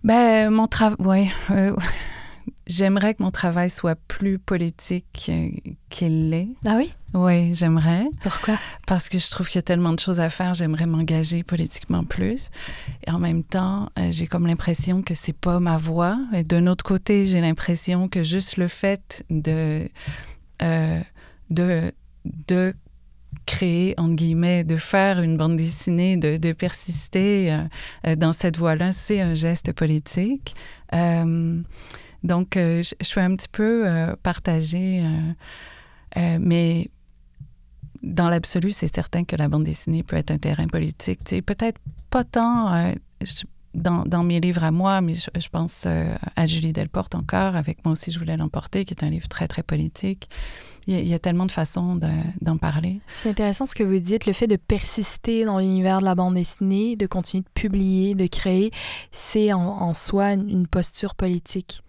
Ben, 0.04 0.50
mon 0.50 0.66
travail, 0.66 0.96
oui. 1.00 1.30
Euh, 1.50 1.76
J'aimerais 2.66 3.14
que 3.14 3.22
mon 3.22 3.30
travail 3.30 3.70
soit 3.70 3.98
plus 4.08 4.38
politique 4.38 5.30
qu'il 5.88 6.30
l'est. 6.30 6.48
Ah 6.66 6.74
oui? 6.76 6.92
Oui, 7.14 7.54
j'aimerais. 7.54 8.06
Pourquoi? 8.22 8.58
Parce 8.86 9.08
que 9.08 9.18
je 9.18 9.30
trouve 9.30 9.48
qu'il 9.48 9.56
y 9.56 9.60
a 9.60 9.62
tellement 9.62 9.92
de 9.92 9.98
choses 9.98 10.20
à 10.20 10.28
faire, 10.28 10.54
j'aimerais 10.54 10.86
m'engager 10.86 11.42
politiquement 11.42 12.04
plus. 12.04 12.50
Et 13.06 13.10
en 13.10 13.18
même 13.18 13.42
temps, 13.42 13.90
euh, 13.98 14.08
j'ai 14.10 14.26
comme 14.26 14.46
l'impression 14.46 15.02
que 15.02 15.14
c'est 15.14 15.32
pas 15.32 15.58
ma 15.58 15.78
voix. 15.78 16.18
Et 16.34 16.44
d'un 16.44 16.66
autre 16.66 16.84
côté, 16.84 17.26
j'ai 17.26 17.40
l'impression 17.40 18.08
que 18.08 18.22
juste 18.22 18.58
le 18.58 18.68
fait 18.68 19.24
de, 19.30 19.88
euh, 20.62 21.00
de, 21.48 21.92
de 22.46 22.74
créer, 23.46 23.94
entre 23.96 24.14
guillemets, 24.14 24.64
de 24.64 24.76
faire 24.76 25.22
une 25.22 25.38
bande 25.38 25.56
dessinée, 25.56 26.18
de, 26.18 26.36
de 26.36 26.52
persister 26.52 27.58
euh, 28.06 28.16
dans 28.16 28.34
cette 28.34 28.58
voie-là, 28.58 28.92
c'est 28.92 29.22
un 29.22 29.34
geste 29.34 29.72
politique. 29.72 30.54
Donc, 30.92 32.56
euh, 32.56 32.82
je, 32.82 32.94
suis 33.06 33.20
un 33.20 33.34
petit 33.34 33.48
peu 33.48 33.86
partagée, 34.22 35.02
mais 36.16 36.90
dans 38.02 38.28
l'absolu, 38.28 38.70
c'est 38.70 38.92
certain 38.92 39.24
que 39.24 39.36
la 39.36 39.48
bande 39.48 39.64
dessinée 39.64 40.02
peut 40.02 40.16
être 40.16 40.30
un 40.30 40.38
terrain 40.38 40.66
politique. 40.66 41.20
Peut-être 41.44 41.80
pas 42.10 42.24
tant 42.24 42.94
dans, 43.74 44.04
dans, 44.04 44.22
mes 44.24 44.40
livres 44.40 44.64
à 44.64 44.70
moi, 44.70 45.00
mais 45.00 45.14
je, 45.14 45.28
je 45.38 45.48
pense 45.48 45.86
à 45.86 46.46
Julie 46.46 46.72
Delporte 46.72 47.14
encore, 47.14 47.54
avec 47.54 47.84
Moi 47.84 47.92
aussi 47.92 48.10
je 48.10 48.18
voulais 48.18 48.36
l'emporter, 48.36 48.84
qui 48.84 48.94
est 48.94 49.04
un 49.04 49.10
livre 49.10 49.28
très, 49.28 49.48
très 49.48 49.62
politique. 49.62 50.28
Il 50.88 51.06
y, 51.06 51.12
a, 51.12 51.18
tellement 51.18 51.44
de 51.44 51.52
façons 51.52 52.00
d'en 52.40 52.56
parler. 52.56 53.02
C'est 53.14 53.28
intéressant 53.28 53.66
ce 53.66 53.74
que 53.74 53.82
vous 53.82 53.98
dites, 53.98 54.24
le 54.24 54.32
fait 54.32 54.46
de 54.46 54.56
persister 54.56 55.44
dans 55.44 55.58
l'univers 55.58 56.00
de 56.00 56.06
la 56.06 56.14
bande 56.14 56.32
dessinée, 56.32 56.96
de 56.96 57.06
continuer 57.06 57.42
de 57.42 57.48
publier, 57.52 58.14
de 58.14 58.26
créer, 58.26 58.70
c'est 59.12 59.52
en, 59.52 59.92
soi 59.92 60.32
une, 60.32 60.66
posture 60.66 61.14
politique. 61.14 61.82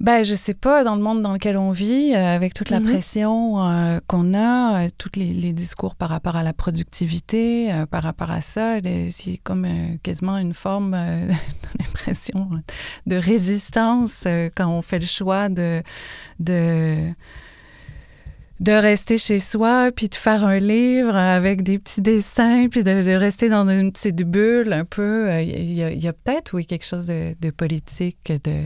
Ben, 0.00 0.24
je 0.24 0.34
sais 0.34 0.54
pas, 0.54 0.82
dans 0.82 0.96
le 0.96 1.02
monde 1.02 1.22
dans 1.22 1.32
lequel 1.32 1.56
on 1.56 1.70
vit, 1.70 2.14
euh, 2.14 2.34
avec 2.34 2.52
toute 2.52 2.68
la 2.68 2.80
mm-hmm. 2.80 2.84
pression 2.84 3.62
euh, 3.62 4.00
qu'on 4.06 4.34
a, 4.34 4.84
euh, 4.84 4.88
tous 4.98 5.12
les, 5.14 5.52
discours 5.52 5.94
par 5.94 6.08
rapport 6.08 6.34
à 6.34 6.42
la 6.42 6.52
productivité, 6.52 7.72
par 7.90 8.02
rapport 8.02 8.30
à 8.30 8.40
ça, 8.40 8.78
c'est 9.10 9.38
comme 9.38 9.66
quasiment 10.02 10.36
une 10.36 10.52
forme 10.52 10.90
d'impression 11.78 12.50
de 13.06 13.16
résistance 13.16 14.24
quand 14.56 14.68
on 14.68 14.82
fait 14.82 14.98
le 14.98 15.06
choix 15.06 15.48
de, 15.48 15.82
de 16.40 17.12
de 18.60 18.72
rester 18.72 19.18
chez 19.18 19.38
soi, 19.38 19.90
puis 19.94 20.08
de 20.08 20.14
faire 20.14 20.44
un 20.44 20.58
livre 20.58 21.14
avec 21.14 21.62
des 21.62 21.78
petits 21.78 22.00
dessins, 22.00 22.68
puis 22.70 22.82
de, 22.82 23.14
rester 23.14 23.48
dans 23.48 23.68
une 23.68 23.92
petite 23.92 24.22
bulle 24.22 24.72
un 24.72 24.84
peu. 24.84 25.28
Il 25.40 25.72
y 25.74 26.08
a, 26.08 26.12
peut-être, 26.12 26.54
oui, 26.54 26.64
quelque 26.64 26.84
chose 26.84 27.06
de, 27.06 27.34
de 27.40 27.50
politique, 27.50 28.32
de 28.44 28.64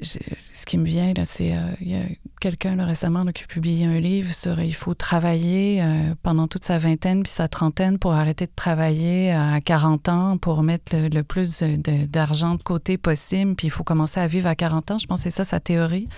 ce 0.00 0.66
qui 0.66 0.78
me 0.78 0.84
vient, 0.84 1.12
c'est 1.24 1.54
euh, 1.54 1.72
y 1.80 1.94
a 1.94 2.02
quelqu'un 2.40 2.84
récemment 2.84 3.24
qui 3.26 3.42
a 3.42 3.46
publié 3.46 3.84
un 3.84 3.98
livre 3.98 4.32
sur 4.32 4.60
il 4.60 4.74
faut 4.74 4.94
travailler 4.94 5.82
euh, 5.82 6.14
pendant 6.22 6.46
toute 6.46 6.64
sa 6.64 6.78
vingtaine 6.78 7.22
puis 7.24 7.32
sa 7.32 7.48
trentaine 7.48 7.98
pour 7.98 8.12
arrêter 8.12 8.46
de 8.46 8.52
travailler 8.54 9.32
à 9.32 9.60
40 9.60 10.08
ans 10.08 10.38
pour 10.38 10.62
mettre 10.62 10.96
le, 10.96 11.22
plus 11.22 11.62
d'argent 11.62 12.54
de, 12.54 12.62
côté 12.62 12.96
possible, 12.96 13.54
puis 13.54 13.66
il 13.66 13.70
faut 13.70 13.84
commencer 13.84 14.20
à 14.20 14.26
vivre 14.26 14.46
à 14.46 14.54
40 14.54 14.92
ans. 14.92 14.98
Je 14.98 15.06
pense 15.06 15.20
que 15.20 15.30
c'est 15.30 15.36
ça 15.36 15.44
sa 15.44 15.60
théorie. 15.60 16.08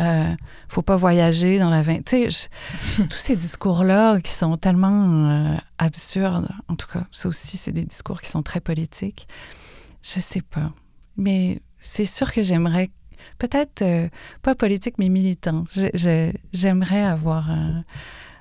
Euh, 0.00 0.34
faut 0.68 0.82
pas 0.82 0.96
voyager 0.96 1.58
dans 1.58 1.70
la 1.70 1.82
vingtaine. 1.82 2.30
tous 2.96 3.16
ces 3.16 3.36
discours-là 3.36 4.20
qui 4.20 4.32
sont 4.32 4.56
tellement 4.56 5.30
euh, 5.30 5.56
absurdes, 5.78 6.48
en 6.68 6.74
tout 6.74 6.88
cas, 6.88 7.04
ça 7.12 7.28
aussi, 7.28 7.56
c'est 7.56 7.72
des 7.72 7.84
discours 7.84 8.20
qui 8.20 8.28
sont 8.28 8.42
très 8.42 8.60
politiques. 8.60 9.28
Je 10.02 10.20
sais 10.20 10.42
pas. 10.42 10.72
Mais 11.16 11.62
c'est 11.78 12.04
sûr 12.04 12.32
que 12.32 12.42
j'aimerais 12.42 12.90
peut-être 13.38 13.82
euh, 13.82 14.08
pas 14.42 14.54
politique, 14.54 14.96
mais 14.98 15.08
militant. 15.08 15.64
J'aimerais 16.52 17.02
avoir 17.02 17.48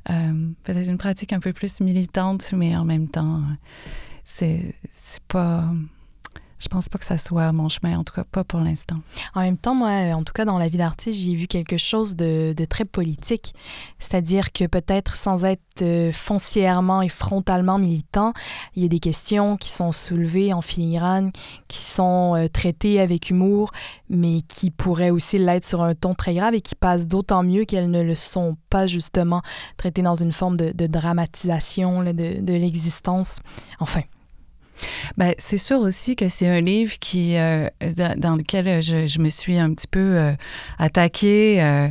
peut-être 0.06 0.90
une 0.90 0.98
pratique 0.98 1.34
un 1.34 1.40
peu 1.40 1.54
plus 1.54 1.80
militante, 1.80 2.52
mais 2.54 2.76
en 2.76 2.86
même 2.86 3.08
temps, 3.08 3.42
c'est 4.24 4.76
pas 5.28 5.70
je 6.64 6.70
pense 6.70 6.88
pas 6.88 6.98
que 6.98 7.06
ça 7.06 7.18
soit 7.18 7.52
mon 7.52 7.68
chemin, 7.68 8.00
en 8.00 8.04
tout 8.04 8.14
cas 8.14 8.24
pas 8.24 8.46
pour 8.46 8.62
l'instant. 8.62 8.96
En 9.34 9.42
même 9.42 9.58
temps, 9.58 9.76
moi, 9.76 9.90
en 10.14 10.24
tout 10.24 10.32
cas 10.32 10.46
dans 10.46 10.58
la 10.58 10.70
vie 10.70 10.78
d'artiste, 10.78 11.22
j'ai 11.22 11.36
vu 11.36 11.48
quelque 11.48 11.78
chose 11.78 12.16
de, 12.16 12.56
très 12.70 12.86
politique. 12.86 13.54
C'est-à-dire 14.00 14.54
que 14.54 14.66
peut-être 14.66 15.18
sans 15.18 15.44
être 15.44 15.82
euh, 15.82 16.12
foncièrement 16.14 17.02
et 17.02 17.10
frontalement 17.10 17.78
militant, 17.78 18.32
il 18.76 18.84
y 18.84 18.86
a 18.86 18.88
des 18.88 19.00
questions 19.00 19.58
qui 19.58 19.70
sont 19.70 19.92
soulevées 19.92 20.54
en 20.54 20.62
filigrane, 20.62 21.32
qui 21.68 21.82
sont 21.82 22.36
euh, 22.36 22.48
traitées 22.48 23.02
avec 23.02 23.30
humour, 23.30 23.72
mais 24.10 24.42
qui 24.48 24.72
pourraient 24.72 25.10
aussi 25.10 25.38
l'être 25.38 25.66
sur 25.66 25.82
un 25.82 25.96
ton 25.96 26.14
très 26.14 26.34
grave 26.34 26.54
et 26.54 26.62
qui 26.62 26.76
passent 26.76 27.08
d'autant 27.08 27.44
mieux 27.44 27.66
qu'elles 27.66 27.92
ne 27.92 28.02
le 28.02 28.16
sont 28.16 28.56
pas 28.70 28.88
justement 28.88 29.42
traitées 29.76 30.02
dans 30.02 30.16
une 30.16 30.32
forme 30.32 30.56
de, 30.56 30.88
dramatisation 30.88 32.04
de 32.04 32.54
l'existence. 32.54 33.40
Enfin, 33.80 34.02
ben, 35.18 35.34
c'est 35.38 35.58
sûr 35.58 35.80
aussi 35.80 36.16
que 36.16 36.30
c'est 36.30 36.48
un 36.48 36.62
livre 36.62 36.98
qui, 37.00 37.38
euh, 37.38 37.70
dans, 38.18 38.36
lequel 38.36 38.82
je, 38.82 39.20
me 39.20 39.30
suis 39.30 39.58
un 39.58 39.74
petit 39.74 39.88
peu 39.88 40.00
euh, 40.00 40.34
attaquée 40.80 41.62
euh, 41.62 41.90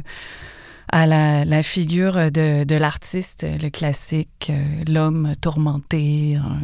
à 0.95 1.07
la, 1.07 1.63
figure 1.63 2.31
de, 2.31 2.75
l'artiste, 2.75 3.47
le 3.63 3.71
classique, 3.71 4.53
l'homme 4.87 5.33
tourmenté, 5.41 6.37
hein, 6.37 6.61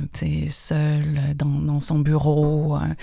seul 0.49 1.35
dans, 1.35 1.81
son 1.81 2.01
bureau, 2.01 2.75
hein, 2.75 2.95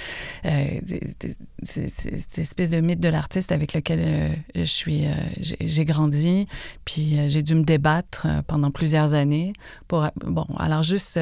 cette 1.64 2.38
espèce 2.38 2.70
de 2.70 2.80
mythe 2.80 3.00
de 3.00 3.10
l'artiste 3.10 3.52
avec 3.52 3.74
lequel 3.74 4.36
je 4.54 4.64
suis, 4.66 5.06
j'ai 5.40 5.86
grandi, 5.86 6.48
puis 6.84 7.18
j'ai 7.28 7.42
dû 7.42 7.56
me 7.56 7.64
débattre 7.64 8.28
pendant 8.46 8.70
plusieurs 8.70 9.16
années 9.16 9.54
pour, 9.88 10.08
bon, 10.28 10.46
alors 10.58 10.84
juste 10.84 11.20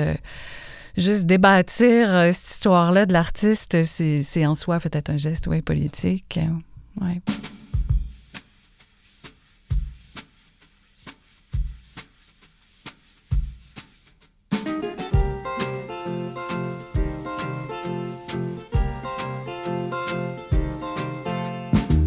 juste 0.98 1.26
débâtir 1.26 2.14
euh, 2.14 2.32
cette 2.32 2.52
histoire-là 2.52 3.06
de 3.06 3.14
l'artiste, 3.14 3.84
c'est 3.84 4.46
en 4.46 4.54
soi 4.54 4.80
peut-être 4.80 5.10
un 5.10 5.18
geste 5.18 5.50
politique. 5.62 6.40
Ouais. 7.02 7.22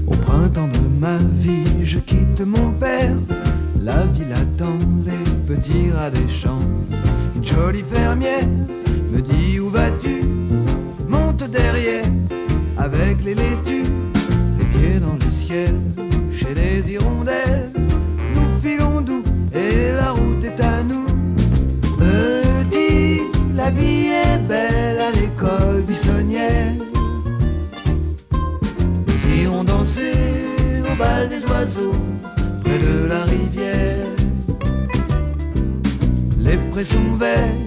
Au 0.07 0.17
printemps 0.17 0.69
de 0.69 0.79
ma 1.01 1.19
vie, 1.19 1.85
je 1.85 1.99
quitte 1.99 2.41
mon 2.41 2.73
père. 2.73 3.17
La 3.81 4.07
ville 4.07 4.33
attend 4.33 4.79
les 5.05 5.55
petits 5.55 5.91
rats 5.91 6.11
des 6.11 6.29
champs. 6.29 6.59
Une 7.37 7.45
jolie 7.45 7.85
fermière 7.93 8.47
me 9.17 9.23
dit 9.23 9.61
où 9.61 9.69
vas-tu? 9.71 10.21
Monte 11.09 11.45
derrière 11.45 12.05
avec 12.77 13.25
les 13.25 13.35
laitues, 13.35 13.91
les 14.59 14.65
pieds 14.73 15.01
dans 15.01 15.17
le 15.25 15.31
ciel, 15.31 15.75
chez 16.33 16.53
les 16.55 16.91
hirondelles. 16.93 17.73
Nous 18.35 18.51
filons 18.63 19.01
doux 19.01 19.25
et 19.55 19.93
la 19.93 20.11
route 20.13 20.45
est 20.45 20.61
à 20.61 20.83
nous. 20.83 21.07
Petit, 21.99 23.23
la 23.55 23.71
vie 23.71 24.09
est 24.25 24.39
belle 24.49 25.01
à 25.09 25.11
l'école 25.19 25.83
buissonnière. 25.87 26.75
Nous 29.07 29.41
irons 29.43 29.65
danser 29.65 30.13
au 30.91 30.97
bal 30.97 31.29
des 31.29 31.43
oiseaux 31.47 31.99
près 32.63 32.79
de 32.79 33.07
la 33.07 33.25
rivière. 33.25 34.09
Les 36.39 36.59
prés 36.71 36.85
sont 36.85 37.15
verts 37.19 37.66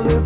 rien, 0.00 0.21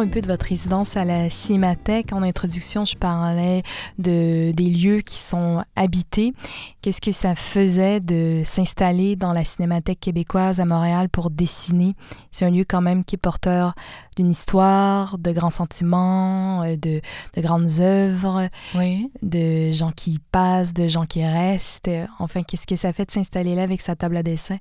Parlons 0.00 0.08
un 0.08 0.14
peu 0.14 0.22
de 0.22 0.28
votre 0.28 0.46
résidence 0.46 0.96
à 0.96 1.04
la 1.04 1.28
Cinémathèque. 1.28 2.14
En 2.14 2.22
introduction, 2.22 2.86
je 2.86 2.96
parlais 2.96 3.62
de, 3.98 4.50
des 4.52 4.70
lieux 4.70 5.00
qui 5.02 5.18
sont 5.18 5.62
habités. 5.76 6.32
Qu'est-ce 6.80 7.02
que 7.02 7.12
ça 7.12 7.34
faisait 7.34 8.00
de 8.00 8.40
s'installer 8.46 9.14
dans 9.16 9.34
la 9.34 9.44
Cinémathèque 9.44 10.00
québécoise 10.00 10.58
à 10.58 10.64
Montréal 10.64 11.10
pour 11.10 11.28
dessiner? 11.30 11.94
C'est 12.30 12.46
un 12.46 12.50
lieu 12.50 12.64
quand 12.66 12.80
même 12.80 13.04
qui 13.04 13.16
est 13.16 13.18
porteur 13.18 13.74
d'une 14.16 14.30
histoire, 14.30 15.18
de 15.18 15.32
grands 15.32 15.50
sentiments, 15.50 16.62
euh, 16.62 16.76
de, 16.76 17.02
de 17.36 17.42
grandes 17.42 17.80
œuvres, 17.80 18.48
Oui. 18.76 19.10
de 19.20 19.72
gens 19.72 19.92
qui 19.92 20.18
passent, 20.32 20.72
de 20.72 20.88
gens 20.88 21.04
qui 21.04 21.22
restent. 21.22 21.90
Enfin, 22.18 22.42
qu'est-ce 22.42 22.66
que 22.66 22.76
ça 22.76 22.94
fait 22.94 23.04
de 23.04 23.10
s'installer 23.10 23.54
là 23.54 23.64
avec 23.64 23.82
sa 23.82 23.96
table 23.96 24.16
à 24.16 24.22
dessin? 24.22 24.56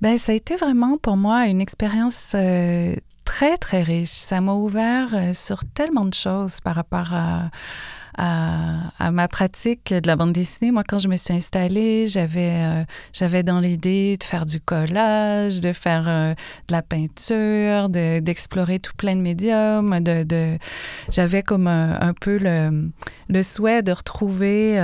Ben, 0.00 0.16
ça 0.16 0.32
a 0.32 0.34
été 0.34 0.56
vraiment 0.56 0.96
pour 0.96 1.18
moi 1.18 1.46
une 1.46 1.60
expérience 1.60 2.32
euh, 2.34 2.94
très, 3.32 3.56
très 3.56 3.82
riche. 3.82 4.10
Ça 4.10 4.42
m'a 4.42 4.52
ouvert 4.52 5.08
euh, 5.14 5.32
sur 5.32 5.64
tellement 5.64 6.04
de 6.04 6.12
choses 6.12 6.60
par 6.60 6.74
rapport 6.74 7.14
à, 7.14 7.48
à, 8.18 9.10
ma 9.10 9.26
pratique 9.26 9.94
de 9.94 10.06
la 10.06 10.16
bande 10.16 10.34
dessinée. 10.34 10.70
Moi, 10.70 10.82
quand 10.86 10.98
je 10.98 11.08
me 11.08 11.16
suis 11.16 11.32
installée, 11.32 12.06
j'avais 12.08 12.52
euh, 12.52 12.84
j'avais 13.14 13.42
dans 13.42 13.58
l'idée 13.58 14.18
de 14.18 14.22
faire 14.22 14.44
du 14.44 14.60
collage, 14.60 15.62
de 15.62 15.72
faire 15.72 16.04
euh, 16.08 16.34
de 16.68 16.72
la 16.72 16.82
peinture, 16.82 17.88
de- 17.88 18.20
d'explorer 18.20 18.78
tout 18.80 18.92
plein 18.98 19.16
de 19.16 19.22
médiums. 19.22 19.98
De, 20.00 20.58
j'avais 21.10 21.42
comme 21.42 21.68
un, 21.68 22.12
peu 22.20 22.36
le, 22.36 22.90
le 23.30 23.42
souhait 23.42 23.82
de 23.82 23.92
retrouver 23.92 24.78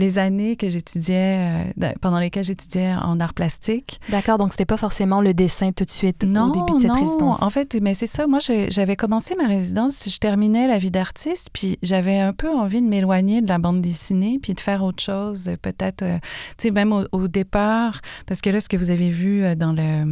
les 0.00 0.18
années 0.18 0.56
que 0.56 0.68
j'étudiais, 0.68 1.64
euh, 1.80 1.92
pendant 2.00 2.18
lesquelles 2.18 2.44
j'étudiais 2.44 2.92
en 2.94 3.20
art 3.20 3.34
plastique. 3.34 4.00
D'accord, 4.08 4.38
donc 4.38 4.50
c'était 4.52 4.64
pas 4.64 4.76
forcément 4.76 5.20
le 5.20 5.34
dessin 5.34 5.70
tout 5.72 5.84
de 5.84 5.90
suite 5.90 6.24
Non, 6.24 6.50
au 6.50 6.52
début 6.52 6.78
de 6.78 6.80
cette 6.80 6.88
non. 6.90 7.06
résidence. 7.06 7.42
En 7.42 7.50
fait, 7.50 7.78
mais 7.80 7.94
c'est 7.94 8.06
ça. 8.06 8.26
Moi, 8.26 8.40
j'avais 8.68 8.96
commencé 8.96 9.34
ma 9.36 9.46
résidence, 9.46 10.08
je 10.08 10.18
terminais 10.18 10.66
la 10.66 10.78
vie 10.78 10.90
d'artiste, 10.90 11.50
puis 11.52 11.78
j'avais 11.82 12.18
un 12.18 12.32
peu 12.32 12.50
envie 12.50 12.82
de 12.82 12.88
m'éloigner 12.88 13.42
de 13.42 13.48
la 13.48 13.58
bande 13.58 13.80
dessinée, 13.80 14.40
puis 14.42 14.54
de 14.54 14.60
faire 14.60 14.82
autre 14.82 15.02
chose, 15.02 15.48
euh, 15.48 15.56
peut-être, 15.60 16.02
euh, 16.02 16.18
tu 16.56 16.68
sais, 16.68 16.70
même 16.70 16.92
au, 16.92 17.04
au 17.12 17.28
départ, 17.28 18.00
parce 18.26 18.40
que 18.40 18.50
là, 18.50 18.60
ce 18.60 18.68
que 18.68 18.76
vous 18.76 18.90
avez 18.90 19.10
vu 19.10 19.44
dans 19.56 19.72
le 19.72 20.04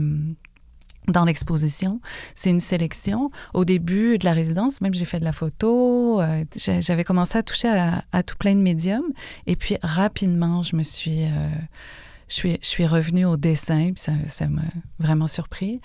dans 1.08 1.24
l'exposition, 1.24 2.00
c'est 2.34 2.50
une 2.50 2.60
sélection. 2.60 3.30
Au 3.54 3.64
début 3.64 4.18
de 4.18 4.24
la 4.24 4.32
résidence, 4.32 4.80
même 4.80 4.94
j'ai 4.94 5.04
fait 5.04 5.20
de 5.20 5.24
la 5.24 5.32
photo, 5.32 6.20
euh, 6.20 6.44
j'avais 6.56 7.04
commencé 7.04 7.38
à 7.38 7.42
toucher 7.42 7.68
à, 7.68 8.22
tout 8.22 8.36
plein 8.36 8.54
de 8.54 8.60
médiums, 8.60 9.12
et 9.46 9.56
puis 9.56 9.76
rapidement, 9.82 10.62
je 10.62 10.76
me 10.76 10.82
suis, 10.82 11.24
euh, 11.24 11.48
je 12.28 12.34
suis, 12.34 12.58
je 12.60 12.66
suis 12.66 12.86
revenue 12.86 13.24
au 13.24 13.36
dessin, 13.36 13.92
ça 13.96 14.48
m'a 14.48 14.62
vraiment 14.98 15.26
surpris. 15.26 15.80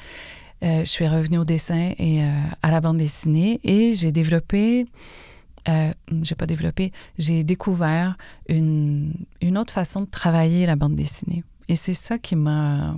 Euh, 0.63 0.79
je 0.79 0.89
suis 0.89 1.07
revenue 1.07 1.39
au 1.39 1.45
dessin 1.45 1.91
et 1.97 2.23
euh, 2.23 2.29
à 2.61 2.71
la 2.71 2.79
bande 2.79 2.97
dessinée 2.97 3.59
et 3.65 3.93
j'ai 3.93 4.13
développé, 4.13 4.85
euh, 5.67 5.91
j'ai 6.21 6.35
pas 6.35 6.45
développé, 6.45 6.93
j'ai 7.17 7.43
découvert 7.43 8.17
une, 8.47 9.13
une 9.41 9.57
autre 9.57 9.73
façon 9.73 10.01
de 10.01 10.05
travailler 10.05 10.65
la 10.65 10.77
bande 10.77 10.95
dessinée. 10.95 11.43
Et 11.67 11.75
c'est 11.75 11.93
ça 11.93 12.17
qui 12.17 12.37
m'a 12.37 12.95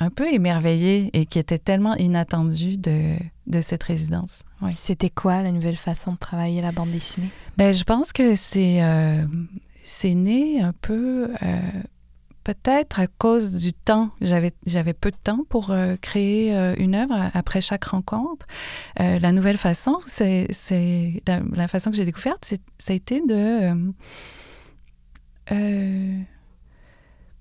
un 0.00 0.10
peu 0.10 0.32
émerveillée 0.32 1.10
et 1.12 1.26
qui 1.26 1.38
était 1.38 1.58
tellement 1.58 1.94
inattendu 1.96 2.78
de, 2.78 3.16
de 3.46 3.60
cette 3.60 3.82
résidence. 3.82 4.42
Oui. 4.62 4.72
C'était 4.72 5.10
quoi 5.10 5.42
la 5.42 5.52
nouvelle 5.52 5.76
façon 5.76 6.12
de 6.12 6.18
travailler 6.18 6.62
la 6.62 6.72
bande 6.72 6.90
dessinée? 6.90 7.30
Ben, 7.56 7.72
je 7.72 7.84
pense 7.84 8.12
que 8.12 8.34
c'est 8.34 8.82
euh, 8.82 9.24
c'est 9.84 10.14
né 10.14 10.60
un 10.60 10.72
peu 10.72 11.30
euh, 11.42 11.60
peut-être 12.44 12.98
à 12.98 13.06
cause 13.06 13.52
du 13.54 13.72
temps. 13.72 14.10
J'avais 14.20 14.52
j'avais 14.66 14.94
peu 14.94 15.10
de 15.10 15.16
temps 15.22 15.44
pour 15.48 15.70
euh, 15.70 15.96
créer 16.00 16.56
euh, 16.56 16.74
une 16.78 16.94
œuvre 16.94 17.30
après 17.34 17.60
chaque 17.60 17.84
rencontre. 17.84 18.46
Euh, 19.00 19.18
la 19.18 19.32
nouvelle 19.32 19.58
façon, 19.58 19.98
c'est 20.06 20.46
c'est 20.50 21.22
la, 21.26 21.40
la 21.52 21.68
façon 21.68 21.90
que 21.90 21.96
j'ai 21.96 22.06
découverte, 22.06 22.44
c'est 22.44 22.60
ça 22.78 22.92
a 22.92 22.96
été 22.96 23.20
de 23.20 23.92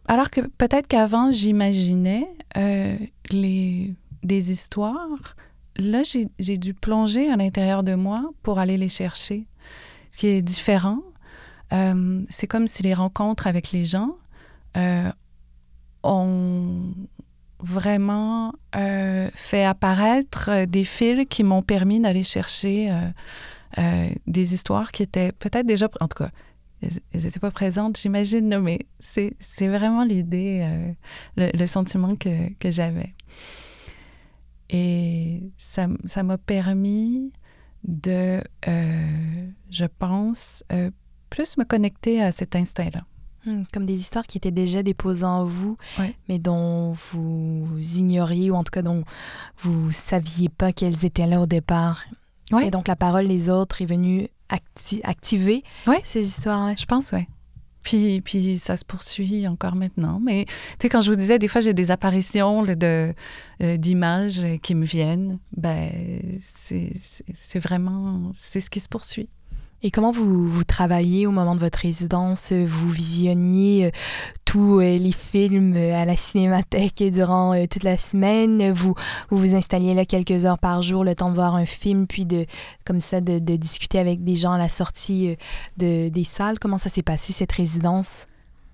alors 0.10 0.32
que 0.32 0.42
peut-être 0.42 0.88
qu'avant 0.88 1.32
j'imaginais 1.32 2.28
euh, 2.58 2.98
des 3.32 4.52
histoires. 4.52 5.36
Là, 5.78 6.02
j'ai 6.40 6.58
dû 6.58 6.74
plonger 6.74 7.30
à 7.30 7.38
l'intérieur 7.38 7.84
de 7.84 7.94
moi 7.94 8.32
pour 8.42 8.58
aller 8.58 8.76
les 8.76 8.90
chercher 8.90 9.46
ce 10.10 10.18
qui 10.18 10.28
est 10.28 10.42
différent. 10.42 11.00
Euh, 11.72 12.24
c'est 12.28 12.48
comme 12.48 12.68
si 12.68 12.82
les 12.82 12.96
rencontres 12.96 13.46
avec 13.46 13.72
les 13.72 13.86
gens 13.86 14.16
euh, 14.76 15.12
ont 16.02 16.92
vraiment 17.60 18.54
fait 18.74 19.66
apparaître 19.66 20.66
des 20.66 20.86
fils 20.86 21.28
qui 21.30 21.44
m'ont 21.44 21.62
permis 21.62 22.00
d'aller 22.00 22.24
chercher 22.24 22.90
des 24.28 24.54
histoires 24.54 24.92
qui 24.92 25.04
étaient 25.04 25.34
peut-être 25.34 25.66
déjà, 25.68 25.90
en 26.00 26.08
tout 26.08 26.24
cas, 26.24 26.32
elles 26.82 27.24
n'étaient 27.24 27.40
pas 27.40 27.52
présentes, 27.52 27.98
j'imagine, 27.98 28.60
mais 28.60 28.86
c'est 29.00 29.36
vraiment 29.68 30.04
l'idée, 30.04 30.62
euh, 30.64 30.92
le, 31.36 31.58
le, 31.58 31.68
sentiment 31.68 32.16
que, 32.16 32.54
que 32.54 32.72
j'avais. 32.72 33.14
Et 34.70 35.42
ça 35.58 35.88
m'a 36.24 36.38
permis 36.38 37.32
de, 37.84 38.42
euh, 38.68 39.48
je 39.70 39.86
pense, 39.86 40.64
euh, 40.72 40.92
plus 41.30 41.58
me 41.58 41.64
connecter 41.64 42.22
à 42.22 42.32
cet 42.32 42.56
instinct-là. 42.56 43.04
Hmm, 43.46 43.64
comme 43.72 43.86
des 43.86 43.98
histoires 43.98 44.28
qui 44.28 44.38
étaient 44.38 44.52
déjà 44.52 44.84
déposées 44.84 45.26
en 45.26 45.46
vous, 45.46 45.78
mais 46.28 46.40
dont 46.40 46.92
vous 46.92 47.80
ignoriez 47.80 48.52
ou 48.52 48.56
en 48.56 48.66
tout 48.66 48.72
cas 48.72 48.82
dont 48.82 49.06
vous 49.60 49.92
saviez 49.94 50.50
pas 50.50 50.74
qu'elles 50.74 51.06
étaient 51.06 51.26
là 51.26 51.40
au 51.40 51.46
départ. 51.46 52.04
Et 52.62 52.70
donc 52.70 52.88
la 52.88 52.98
parole 52.98 53.28
des 53.28 53.50
autres 53.50 53.82
est 53.82 53.86
venue 53.86 54.28
activer 55.04 55.64
ces 56.04 56.26
histoires-là. 56.26 56.76
Je 56.78 56.86
pense, 56.86 57.12
oui. 57.12 57.28
Puis, 57.84 58.22
puis 58.22 58.58
ça 58.58 58.76
se 58.76 58.84
poursuit 58.84 59.48
encore 59.48 59.76
maintenant. 59.76 60.20
Mais 60.20 60.46
tu 60.46 60.54
sais, 60.82 60.90
quand 60.90 61.02
je 61.02 61.10
vous 61.10 61.16
disais, 61.16 61.40
des 61.40 61.48
fois, 61.48 61.62
j'ai 61.62 61.74
des 61.74 61.92
apparitions 61.92 62.64
de, 62.64 63.14
euh, 63.64 63.78
d'images 63.78 64.42
qui 64.62 64.76
me 64.76 64.86
viennent. 64.86 65.40
Ben, 65.56 65.90
c'est, 66.54 66.92
c'est 67.34 67.60
vraiment, 67.60 68.32
c'est 68.36 68.60
ce 68.60 68.70
qui 68.70 68.80
se 68.80 68.90
poursuit. 68.90 69.30
Et 69.82 69.92
comment 69.92 70.12
vous, 70.12 70.50
vous 70.50 70.66
travaillez 70.66 71.26
au 71.26 71.32
moment 71.32 71.56
de 71.56 71.62
votre 71.62 71.80
résidence? 71.80 72.52
Vous 72.52 72.90
visionniez 72.90 73.86
euh, 73.86 73.92
tous 74.44 74.82
euh, 74.82 74.98
les 74.98 75.14
films 75.14 75.74
euh, 75.78 75.96
à 75.96 76.04
la 76.04 76.18
cinémathèque 76.18 77.02
durant 77.14 77.66
toute 77.66 77.84
la 77.84 77.98
semaine? 77.98 78.72
Vous, 78.72 78.94
vous 79.30 79.38
vous 79.38 79.56
installiez 79.56 79.94
là 79.94 80.04
quelques 80.04 80.46
heures 80.46 80.60
par 80.60 80.82
jour, 80.82 81.06
le 81.06 81.16
temps 81.16 81.30
de 81.30 81.36
voir 81.36 81.56
un 81.56 81.66
film, 81.66 82.08
puis 82.08 82.26
de 82.26 82.46
comme 82.86 83.00
ça 83.00 83.22
de, 83.22 83.40
de 83.40 83.56
discuter 83.56 84.00
avec 84.00 84.22
des 84.22 84.36
gens 84.36 84.52
à 84.52 84.58
la 84.58 84.70
sortie 84.70 85.38
de, 85.78 86.10
des 86.10 86.24
salles? 86.26 86.60
Comment 86.60 86.78
ça 86.78 86.90
s'est 86.90 87.02
passé 87.02 87.32
cette 87.32 87.54
résidence? 87.54 88.28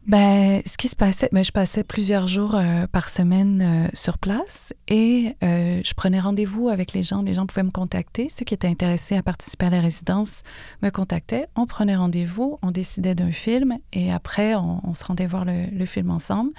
Ben, 0.05 0.61
ce 0.67 0.77
qui 0.77 0.87
se 0.87 0.95
passait, 0.95 1.29
ben, 1.31 1.43
je 1.43 1.51
passais 1.51 1.83
plusieurs 1.83 2.27
jours 2.27 2.53
euh, 2.53 2.85
par 2.85 3.09
semaine 3.09 3.61
euh, 3.63 3.89
sur 3.93 4.19
place 4.19 4.71
et 4.87 5.35
euh, 5.43 5.81
je 5.83 5.93
prenais 5.95 6.19
rendez-vous 6.19 6.69
avec 6.69 6.93
les 6.93 7.01
gens. 7.01 7.23
Les 7.23 7.33
gens 7.33 7.47
pouvaient 7.47 7.63
me 7.63 7.71
contacter. 7.71 8.29
Ceux 8.29 8.45
qui 8.45 8.53
étaient 8.53 8.67
intéressés 8.67 9.15
à 9.15 9.23
participer 9.23 9.65
à 9.65 9.71
la 9.71 9.81
résidence 9.81 10.43
me 10.83 10.91
contactaient. 10.91 11.47
On 11.55 11.65
prenait 11.65 11.95
rendez-vous, 11.95 12.59
on 12.61 12.69
décidait 12.69 13.15
d'un 13.15 13.31
film 13.31 13.79
et 13.93 14.13
après, 14.13 14.53
on, 14.53 14.93
se 14.93 15.03
rendait 15.03 15.25
voir 15.25 15.43
le, 15.43 15.65
le, 15.71 15.85
film 15.87 16.11
ensemble. 16.11 16.51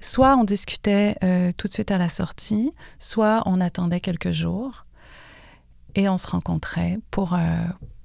Soit 0.00 0.36
on 0.36 0.44
discutait 0.44 1.16
tout 1.56 1.68
de 1.68 1.72
suite 1.72 1.90
à 1.90 1.98
la 1.98 2.10
sortie, 2.10 2.72
soit 2.98 3.42
on 3.46 3.60
attendait 3.60 4.00
quelques 4.00 4.32
jours 4.32 4.84
et 5.94 6.08
on 6.10 6.18
se 6.18 6.26
rencontrait 6.26 6.98
pour, 7.10 7.38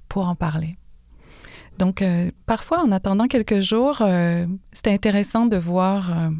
pour 0.08 0.28
en 0.28 0.34
parler. 0.34 0.76
Donc, 1.78 2.02
euh, 2.02 2.30
parfois, 2.46 2.80
en 2.80 2.90
attendant 2.90 3.28
quelques 3.28 3.60
jours, 3.60 3.98
euh, 4.00 4.46
c'était 4.72 4.92
intéressant 4.92 5.46
de 5.46 5.56
voir 5.56 6.10
euh, 6.10 6.30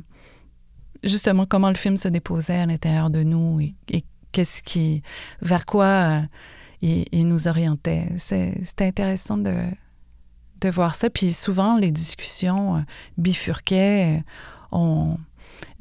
justement 1.05 1.47
comment 1.47 1.69
le 1.69 1.77
film 1.77 1.97
se 1.97 2.09
déposait 2.09 2.59
à 2.59 2.67
l'intérieur 2.67 3.09
de 3.09 3.23
nous 3.23 3.61
et, 3.61 4.05
qu'est-ce 4.33 4.63
qui, 4.63 5.03
vers 5.41 5.65
quoi 5.65 6.23
il, 6.83 7.27
nous 7.27 7.49
orientait. 7.49 8.09
C'était 8.19 8.85
intéressant 8.85 9.39
de, 9.39 10.71
voir 10.71 10.95
ça. 10.95 11.09
Puis 11.09 11.33
souvent, 11.33 11.79
les 11.79 11.91
discussions 11.91 12.85
bifurquaient. 13.17 14.23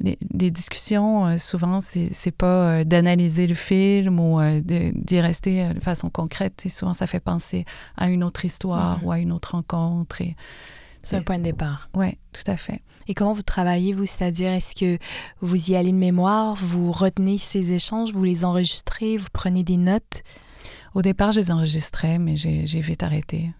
Les, 0.00 0.50
discussions, 0.50 1.26
euh, 1.26 1.36
souvent, 1.38 1.80
c'est 1.80 2.30
pas 2.30 2.46
euh, 2.80 2.84
d'analyser 2.84 3.46
le 3.46 3.54
film 3.54 4.20
ou 4.20 4.40
euh, 4.40 4.60
d'y 4.62 5.20
rester 5.20 5.72
de 5.74 5.80
façon 5.80 6.10
concrète. 6.10 6.64
Souvent, 6.68 6.94
ça 6.94 7.06
fait 7.06 7.20
penser 7.20 7.64
à 7.96 8.08
une 8.08 8.22
autre 8.22 8.44
histoire 8.44 9.00
mm-hmm. 9.00 9.04
ou 9.04 9.12
à 9.12 9.18
une 9.18 9.32
autre 9.32 9.52
rencontre. 9.52 10.22
c'est 11.02 11.16
un 11.16 11.22
point 11.22 11.38
de 11.38 11.44
départ. 11.44 11.88
Oui, 11.94 12.16
tout 12.32 12.48
à 12.48 12.56
fait. 12.56 12.82
Et 13.08 13.14
comment 13.14 13.32
vous 13.32 13.42
travaillez, 13.42 13.92
vous? 13.92 14.06
C'est-à-dire, 14.06 14.52
est-ce 14.52 14.74
que 14.74 14.98
vous 15.40 15.70
y 15.70 15.76
allez 15.76 15.92
de 15.92 15.96
mémoire, 15.96 16.54
vous 16.56 16.92
retenez 16.92 17.38
ces 17.38 17.72
échanges, 17.72 18.12
vous 18.12 18.24
les 18.24 18.44
enregistrez, 18.44 19.16
vous 19.16 19.28
prenez 19.32 19.64
des 19.64 19.78
notes? 19.78 20.22
Au 20.94 21.02
départ, 21.02 21.32
je 21.32 21.40
les 21.40 21.50
enregistrais, 21.50 22.18
mais 22.18 22.36
j'ai 22.36 22.80
vite 22.80 23.02
arrêté. 23.02 23.52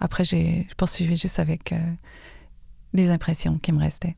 Après, 0.00 0.24
j'ai 0.24 0.68
poursuivi 0.76 1.16
juste 1.16 1.38
avec 1.38 1.74
les 2.92 3.10
impressions 3.10 3.58
qui 3.58 3.72
me 3.72 3.80
restaient. 3.80 4.16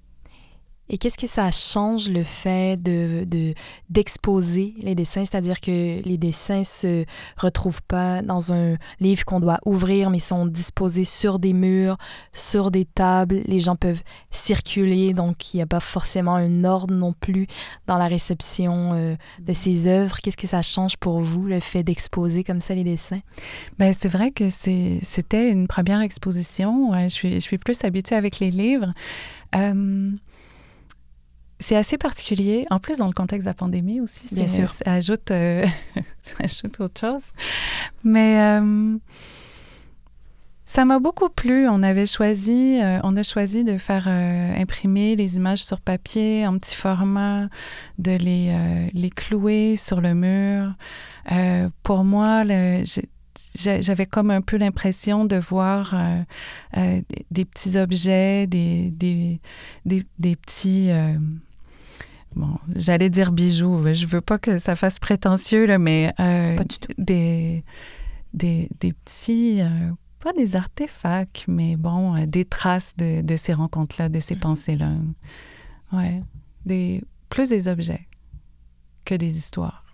Et 0.89 0.99
qu'est-ce 0.99 1.19
que 1.19 1.27
ça 1.27 1.51
change 1.51 2.09
le 2.09 2.23
fait 2.23 2.81
de, 2.81 3.55
d'exposer 3.91 4.75
les 4.79 4.95
dessins, 4.95 5.25
c'est-à-dire 5.25 5.61
que 5.61 6.03
les 6.03 6.19
dessins 6.19 6.65
se 6.65 7.05
retrouvent 7.37 7.83
pas 7.83 8.23
dans 8.23 8.53
un 8.53 8.77
livre 9.01 9.25
qu'on 9.25 9.41
doit 9.41 9.59
ouvrir, 9.65 10.11
mais 10.11 10.19
sont 10.19 10.47
disposés 10.47 11.05
sur 11.05 11.39
des 11.39 11.53
murs, 11.53 11.97
sur 12.33 12.71
des 12.71 12.85
tables. 12.85 13.43
Les 13.47 13.59
gens 13.59 13.77
peuvent 13.77 14.03
circuler, 14.31 15.13
donc 15.13 15.53
il 15.55 15.59
n'y 15.59 15.63
a 15.63 15.67
pas 15.67 15.81
forcément 15.81 16.35
un 16.35 16.65
ordre 16.65 16.95
non 16.95 17.13
plus 17.13 17.47
dans 17.87 17.99
la 17.99 18.07
réception 18.07 18.93
euh, 18.95 19.17
de 19.41 19.53
ces 19.53 19.89
œuvres. 19.89 20.19
Qu'est-ce 20.21 20.37
que 20.37 20.47
ça 20.47 20.63
change 20.63 20.97
pour 20.97 21.21
vous, 21.21 21.47
le 21.47 21.61
fait 21.61 21.83
d'exposer 21.83 22.45
comme 22.45 22.61
ça 22.61 22.75
les 22.75 22.85
dessins? 22.85 23.21
Ben 23.79 23.93
c'est 23.93 24.09
vrai 24.09 24.31
que 24.31 24.49
c'était 24.49 25.51
une 25.51 25.67
première 25.67 26.01
exposition. 26.01 26.93
je, 27.03 27.09
suis, 27.09 27.35
je 27.35 27.41
suis 27.41 27.59
plus 27.59 27.85
habituée 27.85 28.17
avec 28.17 28.39
les 28.39 28.51
livres. 28.51 28.93
Euh, 29.55 30.11
c'est 31.59 31.77
assez 31.77 31.97
particulier. 31.97 32.67
En 32.71 32.79
plus, 32.79 32.99
dans 32.99 33.07
le 33.07 33.13
contexte 33.13 33.47
de 33.47 33.51
la 33.51 33.55
pandémie 33.55 34.01
aussi, 34.01 34.35
Bien 34.35 34.49
sûr. 34.49 34.69
Ça, 34.69 34.93
ajoute, 34.93 35.31
euh, 35.31 35.67
ça 36.23 36.35
ajoute 36.41 36.81
autre 36.81 37.01
chose. 37.01 37.33
Mais 38.05 38.41
euh, 38.41 38.99
ça 40.65 40.85
m'a 40.85 40.99
beaucoup 40.99 41.31
plu. 41.31 41.67
On 41.69 41.83
avait 41.83 42.07
choisi, 42.07 42.79
euh, 42.83 43.01
on 43.05 43.17
a 43.17 43.23
choisi 43.23 43.65
de 43.65 43.79
faire 43.79 44.07
imprimer 44.07 45.17
les 45.17 45.37
images 45.37 45.65
sur 45.65 45.81
papier 45.81 46.47
en 46.47 46.59
petit 46.59 46.77
format, 46.77 47.49
de 47.99 48.13
les, 48.17 48.91
les 48.93 49.11
clouer 49.11 49.77
sur 49.77 50.03
le 50.03 50.15
mur. 50.15 50.75
pour 51.83 52.05
moi, 52.05 52.45
j'avais 53.55 54.07
comme 54.07 54.31
un 54.31 54.43
peu 54.43 54.59
l'impression 54.59 55.25
de 55.25 55.37
voir 55.37 55.95
des, 56.75 57.45
petits 57.47 57.79
objets, 57.79 58.47
des, 58.47 58.91
des, 58.91 59.41
des 59.87 60.37
petits 60.37 60.91
bon, 62.35 62.59
j'allais 62.75 63.11
dire 63.11 63.33
bijoux. 63.33 63.83
Je 63.93 64.07
veux 64.07 64.21
pas 64.21 64.39
que 64.39 64.59
ça 64.59 64.75
fasse 64.77 64.99
prétentieux, 64.99 65.67
là, 65.67 65.79
mais 65.79 66.13
euh, 66.21 66.57
des, 66.99 67.65
des, 68.35 68.69
des, 68.81 68.93
petits, 68.93 69.61
euh, 69.61 69.93
pas 70.21 70.33
des 70.33 70.57
artefacts, 70.57 71.45
mais 71.49 71.77
bon, 71.77 72.17
euh, 72.17 72.27
des 72.27 72.45
traces 72.45 72.95
de, 72.97 73.23
de 73.23 73.37
ces 73.37 73.55
rencontres-là, 73.55 74.09
de 74.09 74.21
ces 74.21 74.37
pensées-là. 74.37 74.93
Ouais, 75.93 76.23
des, 76.65 77.03
plus 77.29 77.49
des 77.49 77.69
objets 77.69 78.07
que 79.05 79.15
des 79.15 79.37
histoires. 79.37 79.86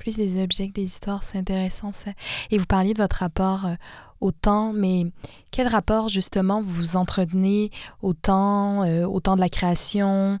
Plus 0.00 0.16
des 0.16 0.42
objets 0.42 0.68
que 0.68 0.72
des 0.72 0.84
histoires, 0.84 1.22
c'est 1.22 1.36
intéressant 1.36 1.92
ça. 1.92 2.12
Et 2.50 2.56
vous 2.56 2.64
parliez 2.64 2.94
de 2.94 3.02
votre 3.02 3.16
rapport 3.16 3.66
euh, 3.66 3.74
au 4.22 4.32
temps, 4.32 4.72
mais 4.72 5.04
quel 5.50 5.68
rapport 5.68 6.08
justement 6.08 6.62
vous 6.62 6.96
entretenez 6.96 7.70
au 8.00 8.14
temps, 8.14 8.82
euh, 8.82 9.04
au 9.04 9.20
temps 9.20 9.36
de 9.36 9.40
la 9.40 9.50
création? 9.50 10.38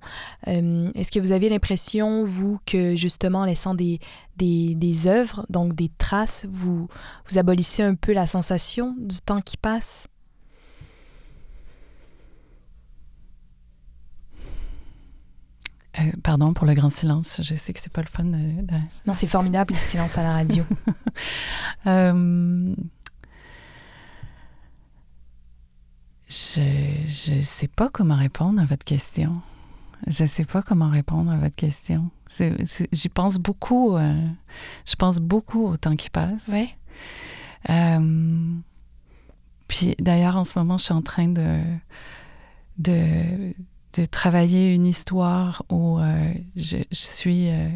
Euh, 0.48 0.90
Est-ce 0.94 1.12
que 1.12 1.20
vous 1.20 1.32
avez 1.32 1.50
l'impression, 1.50 2.24
vous, 2.24 2.58
que 2.64 2.96
justement 2.96 3.40
en 3.40 3.44
laissant 3.44 3.74
des, 3.74 4.00
des, 4.38 4.74
des 4.74 5.06
œuvres, 5.06 5.44
donc 5.50 5.74
des 5.74 5.90
traces, 5.98 6.46
vous, 6.48 6.88
vous 7.28 7.38
abolissez 7.38 7.82
un 7.82 7.96
peu 7.96 8.14
la 8.14 8.26
sensation 8.26 8.96
du 8.98 9.18
temps 9.20 9.42
qui 9.42 9.58
passe? 9.58 10.09
Euh, 15.98 16.02
pardon 16.22 16.52
pour 16.52 16.66
le 16.66 16.74
grand 16.74 16.90
silence. 16.90 17.40
Je 17.42 17.54
sais 17.54 17.72
que 17.72 17.80
c'est 17.80 17.92
pas 17.92 18.02
le 18.02 18.06
fun. 18.06 18.24
De, 18.24 18.64
Non, 19.06 19.14
c'est 19.14 19.26
formidable 19.26 19.74
le 19.74 19.78
silence 19.78 20.16
à 20.18 20.22
la 20.22 20.32
radio. 20.32 20.64
euh, 21.86 22.74
je 26.28 27.34
ne 27.34 27.40
sais 27.40 27.68
pas 27.68 27.88
comment 27.88 28.16
répondre 28.16 28.60
à 28.60 28.64
votre 28.64 28.84
question. 28.84 29.40
Je 30.06 30.22
ne 30.22 30.28
sais 30.28 30.44
pas 30.44 30.62
comment 30.62 30.88
répondre 30.88 31.30
à 31.30 31.38
votre 31.38 31.56
question. 31.56 32.10
J'y 32.92 33.08
pense 33.08 33.38
beaucoup. 33.38 33.96
Euh, 33.96 34.28
je 34.86 34.94
pense 34.94 35.18
beaucoup 35.18 35.66
au 35.66 35.76
temps 35.76 35.96
qui 35.96 36.08
passe. 36.08 36.48
Oui. 36.48 36.74
Euh, 37.68 38.54
puis 39.68 39.94
d'ailleurs, 39.98 40.36
en 40.36 40.44
ce 40.44 40.58
moment, 40.58 40.78
je 40.78 40.84
suis 40.84 40.94
en 40.94 41.02
train 41.02 41.28
de, 41.28 41.60
de 42.78 43.54
de 43.94 44.04
travailler 44.04 44.74
une 44.74 44.86
histoire 44.86 45.64
où 45.70 45.98
euh, 45.98 46.32
je, 46.56 46.78
suis... 46.90 47.50
Euh, 47.50 47.68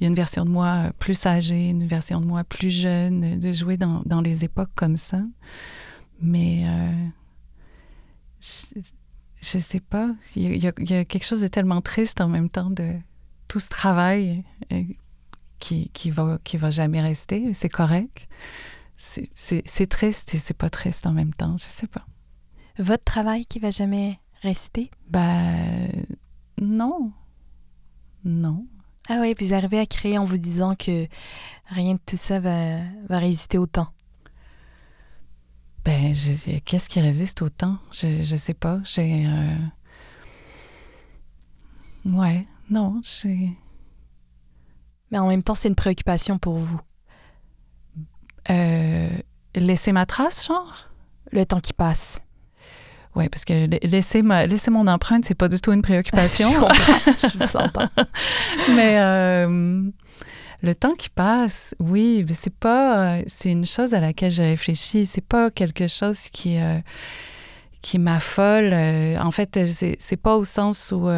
il 0.00 0.04
y 0.04 0.06
a 0.06 0.08
une 0.08 0.14
version 0.14 0.44
de 0.44 0.50
moi 0.50 0.92
plus 1.00 1.26
âgée, 1.26 1.70
une 1.70 1.86
version 1.86 2.20
de 2.20 2.26
moi 2.26 2.44
plus 2.44 2.70
jeune, 2.70 3.40
de 3.40 3.52
jouer 3.52 3.76
dans, 3.76 4.02
dans 4.06 4.20
les 4.20 4.44
époques 4.44 4.70
comme 4.76 4.96
ça. 4.96 5.20
Mais 6.20 6.64
euh, 6.68 6.92
je 8.40 9.56
ne 9.56 9.62
sais 9.62 9.80
pas. 9.80 10.14
Il 10.36 10.42
y, 10.42 10.68
a, 10.68 10.72
il 10.78 10.90
y, 10.90 10.94
a, 10.94 11.04
quelque 11.04 11.24
chose 11.24 11.40
de 11.40 11.48
tellement 11.48 11.80
triste 11.80 12.20
en 12.20 12.28
même 12.28 12.48
temps 12.48 12.70
de 12.70 12.94
tout 13.48 13.58
ce 13.58 13.68
travail 13.68 14.44
qui, 15.58 15.90
qui, 15.92 16.10
va, 16.10 16.38
qui 16.44 16.58
va 16.58 16.70
jamais 16.70 17.00
rester. 17.00 17.52
C'est 17.52 17.68
correct. 17.68 18.28
c'est 18.96 19.88
triste 19.88 20.32
et 20.34 20.38
c'est 20.38 20.56
pas 20.56 20.70
triste 20.70 21.06
en 21.06 21.12
même 21.12 21.34
temps, 21.34 21.56
je 21.56 21.64
sais 21.64 21.88
pas. 21.88 22.06
Votre 22.78 23.02
travail 23.02 23.46
qui 23.46 23.58
va 23.58 23.70
jamais 23.70 24.20
rester? 24.42 24.90
Ben, 25.08 25.90
non. 26.60 27.12
Non. 28.24 28.66
Ah 29.08 29.18
oui, 29.20 29.34
puis 29.34 29.46
vous 29.46 29.54
arrivez 29.54 29.78
à 29.78 29.86
créer 29.86 30.18
en 30.18 30.24
vous 30.24 30.38
disant 30.38 30.74
que 30.74 31.06
rien 31.66 31.94
de 31.94 32.00
tout 32.04 32.16
ça 32.16 32.40
va, 32.40 32.78
va 33.08 33.18
résister 33.18 33.58
au 33.58 33.66
temps. 33.66 33.88
Ben, 35.84 36.12
qu'est-ce 36.64 36.88
qui 36.88 37.00
résiste 37.00 37.40
au 37.40 37.48
temps? 37.48 37.78
Je, 37.92 38.22
je 38.22 38.36
sais 38.36 38.54
pas. 38.54 38.80
J'ai. 38.84 39.26
Euh... 39.26 39.56
Ouais, 42.04 42.46
non, 42.68 43.00
j'ai. 43.02 43.56
Mais 45.10 45.18
en 45.18 45.28
même 45.28 45.42
temps, 45.42 45.54
c'est 45.54 45.68
une 45.68 45.74
préoccupation 45.74 46.38
pour 46.38 46.58
vous. 46.58 46.80
Euh, 48.50 49.10
laisser 49.54 49.92
ma 49.92 50.04
trace, 50.04 50.46
genre? 50.48 50.90
Le 51.32 51.46
temps 51.46 51.60
qui 51.60 51.72
passe. 51.72 52.20
Oui, 53.18 53.28
parce 53.28 53.44
que 53.44 53.66
laisser, 53.84 54.22
ma, 54.22 54.46
laisser 54.46 54.70
mon 54.70 54.86
empreinte, 54.86 55.24
c'est 55.24 55.34
pas 55.34 55.48
du 55.48 55.60
tout 55.60 55.72
une 55.72 55.82
préoccupation. 55.82 56.48
je, 57.06 57.36
vous 57.36 57.46
sens 57.46 57.68
pas. 57.72 57.90
Mais 58.76 59.00
euh, 59.00 59.82
le 60.62 60.74
temps 60.76 60.94
qui 60.94 61.10
passe, 61.10 61.74
oui, 61.80 62.24
c'est 62.32 62.54
pas, 62.54 63.18
c'est 63.26 63.50
une 63.50 63.66
chose 63.66 63.92
à 63.92 63.98
laquelle 63.98 64.30
j'ai 64.30 64.44
réfléchi. 64.44 65.04
C'est 65.04 65.24
pas 65.24 65.50
quelque 65.50 65.88
chose 65.88 66.28
qui, 66.28 66.60
euh, 66.60 66.78
qui 67.80 67.98
m'affole. 67.98 68.72
en 68.72 69.30
fait, 69.32 69.58
c'est 69.66 70.16
pas 70.16 70.36
au 70.36 70.44
sens 70.44 70.92
où 70.92 71.08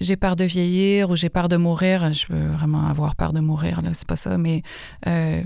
j'ai 0.00 0.16
peur 0.16 0.36
de 0.36 0.44
vieillir 0.44 1.10
ou 1.10 1.16
j'ai 1.16 1.28
peur 1.28 1.48
de 1.48 1.56
mourir. 1.56 2.14
Je 2.14 2.32
veux 2.32 2.48
vraiment 2.48 2.86
avoir 2.86 3.14
peur 3.14 3.34
de 3.34 3.40
mourir, 3.40 3.82
là, 3.82 3.90
c'est 3.92 4.08
pas 4.08 4.16
ça, 4.16 4.38
mais 4.38 4.62
euh, 5.06 5.42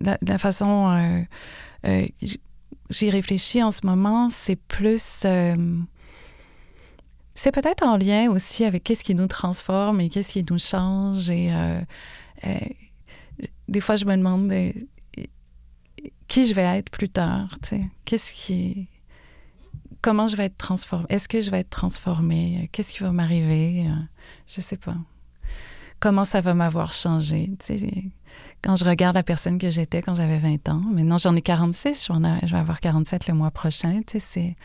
la, 0.00 0.38
façon. 0.38 0.90
Euh, 0.90 1.22
euh, 1.86 2.06
j'y 2.90 3.10
réfléchis 3.10 3.62
en 3.62 3.70
ce 3.70 3.80
moment, 3.84 4.28
c'est 4.28 4.56
plus. 4.56 5.26
c'est 7.34 7.52
peut-être 7.52 7.82
en 7.82 7.96
lien 7.96 8.30
aussi 8.30 8.64
avec 8.64 8.84
qu'est-ce 8.84 9.04
qui 9.04 9.14
nous 9.14 9.26
transforme 9.26 10.00
et 10.00 10.08
qu'est-ce 10.08 10.32
qui 10.32 10.44
nous 10.48 10.58
change. 10.58 11.30
Et 11.30 11.50
des 13.68 13.80
fois, 13.80 13.96
je 13.96 14.04
me 14.04 14.16
demande 14.16 14.52
qui 16.28 16.44
je 16.44 16.54
vais 16.54 16.78
être 16.78 16.90
plus 16.90 17.08
tard. 17.08 17.58
Qu'est-ce 18.04 18.32
qui 18.32 18.88
comment 20.02 20.26
je 20.26 20.36
vais 20.36 20.44
être 20.44 20.56
transformée? 20.56 21.06
Est-ce 21.08 21.28
que 21.28 21.40
je 21.40 21.50
vais 21.50 21.60
être 21.60 21.70
transformée? 21.70 22.68
Qu'est-ce 22.72 22.92
qui 22.92 23.02
va 23.02 23.12
m'arriver? 23.12 23.86
Je 24.46 24.60
sais 24.60 24.76
pas. 24.76 24.96
Comment 26.00 26.24
ça 26.24 26.40
va 26.40 26.54
m'avoir 26.54 26.92
changé? 26.92 27.50
Quand 28.62 28.76
je 28.76 28.84
regarde 28.84 29.14
la 29.14 29.22
personne 29.22 29.58
que 29.58 29.70
j'étais 29.70 30.02
quand 30.02 30.14
j'avais 30.14 30.38
20 30.38 30.68
ans, 30.68 30.82
maintenant 30.92 31.18
j'en 31.18 31.34
ai 31.36 31.42
46, 31.42 32.08
je 32.08 32.52
vais 32.52 32.58
avoir 32.58 32.80
47 32.80 33.28
le 33.28 33.34
mois 33.34 33.50
prochain, 33.50 34.00
tu 34.06 34.18
sais, 34.18 34.26
c'est... 34.26 34.56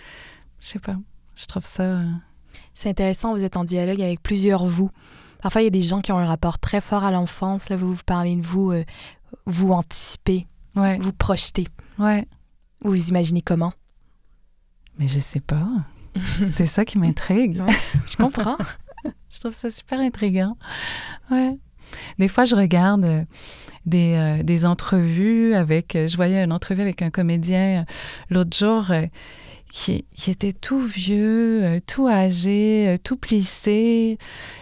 Je 0.60 0.68
sais 0.68 0.80
pas. 0.80 0.96
Je 1.36 1.46
trouve 1.46 1.66
ça... 1.66 1.84
Euh, 1.84 2.06
c'est 2.74 2.90
intéressant, 2.90 3.34
vous 3.34 3.44
êtes 3.44 3.58
en 3.58 3.64
dialogue 3.64 4.02
avec 4.02 4.22
plusieurs 4.22 4.66
vous. 4.66 4.90
Parfois, 5.42 5.62
il 5.62 5.66
y 5.66 5.68
a 5.68 5.72
des 5.72 5.82
gens 5.82 6.02
qui 6.02 6.12
ont 6.12 6.18
un 6.18 6.26
rapport 6.26 6.58
très 6.58 6.82
fort 6.82 7.04
à 7.04 7.12
l'enfance. 7.12 7.70
Là, 7.70 7.76
vous, 7.76 7.94
vous 7.94 8.04
parlez 8.06 8.36
de 8.36 8.42
vous, 8.42 8.72
euh, 8.72 8.84
vous 9.46 9.72
anticipez, 9.72 10.48
ouais. 10.76 10.98
vous 11.00 11.14
projetez. 11.14 11.68
Ouais. 12.00 12.28
Vous 12.82 12.92
vous 12.92 13.10
imaginez 13.10 13.42
comment? 13.42 13.74
Mais 14.98 15.08
je 15.08 15.20
sais 15.20 15.42
pas. 15.42 15.68
c'est 16.50 16.66
ça 16.66 16.86
qui 16.86 16.98
m'intrigue. 16.98 17.62
je 18.08 18.16
comprends. 18.16 18.58
je 19.30 19.40
trouve 19.40 19.54
ça 19.54 19.70
super 19.70 20.00
intriguant. 20.00 20.58
Ouais. 21.30 21.58
Des 22.18 22.28
fois, 22.28 22.46
je 22.46 22.56
regarde 22.56 23.04
euh, 23.04 23.24
des, 23.86 24.16
euh, 24.16 24.44
des 24.44 24.66
entrevues 24.66 25.54
avec. 25.54 25.96
Euh, 25.96 26.08
je 26.08 26.16
voyais 26.16 26.44
une 26.44 26.52
entrevue 26.52 26.82
avec 26.82 27.02
un 27.02 27.10
comédien 27.10 27.86
l'autre 28.30 28.56
jour 28.58 28.92
qui, 29.76 30.06
était 30.28 30.54
tout 30.54 30.80
vieux, 30.80 31.64
euh, 31.64 31.80
tout 31.86 32.08
âgé, 32.08 32.88
euh, 32.88 32.98
tout 32.98 33.18
plissé. 33.18 34.18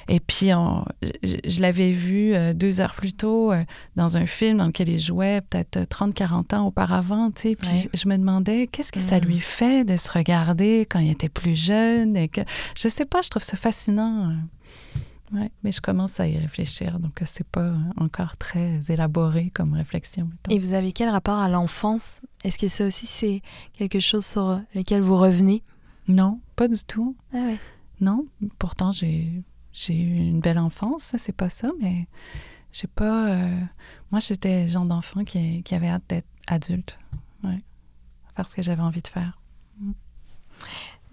Et 0.10 0.20
puis, 0.20 0.50
je, 0.50 1.62
l'avais 1.62 1.92
vu 1.92 2.34
euh, 2.34 2.54
deux 2.54 2.82
heures 2.82 2.96
plus 2.96 3.14
tôt 3.14 3.54
dans 3.96 4.18
un 4.18 4.26
film 4.26 4.58
dans 4.58 4.66
lequel 4.66 4.90
il 4.90 5.00
jouait 5.00 5.42
peut-être 5.42 5.82
30-40 5.84 6.56
ans 6.56 6.66
auparavant. 6.66 7.30
Tu 7.32 7.42
sais. 7.42 7.56
Puis 7.56 7.90
je, 7.94 8.08
me 8.08 8.18
demandais 8.18 8.68
qu'est-ce 8.68 8.92
que 8.92 9.00
ça 9.00 9.20
mm. 9.20 9.26
lui 9.26 9.40
fait 9.40 9.86
de 9.86 9.98
se 9.98 10.12
regarder 10.12 10.88
quand 10.90 11.00
il 11.00 11.12
était 11.12 11.30
plus 11.30 11.56
jeune. 11.56 12.18
Et 12.18 12.28
que, 12.28 12.42
je 12.76 12.88
sais 12.88 13.06
pas, 13.06 13.22
je 13.22 13.30
trouve 13.30 13.44
ça 13.44 13.56
fascinant. 13.56 14.34
Ouais, 15.32 15.50
mais 15.64 15.72
je 15.72 15.82
commence 15.82 16.20
à 16.20 16.28
y 16.28 16.38
réfléchir, 16.38 17.00
donc 17.00 17.20
c'est 17.26 17.48
pas 17.48 17.74
encore 17.98 18.38
très 18.38 18.82
élaboré 18.92 19.50
comme 19.52 19.74
réflexion. 19.74 20.30
Et 20.50 20.60
vous 20.60 20.74
avez 20.74 20.92
quel 20.92 21.10
rapport 21.10 21.40
à 21.40 21.50
l'enfance? 21.50 22.22
Est-ce 22.44 22.60
que 22.60 22.68
ça 22.68 22.86
aussi 22.86 23.08
c'est 23.08 23.42
quelque 23.74 24.00
chose 24.00 24.26
sur 24.26 24.62
lequel 24.76 25.02
vous 25.02 25.18
revenez? 25.18 25.64
Non, 26.08 26.40
pas 26.56 26.68
du 26.68 26.84
tout. 26.84 27.16
Ah 27.34 27.38
ouais. 27.38 27.58
Non, 28.00 28.28
pourtant 28.60 28.92
j'ai 28.92 29.44
j'ai 29.72 29.98
eu 30.00 30.18
une 30.18 30.40
belle 30.40 30.60
enfance, 30.60 31.16
c'est 31.18 31.36
pas 31.36 31.50
ça, 31.50 31.72
mais 31.82 32.08
j'ai 32.72 32.88
pas. 32.88 33.30
Euh, 33.30 33.60
moi 34.12 34.20
j'étais 34.20 34.64
le 34.66 34.70
genre 34.70 34.86
d'enfant 34.86 35.24
qui, 35.24 35.64
qui 35.64 35.74
avait 35.74 35.88
hâte 35.88 36.04
d'être 36.10 36.28
adulte, 36.46 37.00
ouais, 37.44 37.64
faire 38.36 38.48
ce 38.48 38.56
que 38.56 38.62
j'avais 38.62 38.84
envie 38.84 39.02
de 39.02 39.08
faire. 39.08 39.40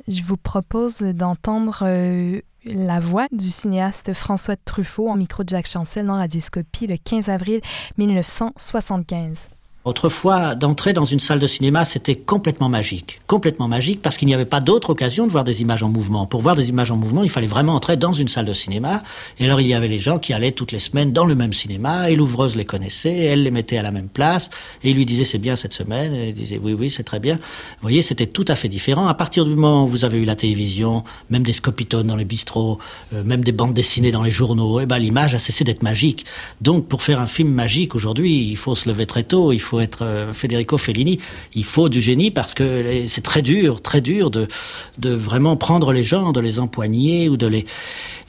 Je 0.08 0.22
vous 0.22 0.36
propose 0.36 0.98
d'entendre 1.00 1.82
euh, 1.86 2.40
la 2.64 3.00
voix 3.00 3.26
du 3.32 3.50
cinéaste 3.50 4.14
François 4.14 4.56
Truffaut 4.56 5.08
en 5.08 5.16
micro 5.16 5.44
de 5.44 5.48
Jacques 5.48 5.68
Chancel 5.68 6.06
dans 6.06 6.16
Radioscopie 6.16 6.86
le 6.86 6.96
15 6.96 7.28
avril 7.28 7.60
1975. 7.98 9.48
Autrefois, 9.86 10.54
d'entrer 10.56 10.92
dans 10.92 11.06
une 11.06 11.20
salle 11.20 11.38
de 11.38 11.46
cinéma, 11.46 11.86
c'était 11.86 12.14
complètement 12.14 12.68
magique. 12.68 13.22
Complètement 13.26 13.66
magique 13.66 14.02
parce 14.02 14.18
qu'il 14.18 14.28
n'y 14.28 14.34
avait 14.34 14.44
pas 14.44 14.60
d'autre 14.60 14.90
occasion 14.90 15.26
de 15.26 15.32
voir 15.32 15.42
des 15.42 15.62
images 15.62 15.82
en 15.82 15.88
mouvement. 15.88 16.26
Pour 16.26 16.42
voir 16.42 16.54
des 16.54 16.68
images 16.68 16.90
en 16.90 16.96
mouvement, 16.96 17.22
il 17.22 17.30
fallait 17.30 17.46
vraiment 17.46 17.76
entrer 17.76 17.96
dans 17.96 18.12
une 18.12 18.28
salle 18.28 18.44
de 18.44 18.52
cinéma. 18.52 19.02
Et 19.38 19.46
alors, 19.46 19.58
il 19.58 19.66
y 19.66 19.72
avait 19.72 19.88
les 19.88 19.98
gens 19.98 20.18
qui 20.18 20.34
allaient 20.34 20.52
toutes 20.52 20.72
les 20.72 20.78
semaines 20.78 21.14
dans 21.14 21.24
le 21.24 21.34
même 21.34 21.54
cinéma 21.54 22.10
et 22.10 22.14
l'ouvreuse 22.14 22.56
les 22.56 22.66
connaissait, 22.66 23.16
elle 23.16 23.42
les 23.42 23.50
mettait 23.50 23.78
à 23.78 23.82
la 23.82 23.90
même 23.90 24.08
place 24.08 24.50
et 24.84 24.92
lui 24.92 25.06
disait 25.06 25.24
c'est 25.24 25.38
bien 25.38 25.56
cette 25.56 25.72
semaine. 25.72 26.12
Et 26.12 26.28
il 26.28 26.34
disait 26.34 26.60
oui, 26.62 26.74
oui, 26.74 26.90
c'est 26.90 27.04
très 27.04 27.18
bien. 27.18 27.36
Vous 27.36 27.80
voyez, 27.80 28.02
c'était 28.02 28.26
tout 28.26 28.44
à 28.48 28.56
fait 28.56 28.68
différent. 28.68 29.06
À 29.06 29.14
partir 29.14 29.46
du 29.46 29.54
moment 29.54 29.84
où 29.84 29.86
vous 29.86 30.04
avez 30.04 30.18
eu 30.18 30.26
la 30.26 30.36
télévision, 30.36 31.04
même 31.30 31.42
des 31.42 31.54
scopitones 31.54 32.08
dans 32.08 32.16
les 32.16 32.26
bistrots, 32.26 32.78
euh, 33.14 33.24
même 33.24 33.42
des 33.42 33.52
bandes 33.52 33.72
dessinées 33.72 34.12
dans 34.12 34.22
les 34.22 34.30
journaux, 34.30 34.78
eh 34.80 34.84
ben, 34.84 34.98
l'image 34.98 35.34
a 35.34 35.38
cessé 35.38 35.64
d'être 35.64 35.82
magique. 35.82 36.26
Donc, 36.60 36.86
pour 36.86 37.02
faire 37.02 37.18
un 37.18 37.26
film 37.26 37.50
magique 37.50 37.94
aujourd'hui, 37.94 38.46
il 38.46 38.58
faut 38.58 38.74
se 38.74 38.86
lever 38.86 39.06
très 39.06 39.22
tôt, 39.22 39.52
il 39.52 39.58
faut 39.58 39.69
faut 39.70 39.80
être 39.80 40.02
euh, 40.02 40.32
Federico 40.32 40.78
Fellini. 40.78 41.18
Il 41.54 41.64
faut 41.64 41.88
du 41.88 42.00
génie 42.00 42.32
parce 42.32 42.54
que 42.54 43.04
c'est 43.06 43.20
très 43.20 43.40
dur, 43.40 43.80
très 43.80 44.00
dur 44.00 44.30
de, 44.30 44.48
de 44.98 45.10
vraiment 45.10 45.56
prendre 45.56 45.92
les 45.92 46.02
gens, 46.02 46.32
de 46.32 46.40
les 46.40 46.58
empoigner 46.58 47.28
ou 47.28 47.36
de 47.36 47.46
les 47.46 47.66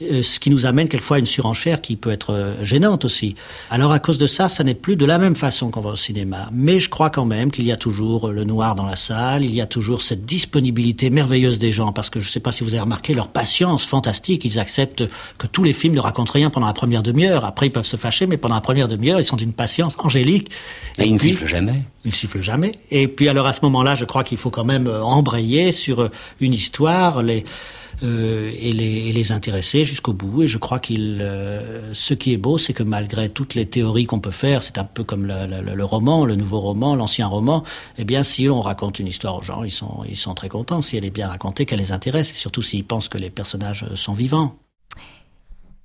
euh, 0.03 0.21
ce 0.23 0.39
qui 0.39 0.49
nous 0.49 0.65
amène 0.65 0.87
quelquefois 0.87 1.17
à 1.17 1.19
une 1.19 1.25
surenchère 1.25 1.81
qui 1.81 1.95
peut 1.95 2.11
être 2.11 2.33
euh, 2.33 2.63
gênante 2.63 3.05
aussi. 3.05 3.35
Alors 3.69 3.91
à 3.91 3.99
cause 3.99 4.17
de 4.17 4.27
ça, 4.27 4.49
ça 4.49 4.63
n'est 4.63 4.73
plus 4.73 4.95
de 4.95 5.05
la 5.05 5.17
même 5.17 5.35
façon 5.35 5.69
qu'on 5.69 5.81
va 5.81 5.91
au 5.91 5.95
cinéma. 5.95 6.49
Mais 6.51 6.79
je 6.79 6.89
crois 6.89 7.09
quand 7.09 7.25
même 7.25 7.51
qu'il 7.51 7.65
y 7.65 7.71
a 7.71 7.75
toujours 7.75 8.29
le 8.29 8.43
noir 8.43 8.75
dans 8.75 8.85
la 8.85 8.95
salle, 8.95 9.43
il 9.43 9.53
y 9.53 9.61
a 9.61 9.67
toujours 9.67 10.01
cette 10.01 10.25
disponibilité 10.25 11.09
merveilleuse 11.09 11.59
des 11.59 11.71
gens, 11.71 11.91
parce 11.91 12.09
que 12.09 12.19
je 12.19 12.27
ne 12.27 12.31
sais 12.31 12.39
pas 12.39 12.51
si 12.51 12.63
vous 12.63 12.73
avez 12.73 12.81
remarqué 12.81 13.13
leur 13.13 13.27
patience 13.27 13.85
fantastique. 13.85 14.43
Ils 14.45 14.59
acceptent 14.59 15.03
que 15.37 15.47
tous 15.47 15.63
les 15.63 15.73
films 15.73 15.95
ne 15.95 15.99
racontent 15.99 16.31
rien 16.31 16.49
pendant 16.49 16.67
la 16.67 16.73
première 16.73 17.03
demi-heure. 17.03 17.45
Après, 17.45 17.67
ils 17.67 17.71
peuvent 17.71 17.85
se 17.85 17.97
fâcher, 17.97 18.25
mais 18.25 18.37
pendant 18.37 18.55
la 18.55 18.61
première 18.61 18.87
demi-heure, 18.87 19.19
ils 19.19 19.25
sont 19.25 19.37
d'une 19.37 19.53
patience 19.53 19.95
angélique. 19.99 20.49
Et, 20.97 21.05
sifflent 21.33 21.47
jamais. 21.47 21.83
Ils 22.05 22.13
sifflent 22.13 22.41
jamais. 22.41 22.73
Et 22.89 23.07
puis 23.07 23.27
alors 23.29 23.47
à 23.47 23.53
ce 23.53 23.61
moment-là, 23.63 23.95
je 23.95 24.05
crois 24.05 24.23
qu'il 24.23 24.37
faut 24.37 24.51
quand 24.51 24.65
même 24.65 24.87
euh, 24.87 25.03
embrayer 25.03 25.71
sur 25.71 26.09
une 26.39 26.53
histoire. 26.53 27.21
Les 27.21 27.45
euh, 28.03 28.51
et, 28.57 28.73
les, 28.73 29.13
les, 29.13 29.31
intéresser 29.31 29.83
jusqu'au 29.83 30.13
bout. 30.13 30.43
Et 30.43 30.47
je 30.47 30.57
crois 30.57 30.79
qu'il, 30.79 31.19
euh, 31.21 31.93
ce 31.93 32.15
qui 32.15 32.33
est 32.33 32.37
beau, 32.37 32.57
c'est 32.57 32.73
que 32.73 32.81
malgré 32.81 33.29
toutes 33.29 33.53
les 33.53 33.67
théories 33.67 34.07
qu'on 34.07 34.19
peut 34.19 34.31
faire, 34.31 34.63
c'est 34.63 34.79
un 34.79 34.85
peu 34.85 35.03
comme 35.03 35.25
le, 35.25 35.75
le, 35.75 35.85
roman, 35.85 36.25
le 36.25 36.35
nouveau 36.35 36.61
roman, 36.61 36.95
l'ancien 36.95 37.27
roman. 37.27 37.63
Eh 37.99 38.03
bien, 38.03 38.23
si 38.23 38.49
on 38.49 38.59
raconte 38.59 38.97
une 38.97 39.07
histoire 39.07 39.37
aux 39.37 39.43
gens, 39.43 39.63
ils 39.63 39.71
sont, 39.71 40.03
ils 40.09 40.17
sont 40.17 40.33
très 40.33 40.49
contents. 40.49 40.81
Si 40.81 40.97
elle 40.97 41.05
est 41.05 41.11
bien 41.11 41.27
racontée, 41.27 41.67
qu'elle 41.67 41.79
les 41.79 41.91
intéresse, 41.91 42.31
et 42.31 42.35
surtout 42.35 42.63
s'ils 42.63 42.85
pensent 42.85 43.09
que 43.09 43.19
les 43.19 43.29
personnages 43.29 43.85
sont 43.95 44.13
vivants. 44.13 44.55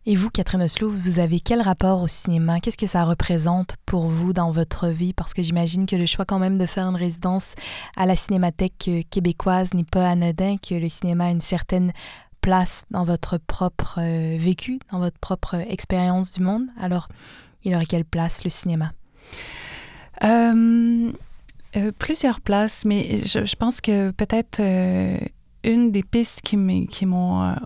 Et 0.09 0.15
vous, 0.15 0.31
Catherine 0.31 0.63
Oslo, 0.63 0.89
vous 0.89 1.19
avez 1.19 1.41
quel 1.41 1.61
rapport 1.61 2.01
au 2.01 2.07
cinéma? 2.07 2.61
Qu'est-ce 2.61 2.77
que 2.77 2.87
ça 2.87 3.05
représente 3.05 3.75
pour 3.87 4.07
vous 4.07 4.33
dans 4.33 4.53
votre 4.53 4.87
vie? 4.87 5.13
Parce 5.13 5.35
que 5.35 5.43
j'imagine 5.43 5.85
que 5.85 5.97
le 5.97 6.07
choix 6.07 6.25
quand 6.25 6.39
même 6.39 6.59
de 6.59 6.67
faire 6.67 6.87
une 6.87 6.95
résidence 6.95 7.55
à 7.97 8.07
la 8.07 8.15
Cinémathèque 8.15 8.85
euh, 8.87 9.03
québécoise 9.11 9.75
n'est 9.75 9.83
pas 9.83 10.09
anodin, 10.09 10.59
que 10.59 10.77
le 10.77 10.89
cinéma 10.89 11.25
a 11.25 11.31
une 11.31 11.41
certaine 11.41 11.93
place 12.41 12.85
dans 12.93 13.03
votre 13.03 13.37
propre 13.37 13.99
euh, 13.99 14.37
vécu, 14.39 14.79
dans 14.93 15.01
votre 15.01 15.19
propre 15.19 15.57
expérience 15.57 16.35
du 16.35 16.43
monde. 16.45 16.67
Alors, 16.81 17.09
il 17.65 17.75
aurait 17.75 17.85
quelle 17.85 18.05
place 18.05 18.45
le 18.45 18.51
cinéma? 18.51 18.93
Euh, 20.23 21.11
Plusieurs 21.99 22.41
places, 22.41 22.85
mais 22.87 23.23
je, 23.27 23.45
je 23.45 23.57
pense 23.57 23.83
que 23.83 24.11
peut-être 24.13 24.63
une 25.67 25.93
des 25.93 26.03
pistes 26.03 26.41
qui 26.43 26.57
m'ont 26.57 26.87
qui 26.87 27.07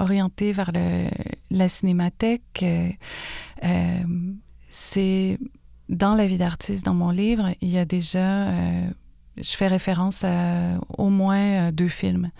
orientée 0.01 0.53
vers 0.53 0.73
le, 0.75 1.09
la 1.51 1.69
cinémathèque. 1.69 2.65
c'est 4.69 5.39
dans 5.89 6.15
la 6.15 6.27
vie 6.27 6.39
d'artiste, 6.39 6.85
dans 6.85 6.95
mon 6.95 7.11
livre, 7.11 7.51
il 7.61 7.69
y 7.69 7.79
a 7.79 7.85
déjà 7.85 8.53
je 9.43 9.57
fais 9.57 9.69
référence 9.69 10.25
à 10.25 10.79
au 10.97 11.09
moins 11.09 11.69
euh, 11.69 11.73
deux 11.73 11.89
films, 11.89 12.31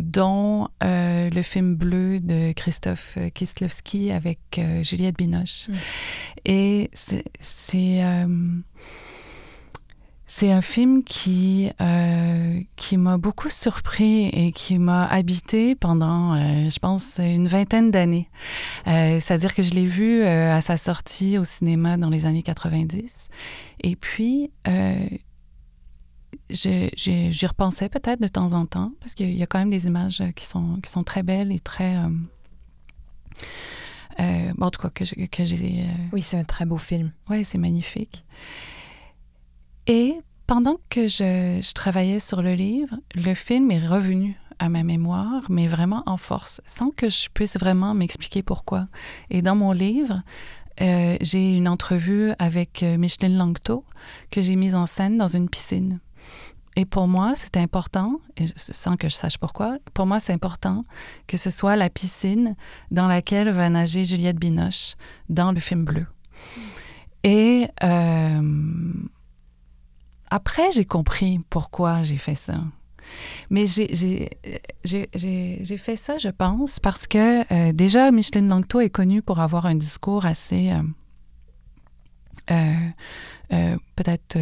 dont 0.00 0.68
euh, 0.82 1.30
le 1.30 1.42
film 1.42 1.74
Bleu 1.74 2.20
de 2.20 2.52
Christophe 2.52 3.18
Kieslowski 3.34 4.10
avec 4.10 4.40
euh, 4.58 4.82
Juliette 4.82 5.16
Binoche. 5.16 5.68
Mm. 5.68 5.72
Et 6.44 6.90
c'est 6.94 8.04
c'est 10.34 10.50
un 10.50 10.62
film 10.62 11.04
qui, 11.04 11.70
qui 12.76 12.96
m'a 12.96 13.18
beaucoup 13.18 13.50
surpris 13.50 14.28
et 14.28 14.52
qui 14.52 14.78
m'a 14.78 15.04
habité 15.06 15.74
pendant, 15.74 16.34
je 16.70 16.78
pense, 16.78 17.18
une 17.18 17.48
vingtaine 17.48 17.90
d'années. 17.90 18.28
C'est-à-dire 18.86 19.54
que 19.54 19.62
je 19.62 19.74
l'ai 19.74 19.86
vu 19.86 20.22
à 20.24 20.60
sa 20.62 20.76
sortie 20.76 21.36
au 21.36 21.44
cinéma 21.44 21.96
dans 21.98 22.08
les 22.08 22.24
années 22.24 22.42
90. 22.42 23.28
Et 23.82 23.94
puis, 23.94 24.50
j'y 26.52 27.46
repensais 27.46 27.88
peut-être 27.88 28.20
de 28.20 28.28
temps 28.28 28.52
en 28.52 28.66
temps, 28.66 28.92
parce 29.00 29.14
qu'il 29.14 29.36
y 29.36 29.42
a 29.42 29.46
quand 29.46 29.58
même 29.58 29.70
des 29.70 29.86
images 29.86 30.22
qui 30.34 30.44
sont, 30.44 30.78
qui 30.82 30.90
sont 30.90 31.04
très 31.04 31.22
belles 31.22 31.52
et 31.52 31.60
très... 31.60 31.96
Euh, 31.96 32.08
euh, 34.20 34.52
bon, 34.56 34.66
en 34.66 34.70
tout 34.70 34.80
cas, 34.80 34.90
que, 34.90 35.04
j'ai... 35.44 35.80
Euh, 35.80 35.92
oui, 36.12 36.22
c'est 36.22 36.38
un 36.38 36.44
très 36.44 36.66
beau 36.66 36.78
film. 36.78 37.12
Oui, 37.30 37.44
c'est 37.44 37.58
magnifique. 37.58 38.24
Et 39.86 40.20
pendant 40.46 40.76
que 40.90 41.08
je, 41.08 41.60
je, 41.62 41.72
travaillais 41.72 42.20
sur 42.20 42.42
le 42.42 42.54
livre, 42.54 42.96
le 43.14 43.34
film 43.34 43.70
est 43.70 43.86
revenu 43.86 44.36
à 44.58 44.68
ma 44.68 44.82
mémoire, 44.82 45.42
mais 45.48 45.66
vraiment 45.66 46.02
en 46.06 46.16
force, 46.16 46.60
sans 46.66 46.90
que 46.90 47.08
je 47.08 47.28
puisse 47.32 47.58
vraiment 47.58 47.94
m'expliquer 47.94 48.42
pourquoi. 48.42 48.86
Et 49.30 49.42
dans 49.42 49.56
mon 49.56 49.72
livre, 49.72 50.22
j'ai 50.78 51.56
une 51.56 51.68
entrevue 51.68 52.32
avec 52.38 52.82
Micheline 52.82 53.36
Langto 53.36 53.84
que 54.30 54.40
j'ai 54.40 54.56
mise 54.56 54.74
en 54.74 54.86
scène 54.86 55.18
dans 55.18 55.28
une 55.28 55.48
piscine. 55.48 56.00
Et 56.74 56.86
pour 56.86 57.06
moi, 57.06 57.34
c'est 57.34 57.58
important, 57.58 58.20
sans 58.56 58.96
que 58.96 59.08
je 59.08 59.14
sache 59.14 59.36
pourquoi, 59.36 59.76
pour 59.92 60.06
moi, 60.06 60.20
c'est 60.20 60.32
important 60.32 60.84
que 61.26 61.36
ce 61.36 61.50
soit 61.50 61.76
la 61.76 61.90
piscine 61.90 62.56
dans 62.90 63.08
laquelle 63.08 63.50
va 63.50 63.68
nager 63.68 64.06
Juliette 64.06 64.38
Binoche 64.38 64.94
dans 65.28 65.52
le 65.52 65.60
film 65.60 65.84
Bleu. 65.84 66.06
Et 67.24 67.68
euh, 67.82 68.40
après, 70.32 70.70
j'ai 70.70 70.86
compris 70.86 71.40
pourquoi 71.50 72.02
j'ai 72.02 72.16
fait 72.16 72.34
ça. 72.34 72.54
Mais 73.50 73.66
j'ai 73.66 74.30
fait 75.76 75.96
ça, 75.96 76.16
je 76.16 76.30
pense, 76.30 76.80
parce 76.80 77.06
que 77.06 77.42
euh, 77.52 77.72
déjà, 77.72 78.10
Micheline 78.10 78.48
Langto 78.48 78.80
est 78.80 78.88
connue 78.88 79.20
pour 79.20 79.40
avoir 79.40 79.66
un 79.66 79.74
discours 79.74 80.24
assez, 80.24 80.72
euh, 82.50 83.76
peut-être 83.96 84.38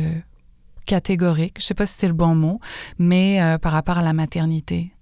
catégorique, 0.87 1.55
je 1.59 1.65
ne 1.65 1.67
sais 1.67 1.75
pas 1.75 1.87
si 1.87 1.95
c'est 1.99 2.09
le 2.09 2.15
bon 2.15 2.35
mot, 2.35 2.61
mais 2.99 3.43
euh, 3.43 3.59
par 3.59 3.73
rapport 3.73 3.99
à 3.99 4.03
la 4.03 4.13
maternité 4.13 4.93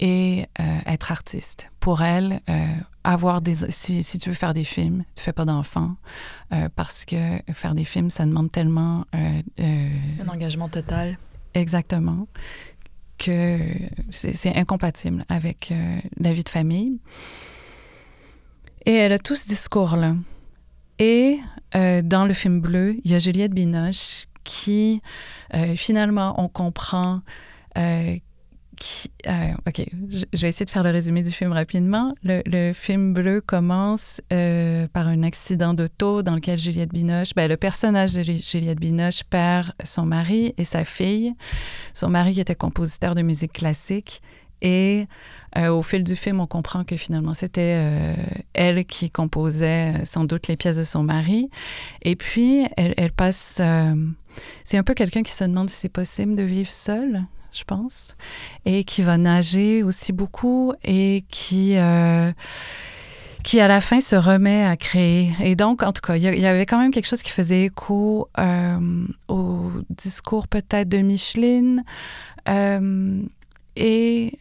et 0.00 0.46
euh, 0.60 0.78
être 0.86 1.12
artiste. 1.12 1.70
Pour 1.80 2.02
elle, 2.02 2.40
euh, 2.48 2.66
avoir 3.04 3.40
des 3.40 3.70
si, 3.70 4.02
si, 4.02 4.18
tu 4.18 4.28
veux 4.28 4.34
faire 4.34 4.54
des 4.54 4.64
films, 4.64 5.04
tu 5.14 5.22
fais 5.22 5.32
pas 5.32 5.44
d'enfants 5.44 5.96
parce 6.74 7.04
que 7.04 7.16
faire 7.52 7.74
des 7.74 7.84
films, 7.84 8.10
ça 8.10 8.24
demande 8.24 8.50
tellement 8.50 9.04
un 9.12 10.28
engagement 10.28 10.68
total. 10.68 11.18
Exactement 11.54 12.26
que 13.18 13.58
c'est 14.10 14.54
incompatible 14.56 15.24
avec 15.28 15.72
la 16.18 16.32
vie 16.32 16.44
de 16.44 16.48
famille. 16.48 17.00
Et 18.84 18.92
elle 18.92 19.12
a 19.12 19.18
tout 19.18 19.36
ce 19.36 19.46
discours-là. 19.46 20.16
Et 20.98 21.38
dans 21.72 22.26
le 22.26 22.34
film 22.34 22.60
bleu, 22.60 22.96
il 23.04 23.10
y 23.12 23.14
a 23.14 23.18
Juliette 23.20 23.54
Binoche 23.54 24.26
qui, 24.46 25.02
euh, 25.54 25.76
finalement, 25.76 26.40
on 26.40 26.48
comprend 26.48 27.20
euh, 27.76 28.16
euh, 29.26 29.52
OK, 29.66 29.84
je, 30.08 30.40
vais 30.40 30.48
essayer 30.48 30.66
de 30.66 30.70
faire 30.70 30.82
le 30.82 30.90
résumé 30.90 31.22
du 31.22 31.30
film 31.30 31.52
rapidement. 31.52 32.14
Le, 32.22 32.72
film 32.72 33.12
bleu 33.14 33.40
commence 33.40 34.20
par 34.28 35.08
un 35.08 35.22
accident 35.22 35.74
d'auto 35.74 36.22
dans 36.22 36.34
lequel 36.34 36.58
Juliette 36.58 36.92
Binoche, 36.92 37.34
ben, 37.34 37.48
le 37.48 37.56
personnage 37.56 38.14
de 38.14 38.22
Juliette 38.22 38.80
Binoche 38.80 39.24
perd 39.24 39.72
son 39.84 40.04
mari 40.04 40.54
et 40.58 40.64
sa 40.64 40.84
fille. 40.84 41.34
Son 41.94 42.08
mari 42.08 42.38
était 42.40 42.54
compositeur 42.54 43.14
de 43.14 43.22
musique 43.22 43.52
classique 43.52 44.20
et 44.62 45.06
euh, 45.56 45.68
au 45.68 45.82
fil 45.82 46.02
du 46.02 46.16
film, 46.16 46.40
on 46.40 46.46
comprend 46.46 46.84
que 46.84 46.96
finalement, 46.96 47.34
c'était 47.34 47.76
euh, 47.76 48.14
elle 48.54 48.84
qui 48.84 49.10
composait 49.10 49.94
euh, 49.94 50.04
sans 50.04 50.24
doute 50.24 50.48
les 50.48 50.56
pièces 50.56 50.76
de 50.76 50.84
son 50.84 51.02
mari. 51.02 51.50
Et 52.02 52.16
puis, 52.16 52.66
elle, 52.76 53.12
passe... 53.12 53.60
c'est 54.64 54.78
un 54.78 54.82
peu 54.82 54.94
quelqu'un 54.94 55.22
qui 55.22 55.32
se 55.32 55.44
demande 55.44 55.70
si 55.70 55.76
c'est 55.76 55.88
possible 55.88 56.36
de 56.36 56.42
vivre 56.42 56.70
seule, 56.70 57.24
je 57.56 57.64
pense, 57.64 58.16
et 58.64 58.84
qui 58.84 59.02
va 59.02 59.16
nager 59.18 59.82
aussi 59.82 60.12
beaucoup 60.12 60.72
et 60.84 61.24
qui 61.30 61.76
qui 63.42 63.60
à 63.60 63.68
la 63.68 63.80
fin 63.80 64.00
se 64.00 64.16
remet 64.16 64.64
à 64.64 64.76
créer. 64.76 65.32
Et 65.40 65.54
donc, 65.54 65.84
en 65.84 65.92
tout 65.92 66.00
cas, 66.00 66.16
il 66.16 66.22
y, 66.22 66.46
avait 66.46 66.66
quand 66.66 66.80
même 66.80 66.90
quelque 66.90 67.06
chose 67.06 67.22
qui 67.22 67.30
faisait 67.30 67.66
écho 67.66 68.28
au 69.28 69.70
discours 69.88 70.48
peut-être 70.48 70.88
de 70.88 70.98
Micheline 70.98 71.84
et 73.76 74.38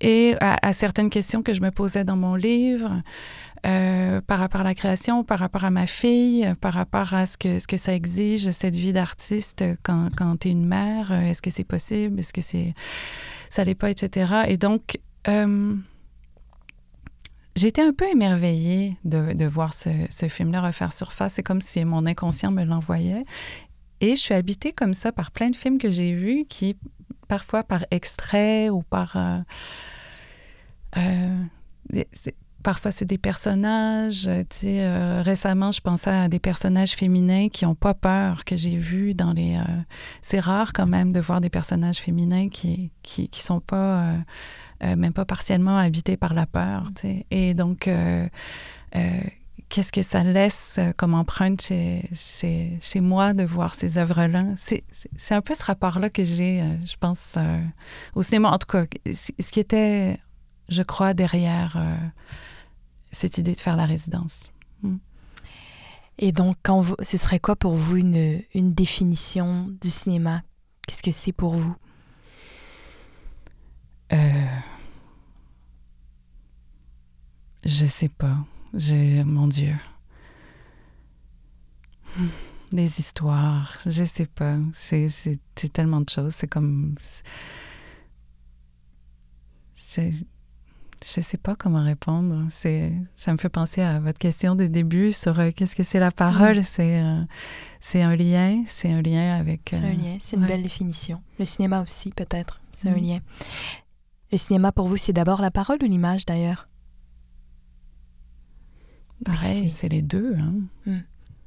et 0.00 0.36
à, 0.40 0.72
certaines 0.74 1.08
questions 1.08 1.42
que 1.42 1.54
je 1.54 1.62
me 1.62 1.70
posais 1.70 2.04
dans 2.04 2.16
mon 2.16 2.34
livre 2.34 2.90
euh, 3.66 4.20
par 4.20 4.38
rapport 4.38 4.60
à 4.60 4.64
la 4.64 4.74
création, 4.74 5.24
par 5.24 5.38
rapport 5.38 5.64
à 5.64 5.70
ma 5.70 5.86
fille, 5.86 6.52
par 6.60 6.74
rapport 6.74 7.14
à 7.14 7.24
ce 7.24 7.38
que, 7.38 7.58
ce 7.58 7.66
que 7.66 7.76
ça 7.76 7.94
exige, 7.94 8.50
cette 8.50 8.76
vie 8.76 8.92
d'artiste 8.92 9.64
quand, 9.82 10.08
quand 10.16 10.36
tu 10.40 10.48
es 10.48 10.50
une 10.50 10.66
mère. 10.66 11.12
Euh, 11.12 11.22
est-ce 11.22 11.40
que 11.40 11.50
c'est 11.50 11.64
possible? 11.64 12.20
Est-ce 12.20 12.32
que 12.32 12.42
c'est 12.42 12.74
ça 13.48 13.64
l'est 13.64 13.74
pas, 13.74 13.90
etc. 13.90 14.42
Et 14.48 14.56
donc, 14.56 14.98
euh, 15.28 15.74
j'étais 17.56 17.82
un 17.82 17.92
peu 17.92 18.06
émerveillée 18.10 18.96
de, 19.04 19.32
de 19.32 19.44
voir 19.46 19.72
ce, 19.72 19.88
ce 20.10 20.28
film-là 20.28 20.60
refaire 20.60 20.92
surface. 20.92 21.34
C'est 21.34 21.42
comme 21.42 21.60
si 21.60 21.84
mon 21.84 22.04
inconscient 22.04 22.50
me 22.50 22.64
l'envoyait. 22.64 23.22
Et 24.00 24.16
je 24.16 24.20
suis 24.20 24.34
habitée 24.34 24.72
comme 24.72 24.92
ça 24.92 25.12
par 25.12 25.30
plein 25.30 25.50
de 25.50 25.56
films 25.56 25.78
que 25.78 25.90
j'ai 25.90 26.12
vus 26.12 26.44
qui, 26.48 26.76
parfois 27.28 27.62
par 27.62 27.86
extrait 27.90 28.68
ou 28.68 28.82
par 28.82 29.16
euh, 29.16 29.38
parfois, 32.64 32.90
c'est 32.90 33.04
des 33.04 33.18
personnages. 33.18 34.26
Euh, 34.26 35.22
récemment, 35.22 35.70
je 35.70 35.80
pensais 35.80 36.10
à 36.10 36.28
des 36.28 36.40
personnages 36.40 36.92
féminins 36.92 37.48
qui 37.48 37.64
n'ont 37.64 37.76
pas 37.76 37.94
peur, 37.94 38.44
que 38.44 38.56
j'ai 38.56 38.76
vu 38.76 39.14
dans 39.14 39.32
les. 39.32 39.54
Euh, 39.56 39.62
c'est 40.22 40.40
rare 40.40 40.72
quand 40.72 40.86
même 40.86 41.12
de 41.12 41.20
voir 41.20 41.40
des 41.40 41.50
personnages 41.50 41.98
féminins 41.98 42.48
qui 42.48 42.90
qui, 43.02 43.28
sont 43.34 43.60
pas 43.60 44.16
même 44.82 45.12
pas 45.12 45.24
partiellement 45.24 45.78
habités 45.78 46.16
par 46.16 46.34
la 46.34 46.46
peur. 46.46 46.90
Et 47.30 47.54
donc, 47.54 47.88
qu'est-ce 49.68 49.92
que 49.92 50.02
ça 50.02 50.24
laisse 50.24 50.80
comme 50.96 51.14
empreinte 51.14 51.62
chez, 51.62 52.08
chez, 52.80 53.00
moi 53.00 53.34
de 53.34 53.44
voir 53.44 53.74
ces 53.74 53.98
œuvres-là? 53.98 54.46
C'est 54.56 55.34
un 55.34 55.40
peu 55.42 55.54
ce 55.54 55.62
rapport-là 55.62 56.10
que 56.10 56.24
j'ai, 56.24 56.62
je 56.84 56.96
pense, 56.98 57.38
au 58.14 58.22
cinéma. 58.22 58.50
En 58.50 58.58
tout 58.58 58.66
cas, 58.66 58.84
ce 59.12 59.50
qui 59.52 59.60
était 59.60 60.18
je 60.68 60.82
crois, 60.82 61.14
derrière 61.14 61.76
euh, 61.76 61.96
cette 63.14 63.38
idée 63.38 63.54
de 63.54 63.60
faire 63.60 63.76
la 63.76 63.86
résidence. 63.86 64.50
Hmm. 64.82 64.98
Et 66.18 66.32
donc, 66.32 66.56
quand 66.62 66.84
ce 67.02 67.16
serait 67.16 67.40
quoi 67.40 67.56
pour 67.56 67.74
vous 67.74 67.96
une, 67.96 68.42
une 68.54 68.74
définition 68.74 69.68
du 69.80 69.90
cinéma? 69.90 70.42
Qu'est-ce 70.86 71.02
que 71.02 71.12
c'est 71.12 71.32
pour 71.32 71.56
vous? 71.56 71.76
Euh, 74.12 74.46
Je 77.64 77.86
sais 77.86 78.10
pas. 78.10 78.36
J'ai, 78.74 79.24
mon 79.24 79.48
Dieu. 79.48 79.74
Les 82.72 83.00
histoires, 83.00 83.78
je 83.86 84.04
sais 84.04 84.26
pas. 84.26 84.58
C'est, 84.74 85.08
c'est, 85.08 85.40
c'est 85.56 85.72
tellement 85.72 86.02
de 86.02 86.08
choses. 86.10 86.34
C'est 86.34 86.46
comme. 86.46 86.94
C'est, 89.74 90.12
je 91.04 91.20
ne 91.20 91.24
sais 91.24 91.36
pas 91.36 91.54
comment 91.54 91.84
répondre. 91.84 92.46
C'est, 92.48 92.90
ça 93.14 93.32
me 93.32 93.36
fait 93.36 93.50
penser 93.50 93.82
à 93.82 94.00
votre 94.00 94.18
question 94.18 94.54
du 94.54 94.70
début 94.70 95.12
sur 95.12 95.38
euh, 95.38 95.50
qu'est-ce 95.54 95.76
que 95.76 95.82
c'est 95.82 95.98
la 95.98 96.10
parole? 96.10 96.60
Mm. 96.60 96.64
C'est, 96.64 97.02
euh, 97.02 97.20
c'est 97.80 98.00
un 98.00 98.16
lien, 98.16 98.64
c'est 98.68 98.90
un 98.90 99.02
lien 99.02 99.36
avec. 99.38 99.68
c'est 99.70 99.76
un 99.76 99.90
euh, 99.90 99.92
lien, 99.92 100.16
c'est 100.20 100.36
une 100.36 100.46
belle 100.46 100.62
définition. 100.62 101.22
Le 101.38 101.44
cinéma 101.44 101.82
aussi, 101.82 102.10
peut-être, 102.10 102.62
c'est 102.72 102.88
un 102.88 102.96
mm. 102.96 103.04
lien. 103.04 103.20
Le 104.32 104.38
cinéma 104.38 104.72
pour 104.72 104.88
vous, 104.88 104.96
c'est 104.96 105.12
d'abord 105.12 105.42
la 105.42 105.50
parole 105.50 105.76
ou 105.82 105.84
l'image 105.84 106.24
d'ailleurs? 106.24 106.68
Pareil, 109.24 109.68
c'est 109.68 109.90
les 109.90 110.02
deux. 110.02 110.36
Hein. 110.38 110.54
Mm. 110.86 111.00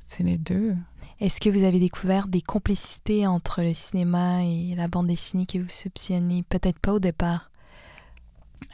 C'est 0.07 0.23
les 0.23 0.37
deux. 0.37 0.75
Est-ce 1.19 1.41
que 1.41 1.49
vous 1.49 1.63
avez 1.63 1.79
découvert 1.79 2.27
des 2.27 2.41
complicités 2.41 3.25
entre 3.25 3.63
le 3.63 3.73
cinéma 3.73 4.43
et 4.43 4.75
la 4.75 4.87
bande 4.87 5.07
dessinée 5.07 5.47
que 5.47 5.57
vous 5.57 5.67
soupçonnez? 5.67 6.43
Peut-être 6.43 6.77
pas 6.77 6.93
au 6.93 6.99
départ 6.99 7.49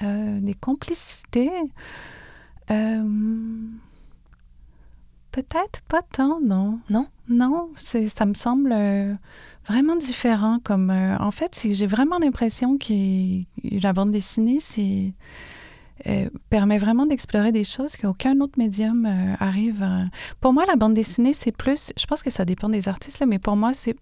Euh, 0.01 0.39
des 0.39 0.53
complicités. 0.55 1.51
Euh, 2.71 3.03
Peut-être 5.33 5.81
pas 5.89 6.03
tant, 6.03 6.39
non. 6.39 6.79
Non? 6.91 7.07
Non, 7.27 7.71
ça 7.75 8.25
me 8.27 8.35
semble 8.35 8.71
euh, 8.71 9.15
vraiment 9.67 9.95
différent. 9.95 10.59
Comme, 10.63 10.91
euh, 10.91 11.17
en 11.17 11.31
fait, 11.31 11.59
j'ai 11.71 11.87
vraiment 11.87 12.19
l'impression 12.19 12.77
que 12.77 13.41
la 13.63 13.93
bande 13.93 14.11
dessinée, 14.11 14.59
c'est, 14.59 15.11
euh, 16.05 16.29
permet 16.51 16.77
vraiment 16.77 17.07
d'explorer 17.07 17.51
des 17.51 17.63
choses 17.63 17.97
qu'aucun 17.97 18.39
autre 18.41 18.59
médium 18.59 19.07
arrive 19.39 19.81
à... 19.81 20.03
Pour 20.39 20.53
moi, 20.53 20.65
la 20.67 20.75
bande 20.75 20.93
dessinée, 20.93 21.33
c'est 21.33 21.51
plus... 21.51 21.91
Je 21.97 22.05
pense 22.05 22.21
que 22.21 22.29
ça 22.29 22.45
dépend 22.45 22.69
des 22.69 22.87
artistes, 22.87 23.19
là, 23.19 23.25
mais 23.25 23.39
pour 23.39 23.55
moi, 23.55 23.71
c'est, 23.73 23.97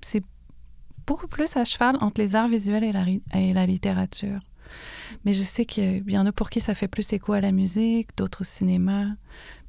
beaucoup 1.07 1.27
plus 1.27 1.55
à 1.55 1.63
cheval 1.63 1.97
entre 2.01 2.19
les 2.19 2.35
arts 2.35 2.49
visuels 2.49 2.83
et 2.83 2.91
la, 2.91 3.05
et 3.33 3.53
la 3.53 3.65
littérature. 3.65 4.39
Mais 5.25 5.33
je 5.33 5.43
sais 5.43 5.65
qu'il 5.65 6.09
y 6.09 6.17
en 6.17 6.25
a 6.25 6.31
pour 6.31 6.49
qui 6.49 6.59
ça 6.59 6.73
fait 6.73 6.87
plus 6.87 7.11
écho 7.13 7.33
à 7.33 7.41
la 7.41 7.51
musique, 7.51 8.09
d'autres 8.17 8.41
au 8.41 8.43
cinéma. 8.43 9.05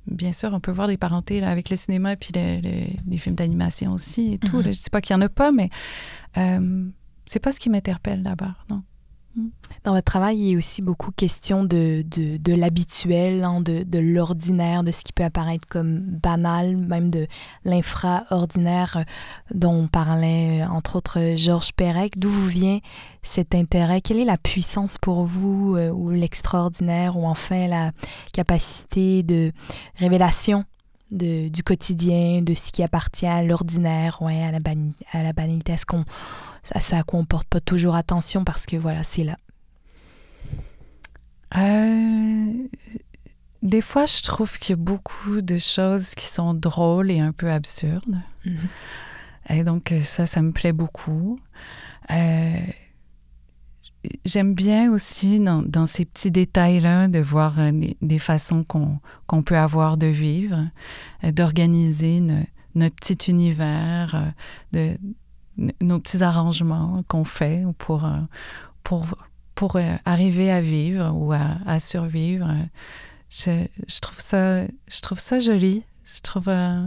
Bien 0.06 0.32
sûr, 0.32 0.50
on 0.52 0.60
peut 0.60 0.72
voir 0.72 0.88
des 0.88 0.96
parentés 0.96 1.40
là, 1.40 1.50
avec 1.50 1.70
le 1.70 1.76
cinéma 1.76 2.12
et 2.12 2.16
puis 2.16 2.30
le- 2.34 2.60
le- 2.60 2.86
les 3.08 3.18
films 3.18 3.36
d'animation 3.36 3.92
aussi 3.92 4.32
et 4.34 4.38
tout. 4.38 4.56
Mhm. 4.56 4.62
là. 4.64 4.70
Je 4.72 4.78
ne 4.78 4.82
dis 4.82 4.90
pas 4.90 5.00
qu'il 5.00 5.14
n'y 5.16 5.22
en 5.22 5.26
a 5.26 5.28
pas, 5.28 5.52
mais 5.52 5.70
euh, 6.38 6.86
c'est 7.26 7.38
pas 7.38 7.52
ce 7.52 7.60
qui 7.60 7.70
m'interpelle 7.70 8.22
d'abord, 8.22 8.64
non. 8.68 8.82
Dans 9.84 9.94
votre 9.94 10.04
travail, 10.04 10.36
il 10.38 10.50
y 10.50 10.54
a 10.54 10.58
aussi 10.58 10.82
beaucoup 10.82 11.10
question 11.10 11.64
de, 11.64 12.04
de, 12.06 12.36
de 12.36 12.54
l'habituel, 12.54 13.42
hein, 13.42 13.60
de, 13.60 13.82
de 13.82 13.98
l'ordinaire, 13.98 14.84
de 14.84 14.92
ce 14.92 15.02
qui 15.02 15.12
peut 15.12 15.24
apparaître 15.24 15.66
comme 15.66 16.00
banal, 16.00 16.76
même 16.76 17.10
de 17.10 17.26
l'infraordinaire 17.64 18.98
euh, 18.98 19.04
dont 19.54 19.72
on 19.72 19.88
parlait, 19.88 20.62
euh, 20.62 20.68
entre 20.68 20.96
autres, 20.96 21.34
Georges 21.36 21.72
Perec. 21.72 22.18
D'où 22.18 22.30
vous 22.30 22.46
vient 22.46 22.78
cet 23.22 23.54
intérêt? 23.54 24.00
Quelle 24.02 24.18
est 24.18 24.24
la 24.24 24.38
puissance 24.38 24.98
pour 24.98 25.24
vous, 25.24 25.76
euh, 25.76 25.90
ou 25.90 26.10
l'extraordinaire, 26.10 27.16
ou 27.16 27.24
enfin 27.26 27.66
la 27.68 27.92
capacité 28.32 29.22
de 29.22 29.52
révélation 29.96 30.64
de, 31.12 31.48
du 31.48 31.62
quotidien, 31.62 32.42
de 32.42 32.54
ce 32.54 32.72
qui 32.72 32.82
appartient 32.82 33.26
à 33.26 33.42
l'ordinaire, 33.44 34.20
ouais, 34.22 34.42
à, 34.42 34.50
la 34.50 34.58
bani- 34.58 34.94
à 35.12 35.22
la 35.22 35.32
banalité? 35.32 35.72
Est-ce 35.72 35.86
qu'on 35.86 36.04
à 36.72 36.80
ce 36.80 36.94
à 36.94 37.02
quoi 37.04 37.20
on 37.20 37.24
porte 37.24 37.46
pas 37.48 37.60
toujours 37.60 37.94
attention 37.94 38.44
parce 38.44 38.66
que 38.66 38.76
voilà, 38.76 39.04
c'est 39.04 39.24
là. 39.24 39.36
Euh, 41.56 42.52
des 43.62 43.80
fois, 43.80 44.06
je 44.06 44.22
trouve 44.22 44.58
qu'il 44.58 44.70
y 44.70 44.72
a 44.72 44.82
beaucoup 44.82 45.40
de 45.40 45.58
choses 45.58 46.14
qui 46.14 46.26
sont 46.26 46.54
drôles 46.54 47.10
et 47.10 47.20
un 47.20 47.32
peu 47.32 47.50
absurdes. 47.50 48.18
Et 49.48 49.62
donc, 49.64 49.92
ça, 50.02 50.26
ça 50.26 50.40
me 50.40 50.52
plaît 50.52 50.72
beaucoup. 50.72 51.38
Euh, 52.10 52.56
J'aime 54.24 54.54
bien 54.54 54.92
aussi 54.92 55.38
dans, 55.38 55.62
dans 55.62 55.86
ces 55.86 56.04
petits 56.04 56.32
détails-là 56.32 57.06
de 57.06 57.20
voir 57.20 57.60
euh, 57.60 57.70
les, 58.00 58.18
façons 58.18 58.64
qu'on 58.64 58.98
qu'on 59.28 59.42
peut 59.42 59.56
avoir 59.56 59.96
de 59.96 60.08
vivre, 60.08 60.68
euh, 61.22 61.30
d'organiser 61.30 62.20
no- 62.20 62.42
notre 62.74 62.96
petit 62.96 63.30
univers, 63.30 64.14
euh, 64.14 64.30
de, 64.72 64.98
nos 65.80 66.00
petits 66.00 66.22
arrangements 66.22 67.04
qu'on 67.06 67.24
fait 67.24 67.64
pour, 67.78 68.08
pour, 68.82 69.06
pour 69.54 69.76
arriver 70.04 70.50
à 70.50 70.62
vivre 70.62 71.12
ou 71.14 71.32
à, 71.32 71.78
survivre. 71.78 72.50
Je, 73.28 74.00
trouve 74.00 74.18
ça, 74.18 74.64
je 74.66 75.00
trouve 75.02 75.18
ça 75.18 75.38
joli. 75.38 75.82
Je 76.14 76.20
trouve... 76.22 76.48
euh, 76.48 76.86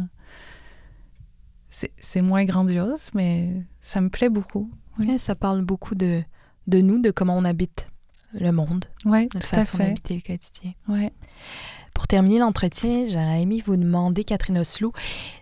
c'est 1.69 2.21
moins 2.21 2.43
grandiose, 2.45 3.09
mais 3.13 3.53
ça 3.81 4.01
me 4.01 4.09
plaît 4.09 4.29
beaucoup. 4.29 4.71
Ça 5.19 5.35
parle 5.35 5.61
beaucoup 5.61 5.93
de, 5.93 6.23
de 6.67 6.81
nous, 6.81 7.01
de 7.01 7.11
comment 7.11 7.37
on 7.37 7.45
habite 7.45 7.87
le 8.33 8.51
monde, 8.51 8.85
Oui, 9.05 9.29
notre 9.33 9.39
tout 9.49 9.55
façon 9.55 9.77
d'habiter 9.77 10.15
le 10.15 10.21
quotidien. 10.21 10.73
Ouais. 10.89 11.11
Pour 11.93 12.07
terminer 12.07 12.39
l'entretien, 12.39 13.05
j'aurais 13.07 13.41
aimé 13.41 13.63
vous 13.65 13.77
demander, 13.77 14.25
Catherine 14.25 14.57
Oslo, 14.57 14.91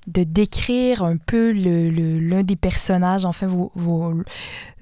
de 0.05 0.23
décrire 0.23 1.01
un 1.03 1.17
peu 1.17 1.51
le- 1.51 1.89
le- 1.89 2.19
l'un 2.19 2.43
des 2.43 2.55
personnages, 2.55 3.25
enfin, 3.25 3.47
vos, 3.47 3.71
vos- 3.73 4.13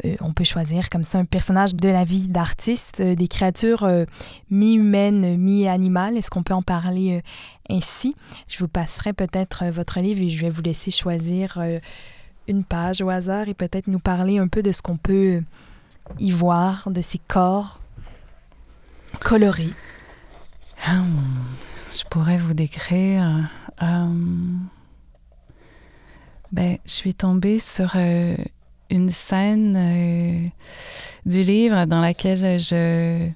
euh, 0.04 0.16
on 0.20 0.34
peut 0.34 0.44
choisir 0.44 0.90
comme 0.90 1.06
ça 1.06 1.20
un 1.20 1.24
personnage 1.24 1.74
de 1.74 1.88
la 1.88 2.04
vie 2.04 2.28
d'artiste, 2.28 2.98
euh, 3.00 3.16
des 3.16 3.30
créatures 3.30 3.84
euh, 3.86 4.04
mi-humaines, 4.50 5.38
mi-animales. 5.38 6.18
Est-ce 6.18 6.30
qu'on 6.30 6.44
peut 6.44 6.54
en 6.54 6.62
parler 6.62 7.22
ainsi? 7.70 8.14
Je 8.50 8.60
vous 8.60 8.68
passerai 8.68 9.14
peut-être 9.14 9.64
votre 9.72 10.02
livre 10.02 10.22
et 10.22 10.30
je 10.30 10.42
vais 10.42 10.50
vous 10.50 10.62
laisser 10.62 10.92
choisir 10.92 11.58
une 12.50 12.66
page 12.66 13.02
au 13.02 13.10
hasard 13.10 13.48
et 13.48 13.54
peut-être 13.54 13.88
nous 13.88 14.00
parler 14.00 14.40
un 14.40 14.50
peu 14.50 14.62
de 14.62 14.74
ce 14.74 14.82
qu'on 14.82 14.98
peut 14.98 15.42
voir, 16.20 16.90
de 16.90 17.02
ces 17.02 17.18
corps 17.18 17.82
colorés. 19.24 19.74
Hum, 20.88 21.22
je 21.94 22.04
pourrais 22.10 22.38
vous 22.38 22.54
décrire. 22.54 23.50
euh, 23.82 24.06
ben, 26.52 26.78
je 26.86 26.92
suis 26.92 27.14
tombée 27.14 27.60
sur 27.60 27.94
euh, 27.96 28.36
une 28.90 29.10
scène 29.10 29.76
euh, 29.78 30.48
du 31.26 31.44
livre 31.44 31.86
dans 31.86 32.02
laquelle 32.02 32.60
je 32.60 33.30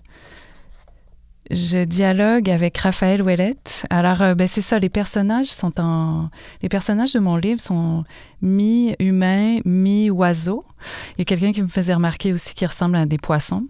je 1.52 1.84
dialogue 1.84 2.50
avec 2.50 2.78
Raphaël 2.78 3.22
Ouellette. 3.22 3.86
Alors, 3.90 4.22
euh, 4.22 4.36
ben, 4.36 4.48
c'est 4.48 4.62
ça, 4.62 4.80
les 4.80 4.90
personnages 4.90 5.46
sont 5.46 5.80
en... 5.80 6.30
Les 6.62 6.70
personnages 6.70 7.14
de 7.14 7.20
mon 7.20 7.36
livre 7.36 7.62
sont 7.62 8.04
mi-humains, 8.42 9.60
mi-oiseaux. 9.64 10.66
Il 11.12 11.20
y 11.20 11.22
a 11.22 11.26
quelqu'un 11.26 11.52
qui 11.52 11.62
me 11.62 11.68
faisait 11.68 11.94
remarquer 11.94 12.34
aussi 12.34 12.54
qu'ils 12.56 12.68
ressemblent 12.68 12.96
à 12.96 13.06
des 13.06 13.18
poissons. 13.18 13.66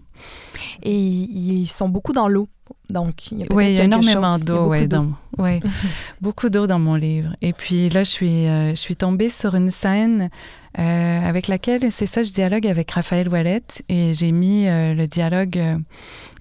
Et 0.82 0.96
ils 0.98 1.66
sont 1.66 1.88
beaucoup 1.88 2.12
dans 2.12 2.28
l'eau. 2.28 2.48
Donc, 2.88 3.30
il 3.30 3.38
y 3.38 3.42
a 3.42 3.46
Oui, 3.50 3.72
il 3.72 3.74
y 3.74 3.80
a 3.80 3.84
énormément 3.84 4.38
d'eau, 4.38 4.70
beaucoup 4.70 5.08
ouais, 5.38 5.60
beaucoup 6.20 6.48
d'eau 6.48 6.66
dans 6.66 6.78
mon 6.78 6.94
livre. 6.94 7.34
Et 7.42 7.52
puis 7.52 7.88
là, 7.90 8.04
je 8.04 8.10
suis, 8.10 8.46
euh, 8.46 8.70
je 8.70 8.74
suis 8.74 8.96
tombée 8.96 9.28
sur 9.28 9.54
une 9.54 9.70
scène 9.70 10.30
euh, 10.78 11.20
avec 11.28 11.48
laquelle, 11.48 11.90
c'est 11.90 12.06
ça, 12.06 12.22
je 12.22 12.32
dialogue 12.32 12.66
avec 12.66 12.90
Raphaël 12.90 13.28
Ouellette 13.28 13.82
et 13.88 14.12
j'ai 14.12 14.30
mis 14.30 14.68
euh, 14.68 14.94
le 14.94 15.06
dialogue, 15.06 15.60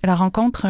la 0.03 0.15
rencontre 0.15 0.67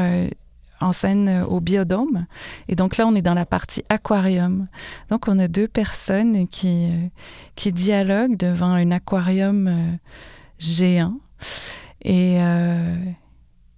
en 0.86 0.92
scène 0.92 1.28
euh, 1.28 1.46
au 1.46 1.60
biodôme. 1.60 2.26
Et 2.68 2.76
donc 2.76 2.98
là, 2.98 3.08
on 3.08 3.16
est 3.16 3.22
dans 3.22 3.34
la 3.34 3.46
partie 3.46 3.84
aquarium. 3.90 4.68
Donc, 5.10 5.28
on 5.28 5.40
a 5.40 5.48
deux 5.48 5.68
personnes 5.68 6.48
qui, 6.48 6.90
euh, 6.90 7.08
qui 7.56 7.74
dialoguent 7.74 8.38
devant 8.38 8.72
un 8.72 8.92
aquarium 8.92 9.68
euh, 9.68 9.92
géant 10.60 11.18
et, 12.04 12.38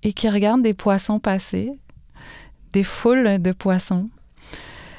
et 0.04 0.14
qui 0.14 0.30
regardent 0.30 0.62
des 0.62 0.74
poissons 0.74 1.20
passer 1.20 1.72
des 2.74 2.84
foules 2.84 3.42
de 3.42 3.52
poissons, 3.54 4.10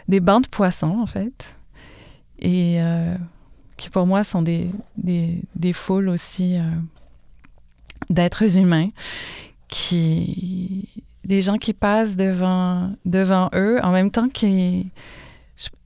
des 0.08 0.20
bancs 0.20 0.44
de 0.44 0.48
poissons 0.48 0.98
en 0.98 1.04
fait, 1.04 1.44
et 2.38 2.80
qui 3.76 3.90
pour 3.90 4.06
moi 4.06 4.24
sont 4.24 4.40
des, 4.40 4.70
des, 4.96 5.42
des 5.54 5.74
foules 5.74 6.08
aussi 6.08 6.56
d'êtres 8.08 8.58
humains, 8.58 8.88
qui 9.68 10.88
des 11.28 11.42
gens 11.42 11.58
qui 11.58 11.74
passent 11.74 12.16
devant, 12.16 12.90
devant 13.04 13.50
eux 13.54 13.78
en 13.84 13.92
même 13.92 14.10
temps 14.10 14.28
qui 14.28 14.90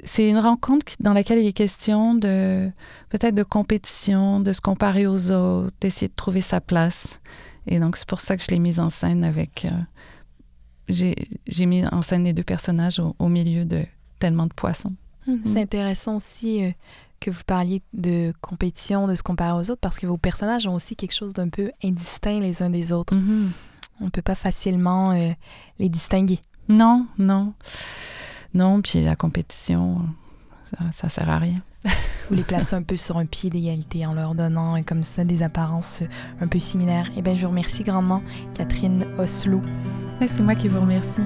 c'est 0.05 0.29
une 0.29 0.39
rencontre 0.39 0.93
dans 1.01 1.15
laquelle 1.15 1.39
il 1.39 1.47
est 1.47 1.53
question 1.55 2.15
de 2.15 2.71
peut-être 3.09 3.35
de 3.35 3.43
compétition, 3.43 4.39
de 4.39 4.53
se 4.53 4.61
comparer 4.61 5.07
aux 5.07 5.33
autres, 5.33 5.75
d'essayer 5.81 6.09
de 6.09 6.15
trouver 6.15 6.43
sa 6.43 6.61
place. 6.61 7.21
Et 7.67 7.79
donc 7.79 7.97
c'est 7.97 8.07
pour 8.07 8.21
ça 8.21 8.37
que 8.37 8.45
je 8.45 8.51
l'ai 8.51 8.59
mise 8.59 8.79
en 8.81 8.91
scène 8.91 9.25
avec 9.25 9.65
euh, 9.65 9.71
j'ai 10.89 11.67
mis 11.67 11.87
en 11.87 12.03
scène 12.03 12.25
les 12.25 12.35
deux 12.35 12.43
personnages 12.43 13.01
au, 13.01 13.17
au 13.19 13.29
milieu 13.29 13.65
de 13.65 13.85
tellement 14.19 14.47
de 14.47 14.53
poissons. 14.53 14.93
Hum, 15.27 15.41
C'est 15.45 15.61
intéressant 15.63 16.17
aussi 16.17 16.65
euh, 16.65 16.71
que 17.21 17.31
vous 17.31 17.43
parliez 17.47 17.83
de 17.95 18.33
compétition, 18.41 19.07
de 19.09 19.15
se 19.15 19.23
comparer 19.23 19.59
aux 19.59 19.71
autres, 19.71 19.81
parce 19.81 19.99
que 19.99 20.07
vos 20.07 20.19
personnages 20.19 20.67
ont 20.67 20.75
aussi 20.75 20.97
quelque 20.97 21.15
chose 21.15 21.33
d'un 21.33 21.49
peu 21.49 21.71
indistinct 21.83 22.41
les 22.41 22.63
uns 22.63 22.71
des 22.71 22.93
autres. 22.93 23.15
On 24.03 24.07
ne 24.07 24.11
peut 24.11 24.23
pas 24.23 24.35
facilement 24.35 25.13
euh, 25.13 25.31
les 25.79 25.89
distinguer. 25.89 26.41
Non, 26.69 27.07
non. 27.19 27.55
Non, 28.53 28.83
puis 28.83 29.03
la 29.03 29.17
compétition, 29.17 30.01
ça, 30.71 30.79
ça 30.91 31.09
sert 31.09 31.31
à 31.31 31.39
rien. 31.39 31.63
Vous 32.29 32.35
les 32.35 32.43
placez 32.43 32.75
un 32.75 32.83
peu 32.83 32.97
sur 32.97 33.17
un 33.17 33.27
pied 33.27 33.49
d'égalité 33.49 34.05
en 34.07 34.15
leur 34.15 34.35
donnant 34.35 34.77
euh, 34.77 34.83
comme 34.85 35.03
ça 35.03 35.25
des 35.25 35.43
apparences 35.43 36.03
euh, 36.03 36.07
un 36.41 36.49
peu 36.49 36.59
similaires. 36.59 37.11
Eh 37.17 37.23
bien, 37.23 37.35
je 37.35 37.43
vous 37.43 37.51
remercie 37.51 37.85
grandement, 37.85 38.23
Catherine 38.55 39.07
Oslo. 39.19 39.63
C'est 40.21 40.41
moi 40.41 40.55
qui 40.55 40.69
vous 40.69 40.81
remercie. 40.81 41.23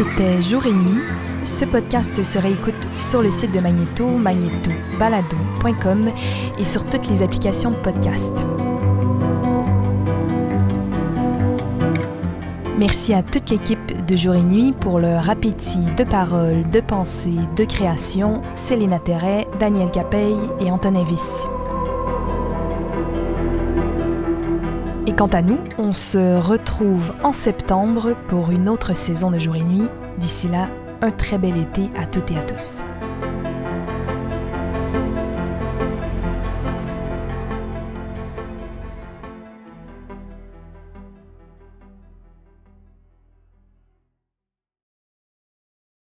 C'était 0.00 0.40
Jour 0.40 0.64
et 0.64 0.72
Nuit. 0.72 1.02
Ce 1.44 1.66
podcast 1.66 2.22
se 2.22 2.38
réécoute 2.38 2.88
sur 2.96 3.20
le 3.20 3.30
site 3.30 3.52
de 3.52 3.60
Magneto, 3.60 4.08
magnetobalado.com 4.08 6.10
et 6.58 6.64
sur 6.64 6.84
toutes 6.84 7.06
les 7.10 7.22
applications 7.22 7.72
de 7.72 7.76
podcast. 7.76 8.32
Merci 12.78 13.12
à 13.12 13.22
toute 13.22 13.50
l'équipe 13.50 14.06
de 14.06 14.16
Jour 14.16 14.36
et 14.36 14.42
Nuit 14.42 14.72
pour 14.72 15.00
leur 15.00 15.28
appétit 15.28 15.84
de 15.98 16.04
paroles, 16.04 16.62
de 16.70 16.80
pensées, 16.80 17.36
de 17.54 17.66
création, 17.66 18.40
Céline 18.54 18.98
Terret, 19.04 19.46
Daniel 19.58 19.90
Capeille 19.90 20.40
et 20.60 20.70
Antonin 20.70 21.04
Viss. 21.04 21.46
Quant 25.20 25.26
à 25.26 25.42
nous, 25.42 25.58
on 25.76 25.92
se 25.92 26.38
retrouve 26.40 27.12
en 27.22 27.34
septembre 27.34 28.16
pour 28.28 28.52
une 28.52 28.70
autre 28.70 28.96
saison 28.96 29.30
de 29.30 29.38
Jour 29.38 29.54
et 29.54 29.60
Nuit. 29.60 29.86
D'ici 30.16 30.48
là, 30.48 30.70
un 31.02 31.10
très 31.10 31.36
bel 31.36 31.58
été 31.58 31.90
à 31.94 32.06
toutes 32.06 32.30
et 32.30 32.38
à 32.38 32.42
tous. 32.42 32.82